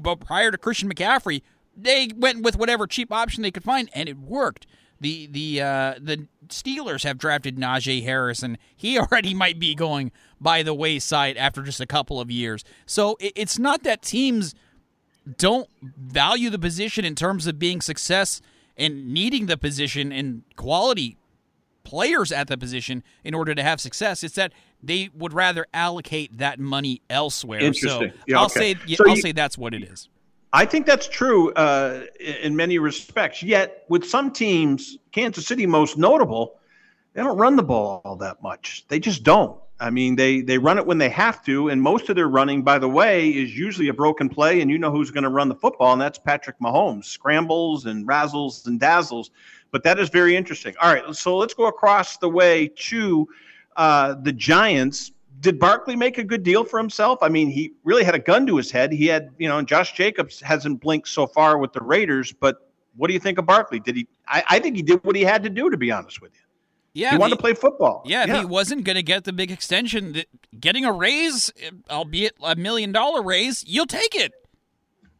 but 0.02 0.16
prior 0.20 0.50
to 0.50 0.58
Christian 0.58 0.90
McCaffrey, 0.92 1.42
they 1.76 2.10
went 2.16 2.42
with 2.42 2.56
whatever 2.56 2.86
cheap 2.86 3.12
option 3.12 3.42
they 3.42 3.50
could 3.50 3.64
find 3.64 3.88
and 3.94 4.08
it 4.08 4.18
worked. 4.18 4.66
The 5.04 5.26
the 5.26 5.60
uh, 5.60 5.94
the 6.00 6.26
Steelers 6.48 7.04
have 7.04 7.18
drafted 7.18 7.56
Najee 7.58 8.02
Harris, 8.04 8.42
and 8.42 8.56
he 8.74 8.98
already 9.02 9.34
might 9.34 9.58
be 9.58 9.74
going 9.74 10.10
by 10.40 10.62
the 10.62 10.72
wayside 10.72 11.36
after 11.36 11.62
just 11.62 11.78
a 11.78 11.86
couple 11.86 12.20
of 12.22 12.30
years. 12.30 12.64
So 12.86 13.16
it, 13.20 13.34
it's 13.36 13.58
not 13.58 13.82
that 13.82 14.00
teams 14.00 14.54
don't 15.36 15.68
value 15.82 16.48
the 16.48 16.58
position 16.58 17.04
in 17.04 17.14
terms 17.14 17.46
of 17.46 17.58
being 17.58 17.82
success 17.82 18.40
and 18.78 19.12
needing 19.12 19.44
the 19.44 19.58
position 19.58 20.10
and 20.10 20.42
quality 20.56 21.18
players 21.82 22.32
at 22.32 22.48
the 22.48 22.56
position 22.56 23.02
in 23.24 23.34
order 23.34 23.54
to 23.54 23.62
have 23.62 23.80
success. 23.82 24.22
It's 24.24 24.36
that 24.36 24.52
they 24.82 25.10
would 25.14 25.34
rather 25.34 25.66
allocate 25.74 26.38
that 26.38 26.58
money 26.58 27.02
elsewhere. 27.10 27.60
Interesting. 27.60 28.10
So 28.10 28.16
Yeah, 28.26 28.38
I'll 28.38 28.46
okay. 28.46 28.74
say 28.74 28.80
yeah, 28.86 28.96
So 28.96 29.04
I'll 29.06 29.16
you- 29.16 29.20
say 29.22 29.32
that's 29.32 29.58
what 29.58 29.74
it 29.74 29.82
is. 29.82 30.08
I 30.54 30.66
think 30.66 30.86
that's 30.86 31.08
true 31.08 31.52
uh, 31.54 32.04
in 32.20 32.54
many 32.54 32.78
respects. 32.78 33.42
Yet, 33.42 33.84
with 33.88 34.04
some 34.04 34.30
teams, 34.30 34.96
Kansas 35.10 35.48
City 35.48 35.66
most 35.66 35.98
notable, 35.98 36.60
they 37.12 37.22
don't 37.24 37.36
run 37.36 37.56
the 37.56 37.64
ball 37.64 38.00
all 38.04 38.14
that 38.16 38.40
much. 38.40 38.84
They 38.86 39.00
just 39.00 39.24
don't. 39.24 39.58
I 39.80 39.90
mean, 39.90 40.14
they 40.14 40.42
they 40.42 40.58
run 40.58 40.78
it 40.78 40.86
when 40.86 40.98
they 40.98 41.08
have 41.08 41.44
to, 41.46 41.70
and 41.70 41.82
most 41.82 42.08
of 42.08 42.14
their 42.14 42.28
running, 42.28 42.62
by 42.62 42.78
the 42.78 42.88
way, 42.88 43.30
is 43.30 43.58
usually 43.58 43.88
a 43.88 43.92
broken 43.92 44.28
play, 44.28 44.60
and 44.60 44.70
you 44.70 44.78
know 44.78 44.92
who's 44.92 45.10
going 45.10 45.24
to 45.24 45.28
run 45.28 45.48
the 45.48 45.56
football, 45.56 45.92
and 45.92 46.00
that's 46.00 46.20
Patrick 46.20 46.60
Mahomes, 46.60 47.06
scrambles 47.06 47.86
and 47.86 48.06
razzles 48.06 48.64
and 48.68 48.78
dazzles. 48.78 49.32
But 49.72 49.82
that 49.82 49.98
is 49.98 50.08
very 50.08 50.36
interesting. 50.36 50.76
All 50.80 50.94
right, 50.94 51.16
so 51.16 51.36
let's 51.36 51.54
go 51.54 51.66
across 51.66 52.18
the 52.18 52.28
way 52.28 52.68
to 52.68 53.28
uh, 53.74 54.14
the 54.22 54.32
Giants. 54.32 55.10
Did 55.44 55.58
Barkley 55.58 55.94
make 55.94 56.16
a 56.16 56.24
good 56.24 56.42
deal 56.42 56.64
for 56.64 56.78
himself? 56.78 57.18
I 57.20 57.28
mean, 57.28 57.50
he 57.50 57.74
really 57.84 58.02
had 58.02 58.14
a 58.14 58.18
gun 58.18 58.46
to 58.46 58.56
his 58.56 58.70
head. 58.70 58.90
He 58.90 59.04
had, 59.04 59.28
you 59.38 59.46
know, 59.46 59.60
Josh 59.60 59.92
Jacobs 59.92 60.40
hasn't 60.40 60.80
blinked 60.80 61.06
so 61.06 61.26
far 61.26 61.58
with 61.58 61.74
the 61.74 61.82
Raiders, 61.82 62.32
but 62.32 62.70
what 62.96 63.08
do 63.08 63.12
you 63.12 63.20
think 63.20 63.36
of 63.36 63.44
Barkley? 63.44 63.78
Did 63.78 63.94
he? 63.96 64.08
I, 64.26 64.42
I 64.48 64.58
think 64.58 64.74
he 64.74 64.82
did 64.82 65.04
what 65.04 65.14
he 65.14 65.22
had 65.22 65.42
to 65.42 65.50
do, 65.50 65.68
to 65.68 65.76
be 65.76 65.92
honest 65.92 66.22
with 66.22 66.32
you. 66.32 66.40
Yeah, 66.94 67.10
he 67.10 67.16
if 67.16 67.20
wanted 67.20 67.36
to 67.36 67.42
play 67.42 67.52
football. 67.52 68.02
Yeah, 68.06 68.24
if 68.26 68.40
he 68.40 68.46
wasn't 68.46 68.84
going 68.84 68.96
to 68.96 69.02
get 69.02 69.24
the 69.24 69.34
big 69.34 69.50
extension, 69.50 70.22
getting 70.58 70.86
a 70.86 70.92
raise, 70.92 71.52
albeit 71.90 72.36
a 72.42 72.56
million 72.56 72.90
dollar 72.90 73.22
raise, 73.22 73.64
you'll 73.66 73.84
take 73.84 74.14
it. 74.14 74.32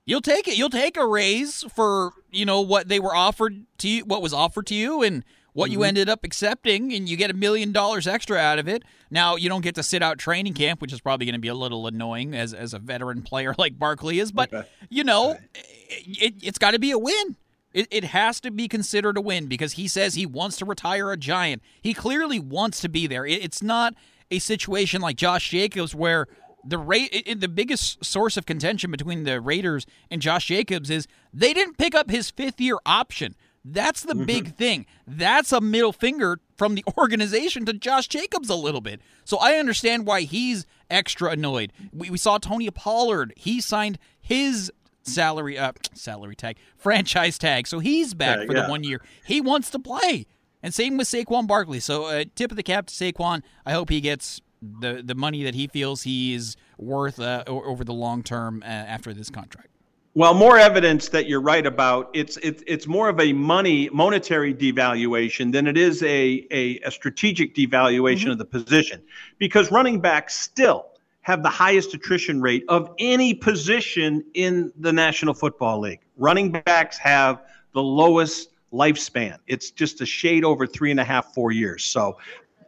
You'll 0.06 0.22
take 0.22 0.48
it. 0.48 0.56
You'll 0.56 0.70
take 0.70 0.96
a 0.96 1.06
raise 1.06 1.64
for 1.64 2.12
you 2.30 2.46
know 2.46 2.62
what 2.62 2.88
they 2.88 2.98
were 2.98 3.14
offered 3.14 3.66
to 3.78 3.88
you, 3.88 4.04
what 4.06 4.22
was 4.22 4.32
offered 4.32 4.66
to 4.68 4.74
you, 4.74 5.02
and 5.02 5.22
what 5.55 5.70
you 5.70 5.78
Mhm. 5.78 5.86
ended 5.86 6.09
up 6.11 6.22
accepting, 6.24 6.92
and 6.92 7.09
you 7.09 7.16
get 7.16 7.30
a 7.30 7.34
million 7.34 7.72
dollars 7.72 8.07
extra 8.07 8.36
out 8.36 8.59
of 8.59 8.68
it. 8.68 8.82
Now 9.11 9.36
you 9.36 9.48
don't 9.48 9.62
get 9.62 9.74
to 9.76 9.82
sit 9.82 10.02
out 10.02 10.18
training 10.18 10.52
camp, 10.55 10.82
which 10.82 10.92
is 10.92 11.00
probably 11.00 11.24
going 11.26 11.34
to 11.34 11.40
be 11.40 11.48
a 11.48 11.55
little 11.55 11.86
annoying 11.86 12.34
as 12.34 12.52
as 12.52 12.74
a 12.74 12.78
veteran 12.78 13.22
player 13.22 13.55
like 13.59 13.78
Barkley 13.78 14.18
is. 14.20 14.30
But 14.32 14.68
you 14.90 15.02
know, 15.05 15.38
it, 15.55 16.34
it's 16.42 16.59
got 16.59 16.72
to 16.72 16.78
be 16.78 16.90
a 16.90 16.98
win. 16.98 17.36
It, 17.72 17.88
it 17.90 18.05
has 18.05 18.40
to 18.42 18.50
be 18.52 18.68
considered 18.68 19.16
a 19.16 19.20
win 19.20 19.46
because 19.46 19.72
he 19.72 19.88
says 19.88 20.14
he 20.14 20.26
wants 20.26 20.57
to 20.59 20.64
retire 20.64 21.11
a 21.11 21.16
giant. 21.16 21.61
He 21.82 21.92
clearly 21.94 22.38
wants 22.38 22.80
to 22.82 22.88
be 22.88 23.07
there. 23.09 23.26
It, 23.26 23.42
it's 23.44 23.62
not 23.62 23.94
a 24.30 24.38
situation 24.38 25.00
like 25.00 25.16
Josh 25.16 25.50
Jacobs 25.50 25.94
where 25.94 26.26
the 26.64 26.78
rate 26.78 27.11
it, 27.12 27.26
it- 27.28 27.40
the 27.40 27.48
biggest 27.48 28.05
source 28.05 28.36
of 28.36 28.46
contention 28.46 28.90
between 28.90 29.24
the 29.24 29.40
Raiders 29.40 29.86
and 30.11 30.22
Josh 30.22 30.46
Jacobs 30.46 30.88
is 30.90 31.07
they 31.32 31.52
didn't 31.52 31.76
pick 31.76 31.94
up 31.94 32.11
his 32.11 32.30
fifth 32.30 32.61
year 32.61 32.78
option. 32.86 33.34
That's 33.64 34.02
the 34.02 34.14
big 34.14 34.56
thing. 34.56 34.84
That's 35.06 35.50
a 35.52 35.60
middle 35.60 35.92
finger 35.92 36.38
from 36.56 36.74
the 36.74 36.84
organization 36.98 37.64
to 37.66 37.72
Josh 37.72 38.08
Jacobs 38.08 38.50
a 38.50 38.54
little 38.54 38.80
bit. 38.82 39.00
So 39.24 39.38
I 39.38 39.54
understand 39.54 40.06
why 40.06 40.22
he's 40.22 40.66
extra 40.90 41.30
annoyed. 41.30 41.72
We, 41.92 42.10
we 42.10 42.18
saw 42.18 42.36
Tony 42.38 42.70
Pollard. 42.70 43.32
He 43.36 43.60
signed 43.60 43.98
his 44.20 44.70
salary 45.06 45.58
uh 45.58 45.72
salary 45.94 46.34
tag 46.34 46.56
franchise 46.78 47.36
tag 47.36 47.66
so 47.66 47.78
he's 47.78 48.14
back 48.14 48.38
Yeah, 48.40 48.46
for 48.46 48.54
yeah. 48.54 48.62
the 48.62 48.70
one 48.70 48.82
year 48.84 49.02
he 49.26 49.38
wants 49.38 49.68
to 49.72 49.78
play 49.78 50.26
and 50.62 50.72
same 50.72 50.96
with 50.96 51.06
Saquon 51.08 51.46
Barkley 51.46 51.78
so 51.78 52.06
uh, 52.06 52.24
tip 52.34 52.50
of 52.50 52.56
the 52.56 52.62
cap 52.62 52.86
to 52.86 52.94
Saquon 52.94 53.42
I 53.66 53.72
hope 53.72 53.90
he 53.90 54.00
gets 54.00 54.40
the 54.62 55.02
the 55.04 55.14
money 55.14 55.42
that 55.44 55.54
he 55.54 55.66
feels 55.66 56.04
he 56.04 56.32
is 56.32 56.56
worth 56.78 57.20
uh, 57.20 57.44
over 57.46 57.84
the 57.84 57.92
long 57.92 58.22
term 58.22 58.62
uh, 58.62 58.66
after 58.66 59.12
this 59.12 59.28
contract 59.28 59.68
Well, 60.16 60.32
more 60.32 60.56
evidence 60.56 61.08
that 61.08 61.28
you're 61.28 61.40
right 61.40 61.66
about 61.66 62.08
it's 62.14 62.36
it's 62.36 62.62
it's 62.68 62.86
more 62.86 63.08
of 63.08 63.18
a 63.18 63.32
money 63.32 63.90
monetary 63.92 64.54
devaluation 64.54 65.50
than 65.50 65.66
it 65.66 65.76
is 65.76 66.04
a 66.04 66.46
a, 66.52 66.78
a 66.84 66.90
strategic 66.92 67.52
devaluation 67.52 68.22
mm-hmm. 68.22 68.30
of 68.30 68.38
the 68.38 68.44
position 68.44 69.02
because 69.38 69.72
running 69.72 69.98
backs 69.98 70.36
still 70.36 70.86
have 71.22 71.42
the 71.42 71.48
highest 71.48 71.94
attrition 71.94 72.40
rate 72.40 72.64
of 72.68 72.94
any 73.00 73.34
position 73.34 74.24
in 74.34 74.72
the 74.78 74.92
National 74.92 75.34
Football 75.34 75.80
League. 75.80 76.00
Running 76.16 76.52
backs 76.52 76.96
have 76.98 77.42
the 77.72 77.82
lowest 77.82 78.50
lifespan. 78.72 79.38
It's 79.48 79.72
just 79.72 80.00
a 80.00 80.06
shade 80.06 80.44
over 80.44 80.64
three 80.64 80.92
and 80.92 81.00
a 81.00 81.04
half, 81.04 81.34
four 81.34 81.50
years. 81.50 81.82
So 81.82 82.18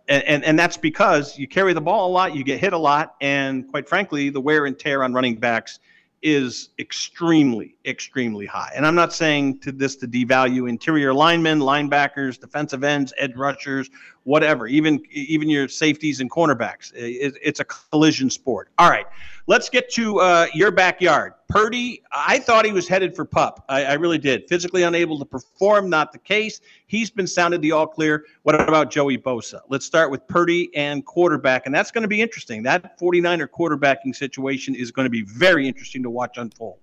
and, 0.08 0.24
and, 0.24 0.44
and 0.44 0.58
that's 0.58 0.76
because 0.76 1.38
you 1.38 1.46
carry 1.46 1.74
the 1.74 1.80
ball 1.80 2.08
a 2.08 2.12
lot, 2.12 2.34
you 2.34 2.42
get 2.42 2.58
hit 2.58 2.72
a 2.72 2.78
lot, 2.78 3.14
and 3.20 3.68
quite 3.68 3.88
frankly, 3.88 4.30
the 4.30 4.40
wear 4.40 4.66
and 4.66 4.76
tear 4.76 5.04
on 5.04 5.12
running 5.12 5.36
backs 5.36 5.78
is 6.22 6.70
extremely, 6.78 7.76
extremely 7.84 8.46
high. 8.46 8.72
And 8.74 8.86
I'm 8.86 8.94
not 8.94 9.12
saying 9.12 9.60
to 9.60 9.72
this 9.72 9.96
to 9.96 10.08
devalue 10.08 10.68
interior 10.68 11.12
linemen, 11.12 11.60
linebackers, 11.60 12.40
defensive 12.40 12.82
ends, 12.82 13.12
edge 13.18 13.36
rushers, 13.36 13.90
whatever, 14.26 14.66
even 14.66 15.00
even 15.10 15.48
your 15.48 15.68
safeties 15.68 16.20
and 16.20 16.30
cornerbacks. 16.30 16.92
It, 16.94 17.38
it's 17.42 17.60
a 17.60 17.64
collision 17.64 18.28
sport. 18.28 18.68
All 18.76 18.90
right, 18.90 19.06
let's 19.46 19.70
get 19.70 19.88
to 19.92 20.18
uh, 20.18 20.46
your 20.52 20.70
backyard. 20.72 21.34
Purdy, 21.48 22.02
I 22.12 22.40
thought 22.40 22.64
he 22.64 22.72
was 22.72 22.88
headed 22.88 23.14
for 23.14 23.24
pup. 23.24 23.64
I, 23.68 23.84
I 23.84 23.92
really 23.94 24.18
did. 24.18 24.48
Physically 24.48 24.82
unable 24.82 25.16
to 25.20 25.24
perform, 25.24 25.88
not 25.88 26.12
the 26.12 26.18
case. 26.18 26.60
He's 26.88 27.08
been 27.08 27.28
sounded 27.28 27.62
the 27.62 27.70
all 27.70 27.86
clear. 27.86 28.24
What 28.42 28.60
about 28.60 28.90
Joey 28.90 29.16
Bosa? 29.16 29.60
Let's 29.68 29.86
start 29.86 30.10
with 30.10 30.26
Purdy 30.26 30.74
and 30.74 31.06
quarterback, 31.06 31.66
and 31.66 31.74
that's 31.74 31.92
going 31.92 32.02
to 32.02 32.08
be 32.08 32.20
interesting. 32.20 32.64
That 32.64 32.98
49er 32.98 33.46
quarterbacking 33.48 34.14
situation 34.14 34.74
is 34.74 34.90
going 34.90 35.06
to 35.06 35.10
be 35.10 35.22
very 35.22 35.68
interesting 35.68 36.02
to 36.02 36.10
watch 36.10 36.36
unfold. 36.36 36.80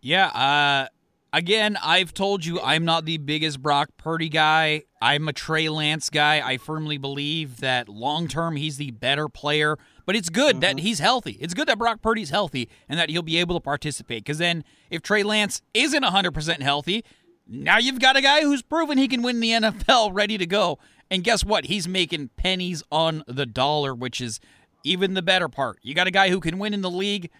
Yeah, 0.00 0.28
uh 0.28 0.88
again, 1.32 1.76
I've 1.82 2.12
told 2.12 2.44
you 2.44 2.60
I'm 2.60 2.84
not 2.84 3.04
the 3.04 3.18
biggest 3.18 3.62
Brock 3.62 3.90
Purdy 3.96 4.28
guy. 4.28 4.82
I'm 5.00 5.28
a 5.28 5.32
Trey 5.32 5.68
Lance 5.68 6.10
guy. 6.10 6.40
I 6.46 6.56
firmly 6.56 6.98
believe 6.98 7.58
that 7.60 7.88
long 7.88 8.28
term 8.28 8.56
he's 8.56 8.76
the 8.76 8.90
better 8.90 9.28
player, 9.28 9.78
but 10.06 10.16
it's 10.16 10.28
good 10.28 10.60
that 10.60 10.76
mm-hmm. 10.76 10.86
he's 10.86 10.98
healthy. 10.98 11.38
It's 11.40 11.54
good 11.54 11.68
that 11.68 11.78
Brock 11.78 12.02
Purdy's 12.02 12.30
healthy 12.30 12.68
and 12.88 12.98
that 12.98 13.10
he'll 13.10 13.22
be 13.22 13.38
able 13.38 13.54
to 13.54 13.60
participate 13.60 14.24
cuz 14.24 14.38
then 14.38 14.64
if 14.90 15.02
Trey 15.02 15.22
Lance 15.22 15.62
isn't 15.74 16.02
100% 16.02 16.60
healthy, 16.60 17.04
now 17.46 17.78
you've 17.78 18.00
got 18.00 18.16
a 18.16 18.22
guy 18.22 18.42
who's 18.42 18.62
proven 18.62 18.98
he 18.98 19.08
can 19.08 19.22
win 19.22 19.40
the 19.40 19.50
NFL 19.50 20.10
ready 20.12 20.38
to 20.38 20.46
go. 20.46 20.78
And 21.10 21.24
guess 21.24 21.44
what? 21.44 21.64
He's 21.66 21.88
making 21.88 22.30
pennies 22.36 22.84
on 22.92 23.24
the 23.26 23.46
dollar, 23.46 23.94
which 23.94 24.20
is 24.20 24.38
even 24.84 25.14
the 25.14 25.22
better 25.22 25.48
part. 25.48 25.78
You 25.82 25.94
got 25.94 26.06
a 26.06 26.12
guy 26.12 26.30
who 26.30 26.38
can 26.38 26.58
win 26.58 26.72
in 26.72 26.82
the 26.82 26.90
league. 26.90 27.30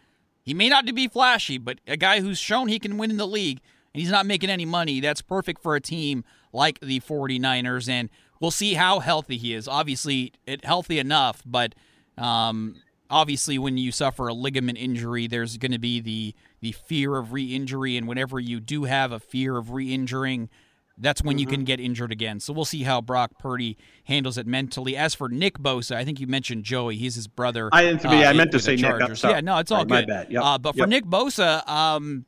He 0.43 0.55
may 0.55 0.69
not 0.69 0.93
be 0.93 1.07
flashy, 1.07 1.59
but 1.59 1.79
a 1.87 1.97
guy 1.97 2.21
who's 2.21 2.39
shown 2.39 2.67
he 2.67 2.81
can 2.81 2.99
win 2.99 3.11
in 3.11 3.17
the 3.17 3.27
league 3.27 3.61
and 3.95 4.01
he's 4.01 4.11
not 4.11 4.27
making 4.27 4.51
any 4.51 4.65
money, 4.65 5.01
that's 5.01 5.23
perfect 5.23 5.63
for 5.63 5.75
a 5.77 5.81
team 5.81 6.25
like 6.53 6.79
the 6.81 7.01
49ers. 7.01 7.89
And 7.89 8.09
we'll 8.41 8.51
see 8.51 8.75
how 8.75 9.01
healthy 9.01 9.37
he 9.37 9.55
is. 9.55 9.67
Obviously, 9.69 10.33
it 10.47 10.65
healthy 10.65 10.99
enough, 10.99 11.43
but 11.45 11.75
um, 12.19 12.77
obviously, 13.09 13.59
when 13.59 13.79
you 13.79 13.93
suffer 13.93 14.29
a 14.29 14.35
ligament 14.35 14.79
injury, 14.79 15.27
there's 15.27 15.57
going 15.57 15.73
to 15.73 15.79
be 15.79 16.01
the 16.01 16.35
the 16.61 16.73
fear 16.73 17.17
of 17.17 17.33
re-injury, 17.33 17.97
and 17.97 18.07
whenever 18.07 18.39
you 18.39 18.61
do 18.61 18.85
have 18.85 19.13
a 19.13 19.19
fear 19.19 19.57
of 19.57 19.71
re-injuring, 19.71 20.51
that's 20.99 21.23
when 21.23 21.39
you 21.39 21.47
Mm-hmm. 21.47 21.55
can 21.55 21.65
get 21.65 21.81
injured 21.81 22.13
again. 22.13 22.39
So 22.39 22.53
we'll 22.53 22.67
see 22.67 22.83
how 22.83 23.01
Brock 23.01 23.31
Purdy 23.39 23.79
handles 24.05 24.37
it 24.37 24.47
mentally. 24.47 24.95
As 24.95 25.15
for 25.15 25.31
Nick 25.31 25.59
Bosa, 25.59 25.97
I 25.97 26.05
think 26.05 26.21
you 26.21 26.27
mentioned 26.27 26.65
Joey. 26.65 26.97
He's 26.97 27.15
his 27.15 27.27
brother. 27.29 27.71
I 27.73 27.85
yeah, 27.93 28.29
I 28.29 28.35
meant 28.35 28.53
to 28.53 28.59
say 28.61 28.73
Nick. 28.73 28.81
Chargers. 28.83 29.21
sorry. 29.21 29.35
Yeah, 29.37 29.41
no, 29.41 29.57
it's 29.57 29.71
all 29.71 29.79
Right, 29.79 29.89
my 29.89 30.01
good. 30.01 30.09
bad. 30.09 30.27
Yep. 30.31 30.43
Uh, 30.43 30.59
but 30.59 30.73
for 30.75 30.81
Yep. 30.81 30.89
Nick 30.91 31.05
Bosa, 31.07 31.67
um, 31.67 32.27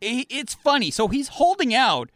it's 0.00 0.54
funny. 0.54 0.90
So 0.90 1.08
he's 1.08 1.28
holding 1.28 1.74
out, 1.74 2.10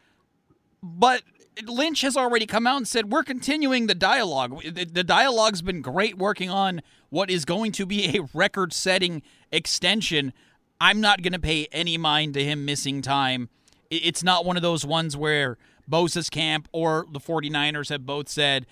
but 0.82 1.22
Lynch 1.66 2.00
has 2.00 2.16
already 2.16 2.46
come 2.46 2.66
out 2.66 2.78
and 2.78 2.88
said 2.88 3.10
we're 3.10 3.22
continuing 3.22 3.86
the 3.86 3.94
dialogue. 3.94 4.62
The, 4.62 5.04
dialogue's 5.04 5.62
been 5.62 5.82
great 5.82 6.16
working 6.16 6.50
on 6.50 6.82
what 7.10 7.30
is 7.30 7.44
going 7.44 7.72
to 7.72 7.86
be 7.86 8.16
a 8.16 8.22
record-setting 8.32 9.22
extension. 9.50 10.32
I'm 10.80 11.00
not 11.00 11.22
going 11.22 11.34
to 11.34 11.38
pay 11.38 11.68
any 11.70 11.98
mind 11.98 12.34
to 12.34 12.44
him 12.44 12.64
missing 12.64 13.02
time. 13.02 13.50
It's 13.90 14.22
not 14.22 14.44
one 14.44 14.56
of 14.56 14.62
those 14.62 14.86
ones 14.86 15.16
where 15.16 15.58
Bosa's 15.90 16.30
camp 16.30 16.68
or 16.72 17.06
the 17.12 17.20
49ers 17.20 17.90
have 17.90 18.06
both 18.06 18.28
said 18.28 18.66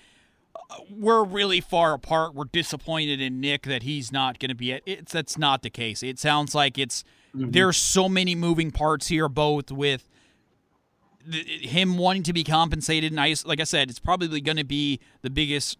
uh, 0.55 0.77
we're 0.89 1.23
really 1.23 1.61
far 1.61 1.93
apart. 1.93 2.33
We're 2.33 2.45
disappointed 2.45 3.21
in 3.21 3.39
Nick 3.39 3.63
that 3.63 3.83
he's 3.83 4.11
not 4.11 4.39
going 4.39 4.49
to 4.49 4.55
be 4.55 4.71
it. 4.71 4.83
It's 4.85 5.11
that's 5.11 5.37
not 5.37 5.61
the 5.61 5.69
case. 5.69 6.01
It 6.01 6.17
sounds 6.17 6.55
like 6.55 6.77
it's 6.77 7.03
mm-hmm. 7.35 7.51
there's 7.51 7.77
so 7.77 8.09
many 8.09 8.35
moving 8.35 8.71
parts 8.71 9.07
here, 9.07 9.29
both 9.29 9.71
with 9.71 10.07
him 11.29 11.97
wanting 11.97 12.23
to 12.23 12.33
be 12.33 12.43
compensated. 12.43 13.11
And 13.11 13.19
I, 13.19 13.35
like 13.45 13.59
I 13.59 13.65
said, 13.65 13.89
it's 13.89 13.99
probably 13.99 14.41
going 14.41 14.57
to 14.57 14.63
be 14.63 14.99
the 15.21 15.29
biggest 15.29 15.77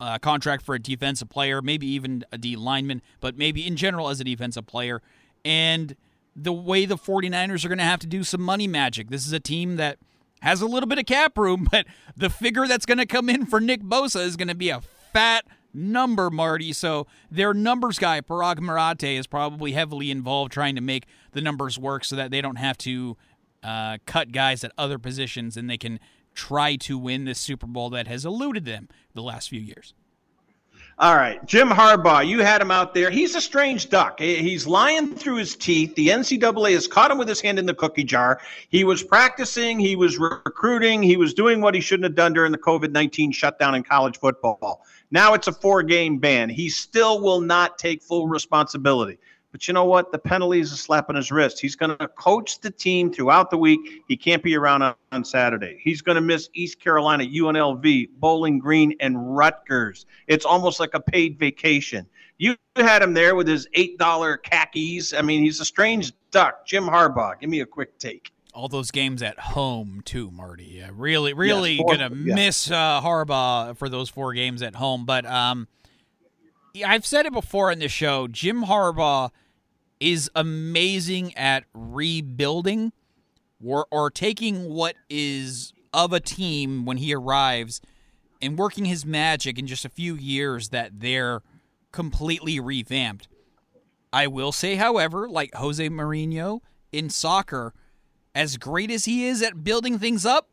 uh, 0.00 0.18
contract 0.18 0.64
for 0.64 0.74
a 0.74 0.78
defensive 0.78 1.28
player, 1.28 1.60
maybe 1.60 1.86
even 1.86 2.24
a 2.32 2.38
D 2.38 2.56
lineman, 2.56 3.02
but 3.20 3.36
maybe 3.36 3.66
in 3.66 3.76
general 3.76 4.08
as 4.08 4.20
a 4.20 4.24
defensive 4.24 4.66
player. 4.66 5.02
And 5.44 5.96
the 6.34 6.52
way 6.52 6.86
the 6.86 6.96
49ers 6.96 7.64
are 7.64 7.68
going 7.68 7.78
to 7.78 7.84
have 7.84 8.00
to 8.00 8.06
do 8.06 8.22
some 8.22 8.40
money 8.40 8.68
magic. 8.68 9.10
This 9.10 9.26
is 9.26 9.32
a 9.32 9.40
team 9.40 9.76
that 9.76 9.98
has 10.40 10.60
a 10.60 10.66
little 10.66 10.88
bit 10.88 10.98
of 10.98 11.06
cap 11.06 11.36
room, 11.36 11.66
but 11.70 11.86
the 12.16 12.30
figure 12.30 12.66
that's 12.66 12.86
going 12.86 12.98
to 12.98 13.06
come 13.06 13.28
in 13.28 13.46
for 13.46 13.60
Nick 13.60 13.82
Bosa 13.82 14.20
is 14.20 14.36
going 14.36 14.48
to 14.48 14.54
be 14.54 14.70
a 14.70 14.80
fat 15.12 15.44
number, 15.72 16.30
Marty. 16.30 16.72
So 16.72 17.06
their 17.30 17.54
numbers 17.54 17.98
guy, 17.98 18.20
Paraag 18.20 18.60
Marathe, 18.60 19.04
is 19.04 19.26
probably 19.26 19.72
heavily 19.72 20.10
involved 20.10 20.52
trying 20.52 20.74
to 20.74 20.80
make 20.80 21.06
the 21.32 21.40
numbers 21.40 21.78
work 21.78 22.04
so 22.04 22.16
that 22.16 22.30
they 22.30 22.40
don't 22.40 22.56
have 22.56 22.78
to 22.78 23.16
uh, 23.62 23.98
cut 24.06 24.32
guys 24.32 24.64
at 24.64 24.72
other 24.78 24.98
positions 24.98 25.56
and 25.56 25.68
they 25.68 25.78
can 25.78 26.00
try 26.34 26.76
to 26.76 26.96
win 26.96 27.24
this 27.24 27.38
Super 27.38 27.66
Bowl 27.66 27.90
that 27.90 28.06
has 28.06 28.24
eluded 28.24 28.64
them 28.64 28.88
the 29.14 29.22
last 29.22 29.48
few 29.48 29.60
years. 29.60 29.94
All 31.00 31.14
right, 31.14 31.44
Jim 31.46 31.68
Harbaugh, 31.68 32.26
you 32.26 32.40
had 32.40 32.60
him 32.60 32.72
out 32.72 32.92
there. 32.92 33.08
He's 33.08 33.36
a 33.36 33.40
strange 33.40 33.88
duck. 33.88 34.18
He's 34.18 34.66
lying 34.66 35.14
through 35.14 35.36
his 35.36 35.54
teeth. 35.54 35.94
The 35.94 36.08
NCAA 36.08 36.72
has 36.72 36.88
caught 36.88 37.12
him 37.12 37.18
with 37.18 37.28
his 37.28 37.40
hand 37.40 37.56
in 37.56 37.66
the 37.66 37.74
cookie 37.74 38.02
jar. 38.02 38.40
He 38.68 38.82
was 38.82 39.04
practicing, 39.04 39.78
he 39.78 39.94
was 39.94 40.18
recruiting, 40.18 41.00
he 41.00 41.16
was 41.16 41.34
doing 41.34 41.60
what 41.60 41.76
he 41.76 41.80
shouldn't 41.80 42.02
have 42.02 42.16
done 42.16 42.32
during 42.32 42.50
the 42.50 42.58
COVID 42.58 42.90
19 42.90 43.30
shutdown 43.30 43.76
in 43.76 43.84
college 43.84 44.18
football. 44.18 44.84
Now 45.12 45.34
it's 45.34 45.46
a 45.46 45.52
four 45.52 45.84
game 45.84 46.18
ban. 46.18 46.48
He 46.48 46.68
still 46.68 47.20
will 47.20 47.40
not 47.40 47.78
take 47.78 48.02
full 48.02 48.26
responsibility. 48.26 49.18
But 49.58 49.66
you 49.66 49.74
know 49.74 49.86
what? 49.86 50.12
The 50.12 50.20
penalty 50.20 50.60
is 50.60 50.70
a 50.70 50.76
slap 50.76 51.10
on 51.10 51.16
his 51.16 51.32
wrist. 51.32 51.58
He's 51.58 51.74
going 51.74 51.98
to 51.98 52.06
coach 52.06 52.60
the 52.60 52.70
team 52.70 53.12
throughout 53.12 53.50
the 53.50 53.58
week. 53.58 54.04
He 54.06 54.16
can't 54.16 54.40
be 54.40 54.56
around 54.56 54.82
on, 54.82 54.94
on 55.10 55.24
Saturday. 55.24 55.80
He's 55.82 56.00
going 56.00 56.14
to 56.14 56.20
miss 56.20 56.48
East 56.54 56.78
Carolina, 56.78 57.24
UNLV, 57.24 58.10
Bowling 58.20 58.60
Green, 58.60 58.94
and 59.00 59.36
Rutgers. 59.36 60.06
It's 60.28 60.44
almost 60.44 60.78
like 60.78 60.94
a 60.94 61.00
paid 61.00 61.40
vacation. 61.40 62.06
You 62.36 62.54
had 62.76 63.02
him 63.02 63.14
there 63.14 63.34
with 63.34 63.48
his 63.48 63.66
$8 63.76 64.44
khakis. 64.44 65.12
I 65.12 65.22
mean, 65.22 65.42
he's 65.42 65.58
a 65.58 65.64
strange 65.64 66.12
duck. 66.30 66.64
Jim 66.64 66.84
Harbaugh, 66.84 67.40
give 67.40 67.50
me 67.50 67.58
a 67.58 67.66
quick 67.66 67.98
take 67.98 68.30
all 68.54 68.68
those 68.68 68.92
games 68.92 69.22
at 69.22 69.38
home 69.40 70.02
too, 70.04 70.30
Marty. 70.30 70.82
Uh, 70.82 70.92
really, 70.92 71.32
really 71.32 71.74
yes, 71.74 71.84
gonna 71.88 72.14
yeah. 72.14 72.34
miss 72.34 72.70
uh, 72.70 73.00
Harbaugh 73.00 73.76
for 73.76 73.88
those 73.88 74.08
four 74.08 74.34
games 74.34 74.62
at 74.62 74.76
home. 74.76 75.04
But 75.04 75.26
um, 75.26 75.68
I've 76.84 77.06
said 77.06 77.26
it 77.26 77.32
before 77.32 77.72
in 77.72 77.78
the 77.80 77.88
show. 77.88 78.26
Jim 78.28 78.64
Harbaugh 78.64 79.30
is 80.00 80.30
amazing 80.34 81.36
at 81.36 81.64
rebuilding 81.74 82.92
or, 83.64 83.86
or 83.90 84.10
taking 84.10 84.68
what 84.72 84.94
is 85.08 85.72
of 85.92 86.12
a 86.12 86.20
team 86.20 86.84
when 86.84 86.98
he 86.98 87.14
arrives 87.14 87.80
and 88.40 88.58
working 88.58 88.84
his 88.84 89.04
magic 89.04 89.58
in 89.58 89.66
just 89.66 89.84
a 89.84 89.88
few 89.88 90.14
years 90.14 90.68
that 90.68 91.00
they're 91.00 91.42
completely 91.92 92.60
revamped. 92.60 93.28
I 94.12 94.26
will 94.26 94.52
say, 94.52 94.76
however, 94.76 95.28
like 95.28 95.54
Jose 95.54 95.86
Mourinho 95.88 96.60
in 96.92 97.10
soccer, 97.10 97.74
as 98.34 98.56
great 98.56 98.90
as 98.90 99.04
he 99.04 99.26
is 99.26 99.42
at 99.42 99.64
building 99.64 99.98
things 99.98 100.24
up, 100.24 100.48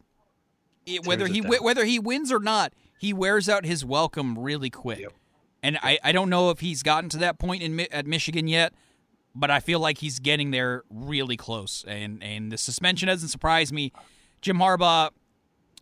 it, 0.85 1.05
whether 1.05 1.27
he 1.27 1.41
whether 1.41 1.85
he 1.85 1.99
wins 1.99 2.31
or 2.31 2.39
not, 2.39 2.73
he 2.99 3.13
wears 3.13 3.47
out 3.49 3.65
his 3.65 3.85
welcome 3.85 4.37
really 4.37 4.69
quick. 4.69 4.99
Yep. 4.99 5.13
And 5.63 5.79
I, 5.81 5.97
I 6.03 6.11
don't 6.11 6.29
know 6.29 6.51
if 6.51 6.59
he's 6.59 6.83
gotten 6.83 7.09
to 7.09 7.17
that 7.19 7.39
point 7.39 7.63
in 7.63 7.79
at 7.91 8.05
Michigan 8.05 8.47
yet, 8.47 8.73
but 9.35 9.51
I 9.51 9.59
feel 9.59 9.79
like 9.79 9.97
he's 9.97 10.19
getting 10.19 10.51
there 10.51 10.83
really 10.89 11.37
close. 11.37 11.83
And 11.87 12.23
and 12.23 12.51
the 12.51 12.57
suspension 12.57 13.07
doesn't 13.07 13.29
surprise 13.29 13.71
me. 13.73 13.91
Jim 14.41 14.57
Harbaugh 14.57 15.11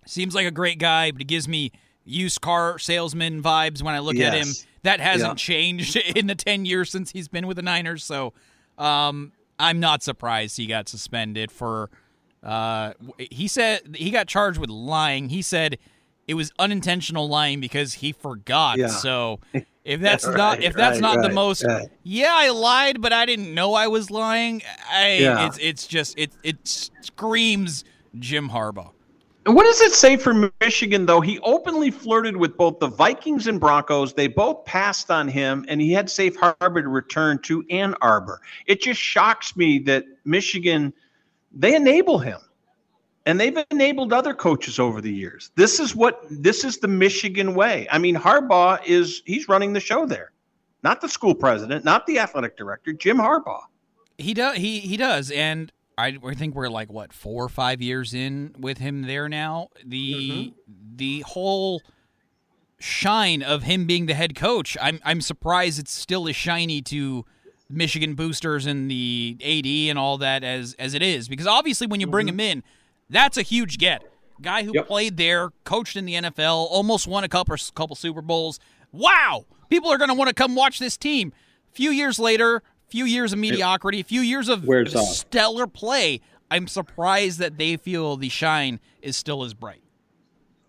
seems 0.06 0.34
like 0.36 0.48
a 0.48 0.52
great 0.52 0.80
guy, 0.80 1.12
but 1.12 1.22
he 1.22 1.26
gives 1.26 1.48
me 1.48 1.72
used 2.04 2.42
car 2.42 2.80
salesman 2.80 3.42
vibes 3.42 3.82
when 3.82 3.94
I 3.94 4.00
look 4.00 4.16
yes. 4.16 4.34
at 4.34 4.40
him. 4.40 4.54
That 4.82 5.00
hasn't 5.00 5.32
yeah. 5.32 5.36
changed 5.36 5.96
in 6.16 6.28
the 6.28 6.36
ten 6.36 6.66
years 6.66 6.90
since 6.90 7.12
he's 7.12 7.28
been 7.28 7.48
with 7.48 7.58
the 7.58 7.64
Niners. 7.64 8.04
So 8.04 8.34
um, 8.78 9.32
I'm 9.60 9.80
not 9.80 10.04
surprised 10.04 10.58
he 10.58 10.66
got 10.66 10.90
suspended 10.90 11.52
for. 11.52 11.90
Uh, 12.42 12.92
he 13.18 13.48
said 13.48 13.96
he 13.96 14.12
got 14.12 14.28
charged 14.28 14.60
with 14.60 14.70
lying. 14.70 15.30
He 15.30 15.42
said 15.42 15.78
it 16.28 16.34
was 16.34 16.52
unintentional 16.60 17.30
lying 17.30 17.62
because 17.62 17.94
he 17.94 18.12
forgot. 18.12 18.78
Yeah. 18.78 18.88
So 18.88 19.40
if 19.86 20.00
that's 20.00 20.26
right, 20.28 20.38
not 20.38 20.64
if 20.64 20.74
that's 20.74 20.96
right, 20.96 21.02
not 21.02 21.18
right, 21.18 21.28
the 21.28 21.34
most 21.34 21.66
yeah 22.04 22.34
I 22.34 22.50
lied 22.50 23.02
but 23.02 23.14
I 23.14 23.26
didn't 23.26 23.54
know 23.54 23.74
I 23.74 23.88
was 23.88 24.10
lying. 24.10 24.62
I, 24.92 25.18
yeah. 25.18 25.48
it's 25.48 25.58
it's 25.60 25.88
just 25.88 26.18
it 26.18 26.32
it 26.44 26.58
screams 26.64 27.84
Jim 28.20 28.50
Harbaugh. 28.50 28.92
And 29.46 29.56
what 29.56 29.64
does 29.64 29.82
it 29.82 29.92
say 29.92 30.16
for 30.16 30.52
Michigan 30.62 31.06
though? 31.06 31.20
He 31.20 31.38
openly 31.40 31.92
flirted 31.92 32.38
with 32.38 32.56
both 32.56 32.80
the 32.80 32.88
Vikings 32.88 33.48
and 33.48 33.60
Broncos. 33.60 34.14
They 34.14 34.28
both 34.28 34.64
passed 34.64 35.12
on 35.12 35.28
him 35.28 35.66
and 35.68 35.82
he 35.82 35.92
had 35.92 36.10
safe 36.10 36.36
harbor 36.38 36.82
to 36.82 36.88
return 36.88 37.40
to 37.40 37.66
Ann 37.70 37.94
Arbor. 38.02 38.40
It 38.68 38.82
just 38.82 39.02
shocks 39.02 39.58
me 39.58 39.80
that 39.80 40.06
Michigan 40.24 40.94
they 41.52 41.76
enable 41.76 42.20
him 42.20 42.40
and 43.26 43.40
they've 43.40 43.58
enabled 43.72 44.12
other 44.12 44.34
coaches 44.34 44.80
over 44.80 45.02
the 45.02 45.12
years. 45.12 45.52
This 45.56 45.80
is 45.80 45.96
what 45.96 46.24
this 46.30 46.64
is 46.64 46.80
the 46.80 46.88
Michigan 46.88 47.56
way. 47.56 47.88
I 47.92 47.98
mean, 47.98 48.16
Harbaugh 48.16 48.84
is 48.86 49.22
he's 49.26 49.48
running 49.48 49.74
the 49.74 49.80
show 49.80 50.06
there, 50.06 50.32
not 50.84 51.02
the 51.02 51.10
school 51.10 51.36
president, 51.36 51.86
not 51.86 52.06
the 52.06 52.20
athletic 52.20 52.58
director, 52.58 52.94
Jim 52.94 53.18
Harbaugh. 53.18 53.64
He 54.18 54.34
does. 54.34 54.58
He 54.58 54.80
he 54.80 54.98
does, 54.98 55.32
and 55.32 55.72
I, 55.98 56.18
think 56.36 56.56
we're 56.56 56.70
like 56.70 56.92
what 56.92 57.14
four 57.14 57.44
or 57.44 57.50
five 57.50 57.82
years 57.82 58.14
in 58.14 58.56
with 58.58 58.78
him 58.78 59.04
there 59.04 59.30
now. 59.30 59.70
The 59.86 60.14
mm-hmm. 60.14 60.96
the 60.96 61.20
whole 61.22 61.82
shine 62.80 63.42
of 63.42 63.64
him 63.64 63.86
being 63.86 64.08
the 64.08 64.14
head 64.14 64.36
coach. 64.36 64.78
I'm 64.82 65.00
I'm 65.06 65.22
surprised 65.22 65.80
it's 65.80 65.94
still 65.94 66.28
as 66.28 66.36
shiny 66.36 66.82
to 66.84 67.26
Michigan 67.70 68.16
boosters 68.16 68.66
and 68.66 68.92
the 68.92 69.38
AD 69.42 69.90
and 69.90 69.98
all 69.98 70.18
that 70.18 70.44
as 70.44 70.76
as 70.78 70.94
it 70.94 71.02
is 71.02 71.28
because 71.28 71.48
obviously 71.48 71.88
when 71.88 72.00
you 72.00 72.08
bring 72.08 72.28
mm-hmm. 72.28 72.40
him 72.40 72.58
in 72.58 72.64
that's 73.14 73.38
a 73.38 73.42
huge 73.42 73.78
get. 73.78 74.04
Guy 74.42 74.64
who 74.64 74.72
yep. 74.74 74.88
played 74.88 75.18
there, 75.18 75.52
coached 75.64 75.96
in 75.96 76.06
the 76.06 76.16
NFL, 76.16 76.68
almost 76.70 77.08
won 77.08 77.24
a 77.24 77.30
couple 77.30 77.56
couple 77.76 77.96
Super 77.96 78.22
Bowls. 78.22 78.60
Wow, 78.92 79.46
people 79.70 79.92
are 79.92 79.98
going 79.98 80.10
to 80.10 80.16
want 80.16 80.28
to 80.28 80.34
come 80.34 80.56
watch 80.56 80.80
this 80.80 80.98
team. 80.98 81.32
Few 81.72 81.92
years 81.92 82.20
later, 82.20 82.62
few 82.88 83.06
years 83.06 83.34
of 83.34 83.40
mediocrity, 83.40 84.00
a 84.00 84.04
few 84.04 84.22
years 84.22 84.50
of 84.50 84.66
stellar 84.90 85.68
play. 85.68 86.22
I'm 86.52 86.68
surprised 86.68 87.40
that 87.40 87.58
they 87.58 87.78
feel 87.78 88.18
the 88.18 88.30
shine 88.30 88.80
is 89.02 89.18
still 89.18 89.44
as 89.44 89.54
bright. 89.54 89.82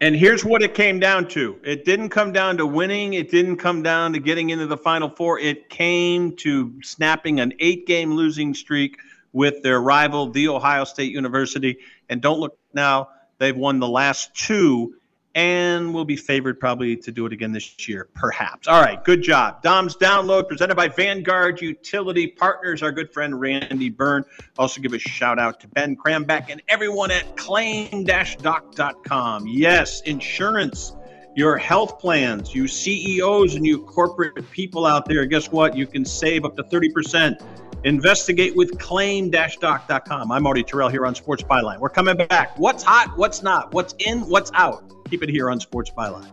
And 0.00 0.14
here's 0.14 0.44
what 0.44 0.62
it 0.62 0.74
came 0.74 0.98
down 0.98 1.28
to. 1.28 1.58
It 1.62 1.84
didn't 1.84 2.10
come 2.10 2.32
down 2.32 2.56
to 2.58 2.66
winning. 2.66 3.14
It 3.14 3.30
didn't 3.30 3.56
come 3.56 3.82
down 3.82 4.12
to 4.12 4.18
getting 4.18 4.50
into 4.50 4.66
the 4.66 4.76
Final 4.76 5.08
Four. 5.08 5.38
It 5.38 5.70
came 5.70 6.36
to 6.36 6.72
snapping 6.82 7.40
an 7.40 7.52
eight 7.58 7.86
game 7.86 8.12
losing 8.12 8.54
streak 8.54 8.98
with 9.34 9.62
their 9.62 9.78
rival, 9.78 10.30
The 10.30 10.48
Ohio 10.48 10.84
State 10.84 11.12
University. 11.12 11.78
And 12.08 12.22
don't 12.22 12.40
look 12.40 12.56
now, 12.72 13.10
they've 13.38 13.54
won 13.54 13.80
the 13.80 13.88
last 13.88 14.34
two 14.34 14.94
and 15.34 15.92
will 15.92 16.04
be 16.04 16.14
favored 16.14 16.60
probably 16.60 16.96
to 16.96 17.10
do 17.10 17.26
it 17.26 17.32
again 17.32 17.50
this 17.50 17.88
year, 17.88 18.08
perhaps. 18.14 18.68
All 18.68 18.80
right, 18.80 19.02
good 19.02 19.20
job. 19.20 19.62
Dom's 19.62 19.96
Download 19.96 20.46
presented 20.46 20.76
by 20.76 20.86
Vanguard 20.86 21.60
Utility 21.60 22.28
Partners, 22.28 22.84
our 22.84 22.92
good 22.92 23.12
friend 23.12 23.38
Randy 23.40 23.90
Byrne. 23.90 24.24
Also, 24.56 24.80
give 24.80 24.92
a 24.92 24.98
shout 25.00 25.40
out 25.40 25.58
to 25.60 25.68
Ben 25.68 25.96
Crambeck 25.96 26.50
and 26.50 26.62
everyone 26.68 27.10
at 27.10 27.36
claim 27.36 28.04
doc.com. 28.04 29.48
Yes, 29.48 30.02
insurance, 30.02 30.94
your 31.34 31.56
health 31.56 31.98
plans, 31.98 32.54
you 32.54 32.68
CEOs 32.68 33.56
and 33.56 33.66
you 33.66 33.82
corporate 33.82 34.48
people 34.52 34.86
out 34.86 35.06
there, 35.06 35.26
guess 35.26 35.50
what? 35.50 35.76
You 35.76 35.88
can 35.88 36.04
save 36.04 36.44
up 36.44 36.56
to 36.56 36.62
30% 36.62 37.44
Investigate 37.84 38.56
with 38.56 38.78
claim-doc.com. 38.78 40.32
I'm 40.32 40.42
Marty 40.42 40.64
Tirrell 40.64 40.90
here 40.90 41.04
on 41.06 41.14
Sports 41.14 41.42
Byline. 41.42 41.78
We're 41.78 41.90
coming 41.90 42.16
back. 42.16 42.58
What's 42.58 42.82
hot? 42.82 43.12
What's 43.16 43.42
not? 43.42 43.72
What's 43.74 43.94
in? 43.98 44.20
What's 44.20 44.50
out? 44.54 44.90
Keep 45.10 45.22
it 45.22 45.28
here 45.28 45.50
on 45.50 45.60
Sports 45.60 45.90
Byline. 45.90 46.32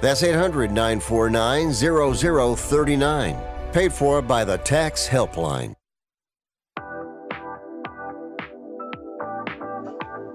That's 0.00 0.22
800 0.22 0.70
949 0.70 1.72
0039. 1.72 3.38
Paid 3.72 3.92
for 3.92 4.22
by 4.22 4.44
the 4.44 4.58
Tax 4.58 5.08
Helpline. 5.08 5.74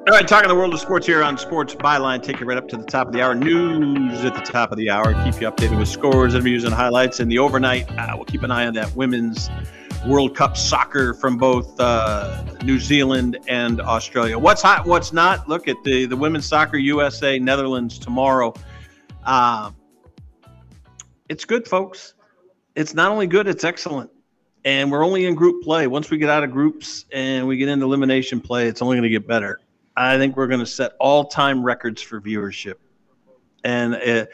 All 0.07 0.17
right, 0.17 0.27
talking 0.27 0.49
the 0.49 0.55
world 0.55 0.73
of 0.73 0.79
sports 0.79 1.05
here 1.05 1.23
on 1.23 1.37
Sports 1.37 1.75
Byline. 1.75 2.21
Take 2.21 2.39
you 2.39 2.45
right 2.45 2.57
up 2.57 2.67
to 2.69 2.77
the 2.77 2.83
top 2.83 3.07
of 3.07 3.13
the 3.13 3.21
hour. 3.21 3.35
News 3.35 4.25
at 4.25 4.33
the 4.33 4.41
top 4.41 4.71
of 4.71 4.77
the 4.77 4.89
hour. 4.89 5.13
Keep 5.23 5.39
you 5.39 5.49
updated 5.49 5.77
with 5.77 5.87
scores, 5.87 6.33
interviews, 6.33 6.63
and 6.63 6.73
highlights. 6.73 7.19
And 7.19 7.31
the 7.31 7.37
overnight, 7.37 7.89
uh, 7.97 8.13
we'll 8.15 8.25
keep 8.25 8.43
an 8.43 8.51
eye 8.51 8.65
on 8.65 8.73
that 8.73 8.93
women's 8.95 9.49
World 10.05 10.35
Cup 10.35 10.57
soccer 10.57 11.13
from 11.13 11.37
both 11.37 11.79
uh, 11.79 12.43
New 12.63 12.79
Zealand 12.79 13.37
and 13.47 13.79
Australia. 13.79 14.37
What's 14.37 14.63
hot? 14.63 14.87
What's 14.87 15.13
not? 15.13 15.47
Look 15.47 15.67
at 15.67 15.77
the 15.83 16.05
the 16.07 16.17
women's 16.17 16.47
soccer 16.47 16.77
USA 16.77 17.37
Netherlands 17.37 17.99
tomorrow. 17.99 18.53
Uh, 19.23 19.71
it's 21.29 21.45
good, 21.45 21.67
folks. 21.67 22.13
It's 22.75 22.93
not 22.93 23.11
only 23.11 23.27
good; 23.27 23.47
it's 23.47 23.63
excellent. 23.63 24.09
And 24.63 24.91
we're 24.91 25.03
only 25.03 25.25
in 25.25 25.35
group 25.35 25.63
play. 25.63 25.87
Once 25.87 26.11
we 26.11 26.17
get 26.17 26.29
out 26.29 26.43
of 26.43 26.51
groups 26.51 27.05
and 27.11 27.47
we 27.47 27.57
get 27.57 27.67
into 27.67 27.85
elimination 27.85 28.39
play, 28.39 28.67
it's 28.67 28.81
only 28.81 28.95
going 28.95 29.03
to 29.03 29.09
get 29.09 29.27
better. 29.27 29.59
I 29.97 30.17
think 30.17 30.37
we're 30.37 30.47
going 30.47 30.59
to 30.59 30.65
set 30.65 30.93
all-time 30.99 31.63
records 31.63 32.01
for 32.01 32.21
viewership, 32.21 32.75
and 33.63 33.95
uh, 33.95 34.25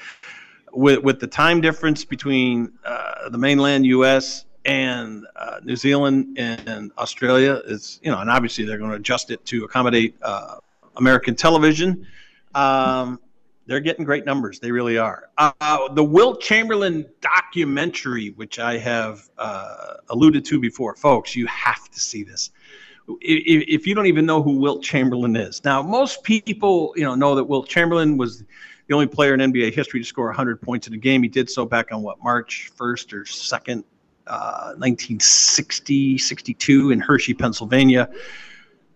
with 0.74 1.04
with 1.04 1.20
the 1.20 1.28
time 1.28 1.62
difference 1.62 2.06
between 2.06 2.74
uh, 2.86 3.30
the 3.30 3.38
mainland 3.38 3.86
U.S. 3.88 4.46
and 4.66 5.26
uh, 5.36 5.60
New 5.64 5.76
Zealand 5.76 6.38
and 6.38 6.92
Australia, 6.98 7.62
it's 7.66 8.00
you 8.04 8.12
know, 8.12 8.20
and 8.20 8.30
obviously 8.30 8.66
they're 8.66 8.78
going 8.78 8.92
to 8.92 8.98
adjust 8.98 9.32
it 9.32 9.44
to 9.46 9.64
accommodate 9.64 10.16
uh, 10.22 10.58
American 10.98 11.36
television. 11.36 12.06
Um, 12.54 13.20
they're 13.68 13.82
getting 13.82 14.05
great 14.05 14.26
numbers. 14.26 14.59
They 14.59 14.72
really 14.72 14.97
are. 14.97 15.30
Uh, 15.38 15.93
the 15.93 16.03
Wilt 16.03 16.41
Chamberlain 16.41 17.05
documentary, 17.22 18.30
which 18.32 18.59
I 18.59 18.78
have 18.78 19.30
uh, 19.38 19.95
alluded 20.09 20.45
to 20.45 20.59
before, 20.59 20.95
folks, 20.95 21.36
you 21.36 21.45
have 21.47 21.89
to 21.91 21.99
see 21.99 22.24
this. 22.24 22.51
If, 23.22 23.63
if, 23.68 23.88
you 23.88 23.93
don't 23.93 24.07
even 24.07 24.26
know 24.26 24.41
who 24.41 24.57
Wilt 24.57 24.84
Chamberlain 24.84 25.36
is, 25.36 25.63
now 25.63 25.82
most 25.82 26.24
people, 26.24 26.93
you 26.95 27.03
know, 27.03 27.15
know 27.15 27.36
that 27.36 27.43
Wilt 27.43 27.68
Chamberlain 27.68 28.18
was 28.18 28.43
the 28.88 28.93
only 28.93 29.07
player 29.07 29.34
in 29.34 29.39
NBA 29.39 29.74
history 29.74 29.99
to 29.99 30.05
score 30.05 30.28
100 30.28 30.61
points 30.61 30.88
in 30.88 30.93
a 30.93 30.97
game. 30.97 31.22
He 31.22 31.30
did 31.30 31.49
so 31.49 31.65
back 31.65 31.91
on 31.91 32.01
what 32.01 32.22
March 32.24 32.72
1st 32.78 33.13
or 33.13 33.24
2nd, 33.24 33.84
uh, 34.28 34.74
1960, 34.78 36.18
62 36.18 36.91
in 36.91 36.99
Hershey, 36.99 37.34
Pennsylvania 37.34 38.09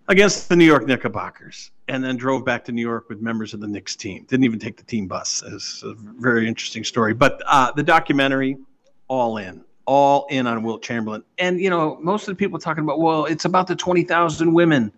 against 0.07 0.49
the 0.49 0.55
New 0.55 0.65
York 0.65 0.85
Knickerbockers, 0.85 1.71
and 1.87 2.03
then 2.03 2.17
drove 2.17 2.43
back 2.43 2.65
to 2.65 2.71
New 2.71 2.81
York 2.81 3.09
with 3.09 3.21
members 3.21 3.53
of 3.53 3.59
the 3.59 3.67
Knicks 3.67 3.95
team. 3.95 4.25
Didn't 4.27 4.43
even 4.43 4.59
take 4.59 4.77
the 4.77 4.83
team 4.83 5.07
bus. 5.07 5.43
It's 5.45 5.83
a 5.83 5.93
very 5.95 6.47
interesting 6.47 6.83
story. 6.83 7.13
But 7.13 7.41
uh, 7.47 7.71
the 7.71 7.83
documentary, 7.83 8.57
all 9.07 9.37
in, 9.37 9.63
all 9.85 10.25
in 10.29 10.47
on 10.47 10.63
Wilt 10.63 10.81
Chamberlain. 10.81 11.23
And 11.37 11.59
you 11.59 11.69
know, 11.69 11.97
most 12.01 12.27
of 12.27 12.27
the 12.27 12.35
people 12.35 12.59
talking 12.59 12.83
about, 12.83 12.99
well, 12.99 13.25
it's 13.25 13.45
about 13.45 13.67
the 13.67 13.75
twenty 13.75 14.03
thousand 14.03 14.53
women. 14.53 14.91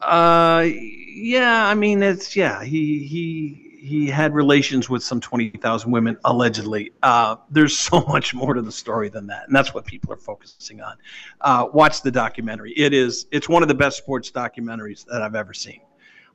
Uh, 0.00 0.66
yeah, 0.68 1.66
I 1.66 1.74
mean, 1.74 2.02
it's 2.02 2.36
yeah, 2.36 2.62
he 2.62 3.04
he 3.04 3.67
he 3.78 4.08
had 4.08 4.34
relations 4.34 4.90
with 4.90 5.04
some 5.04 5.20
20,000 5.20 5.90
women 5.90 6.16
allegedly. 6.24 6.92
Uh, 7.02 7.36
there's 7.48 7.78
so 7.78 8.00
much 8.08 8.34
more 8.34 8.54
to 8.54 8.62
the 8.62 8.72
story 8.72 9.08
than 9.08 9.26
that, 9.28 9.46
and 9.46 9.54
that's 9.54 9.72
what 9.72 9.84
people 9.84 10.12
are 10.12 10.16
focusing 10.16 10.80
on. 10.80 10.96
Uh, 11.40 11.68
watch 11.72 12.02
the 12.02 12.10
documentary. 12.10 12.72
It 12.76 12.92
is 12.92 13.26
it's 13.30 13.48
one 13.48 13.62
of 13.62 13.68
the 13.68 13.74
best 13.74 13.98
sports 13.98 14.30
documentaries 14.30 15.04
that 15.06 15.22
I've 15.22 15.36
ever 15.36 15.54
seen. 15.54 15.80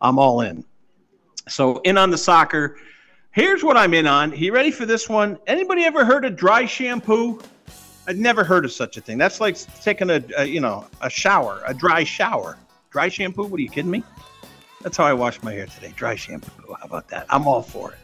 I'm 0.01 0.17
all 0.17 0.41
in. 0.41 0.63
So 1.47 1.79
in 1.79 1.97
on 1.97 2.09
the 2.09 2.17
soccer. 2.17 2.77
Here's 3.31 3.63
what 3.63 3.77
I'm 3.77 3.95
in 3.95 4.05
on. 4.05 4.37
You 4.37 4.53
ready 4.53 4.69
for 4.69 4.85
this 4.85 5.09
one? 5.09 5.39
Anybody 5.47 5.85
ever 5.85 6.05
heard 6.05 6.23
of 6.23 6.35
dry 6.35 6.65
shampoo? 6.65 7.41
I'd 8.07 8.19
never 8.19 8.43
heard 8.43 8.63
of 8.63 8.71
such 8.71 8.95
a 8.97 9.01
thing. 9.01 9.17
That's 9.17 9.41
like 9.41 9.57
taking 9.81 10.09
a, 10.11 10.23
a 10.37 10.45
you 10.45 10.61
know 10.61 10.87
a 11.01 11.09
shower, 11.09 11.63
a 11.65 11.73
dry 11.73 12.03
shower. 12.03 12.57
Dry 12.91 13.09
shampoo? 13.09 13.45
What 13.45 13.59
are 13.59 13.63
you 13.63 13.69
kidding 13.69 13.91
me? 13.91 14.03
That's 14.83 14.97
how 14.97 15.05
I 15.05 15.13
wash 15.13 15.41
my 15.41 15.53
hair 15.53 15.65
today. 15.65 15.93
Dry 15.95 16.15
shampoo. 16.15 16.75
How 16.77 16.85
about 16.85 17.07
that? 17.07 17.25
I'm 17.29 17.47
all 17.47 17.61
for 17.61 17.93
it. 17.93 17.97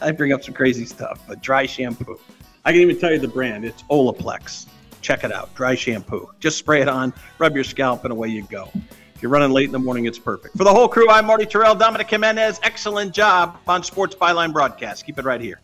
I 0.00 0.12
bring 0.12 0.32
up 0.32 0.42
some 0.42 0.54
crazy 0.54 0.86
stuff, 0.86 1.20
but 1.28 1.42
dry 1.42 1.66
shampoo. 1.66 2.18
I 2.64 2.72
can 2.72 2.80
even 2.80 2.98
tell 2.98 3.12
you 3.12 3.18
the 3.18 3.28
brand. 3.28 3.66
It's 3.66 3.82
Olaplex. 3.84 4.66
Check 5.02 5.24
it 5.24 5.32
out. 5.32 5.54
Dry 5.54 5.74
shampoo. 5.74 6.30
Just 6.40 6.56
spray 6.56 6.80
it 6.80 6.88
on, 6.88 7.12
rub 7.38 7.54
your 7.54 7.64
scalp, 7.64 8.04
and 8.04 8.12
away 8.12 8.28
you 8.28 8.44
go. 8.44 8.70
If 9.14 9.20
you're 9.20 9.30
running 9.30 9.50
late 9.50 9.66
in 9.66 9.72
the 9.72 9.78
morning, 9.78 10.06
it's 10.06 10.18
perfect. 10.18 10.56
For 10.56 10.64
the 10.64 10.72
whole 10.72 10.88
crew, 10.88 11.10
I'm 11.10 11.26
Marty 11.26 11.44
Tirrell, 11.44 11.78
Dominic 11.78 12.08
Jimenez. 12.08 12.60
Excellent 12.62 13.12
job 13.12 13.58
on 13.68 13.82
Sports 13.82 14.14
Byline 14.14 14.52
Broadcast. 14.52 15.04
Keep 15.04 15.18
it 15.18 15.24
right 15.24 15.40
here. 15.40 15.60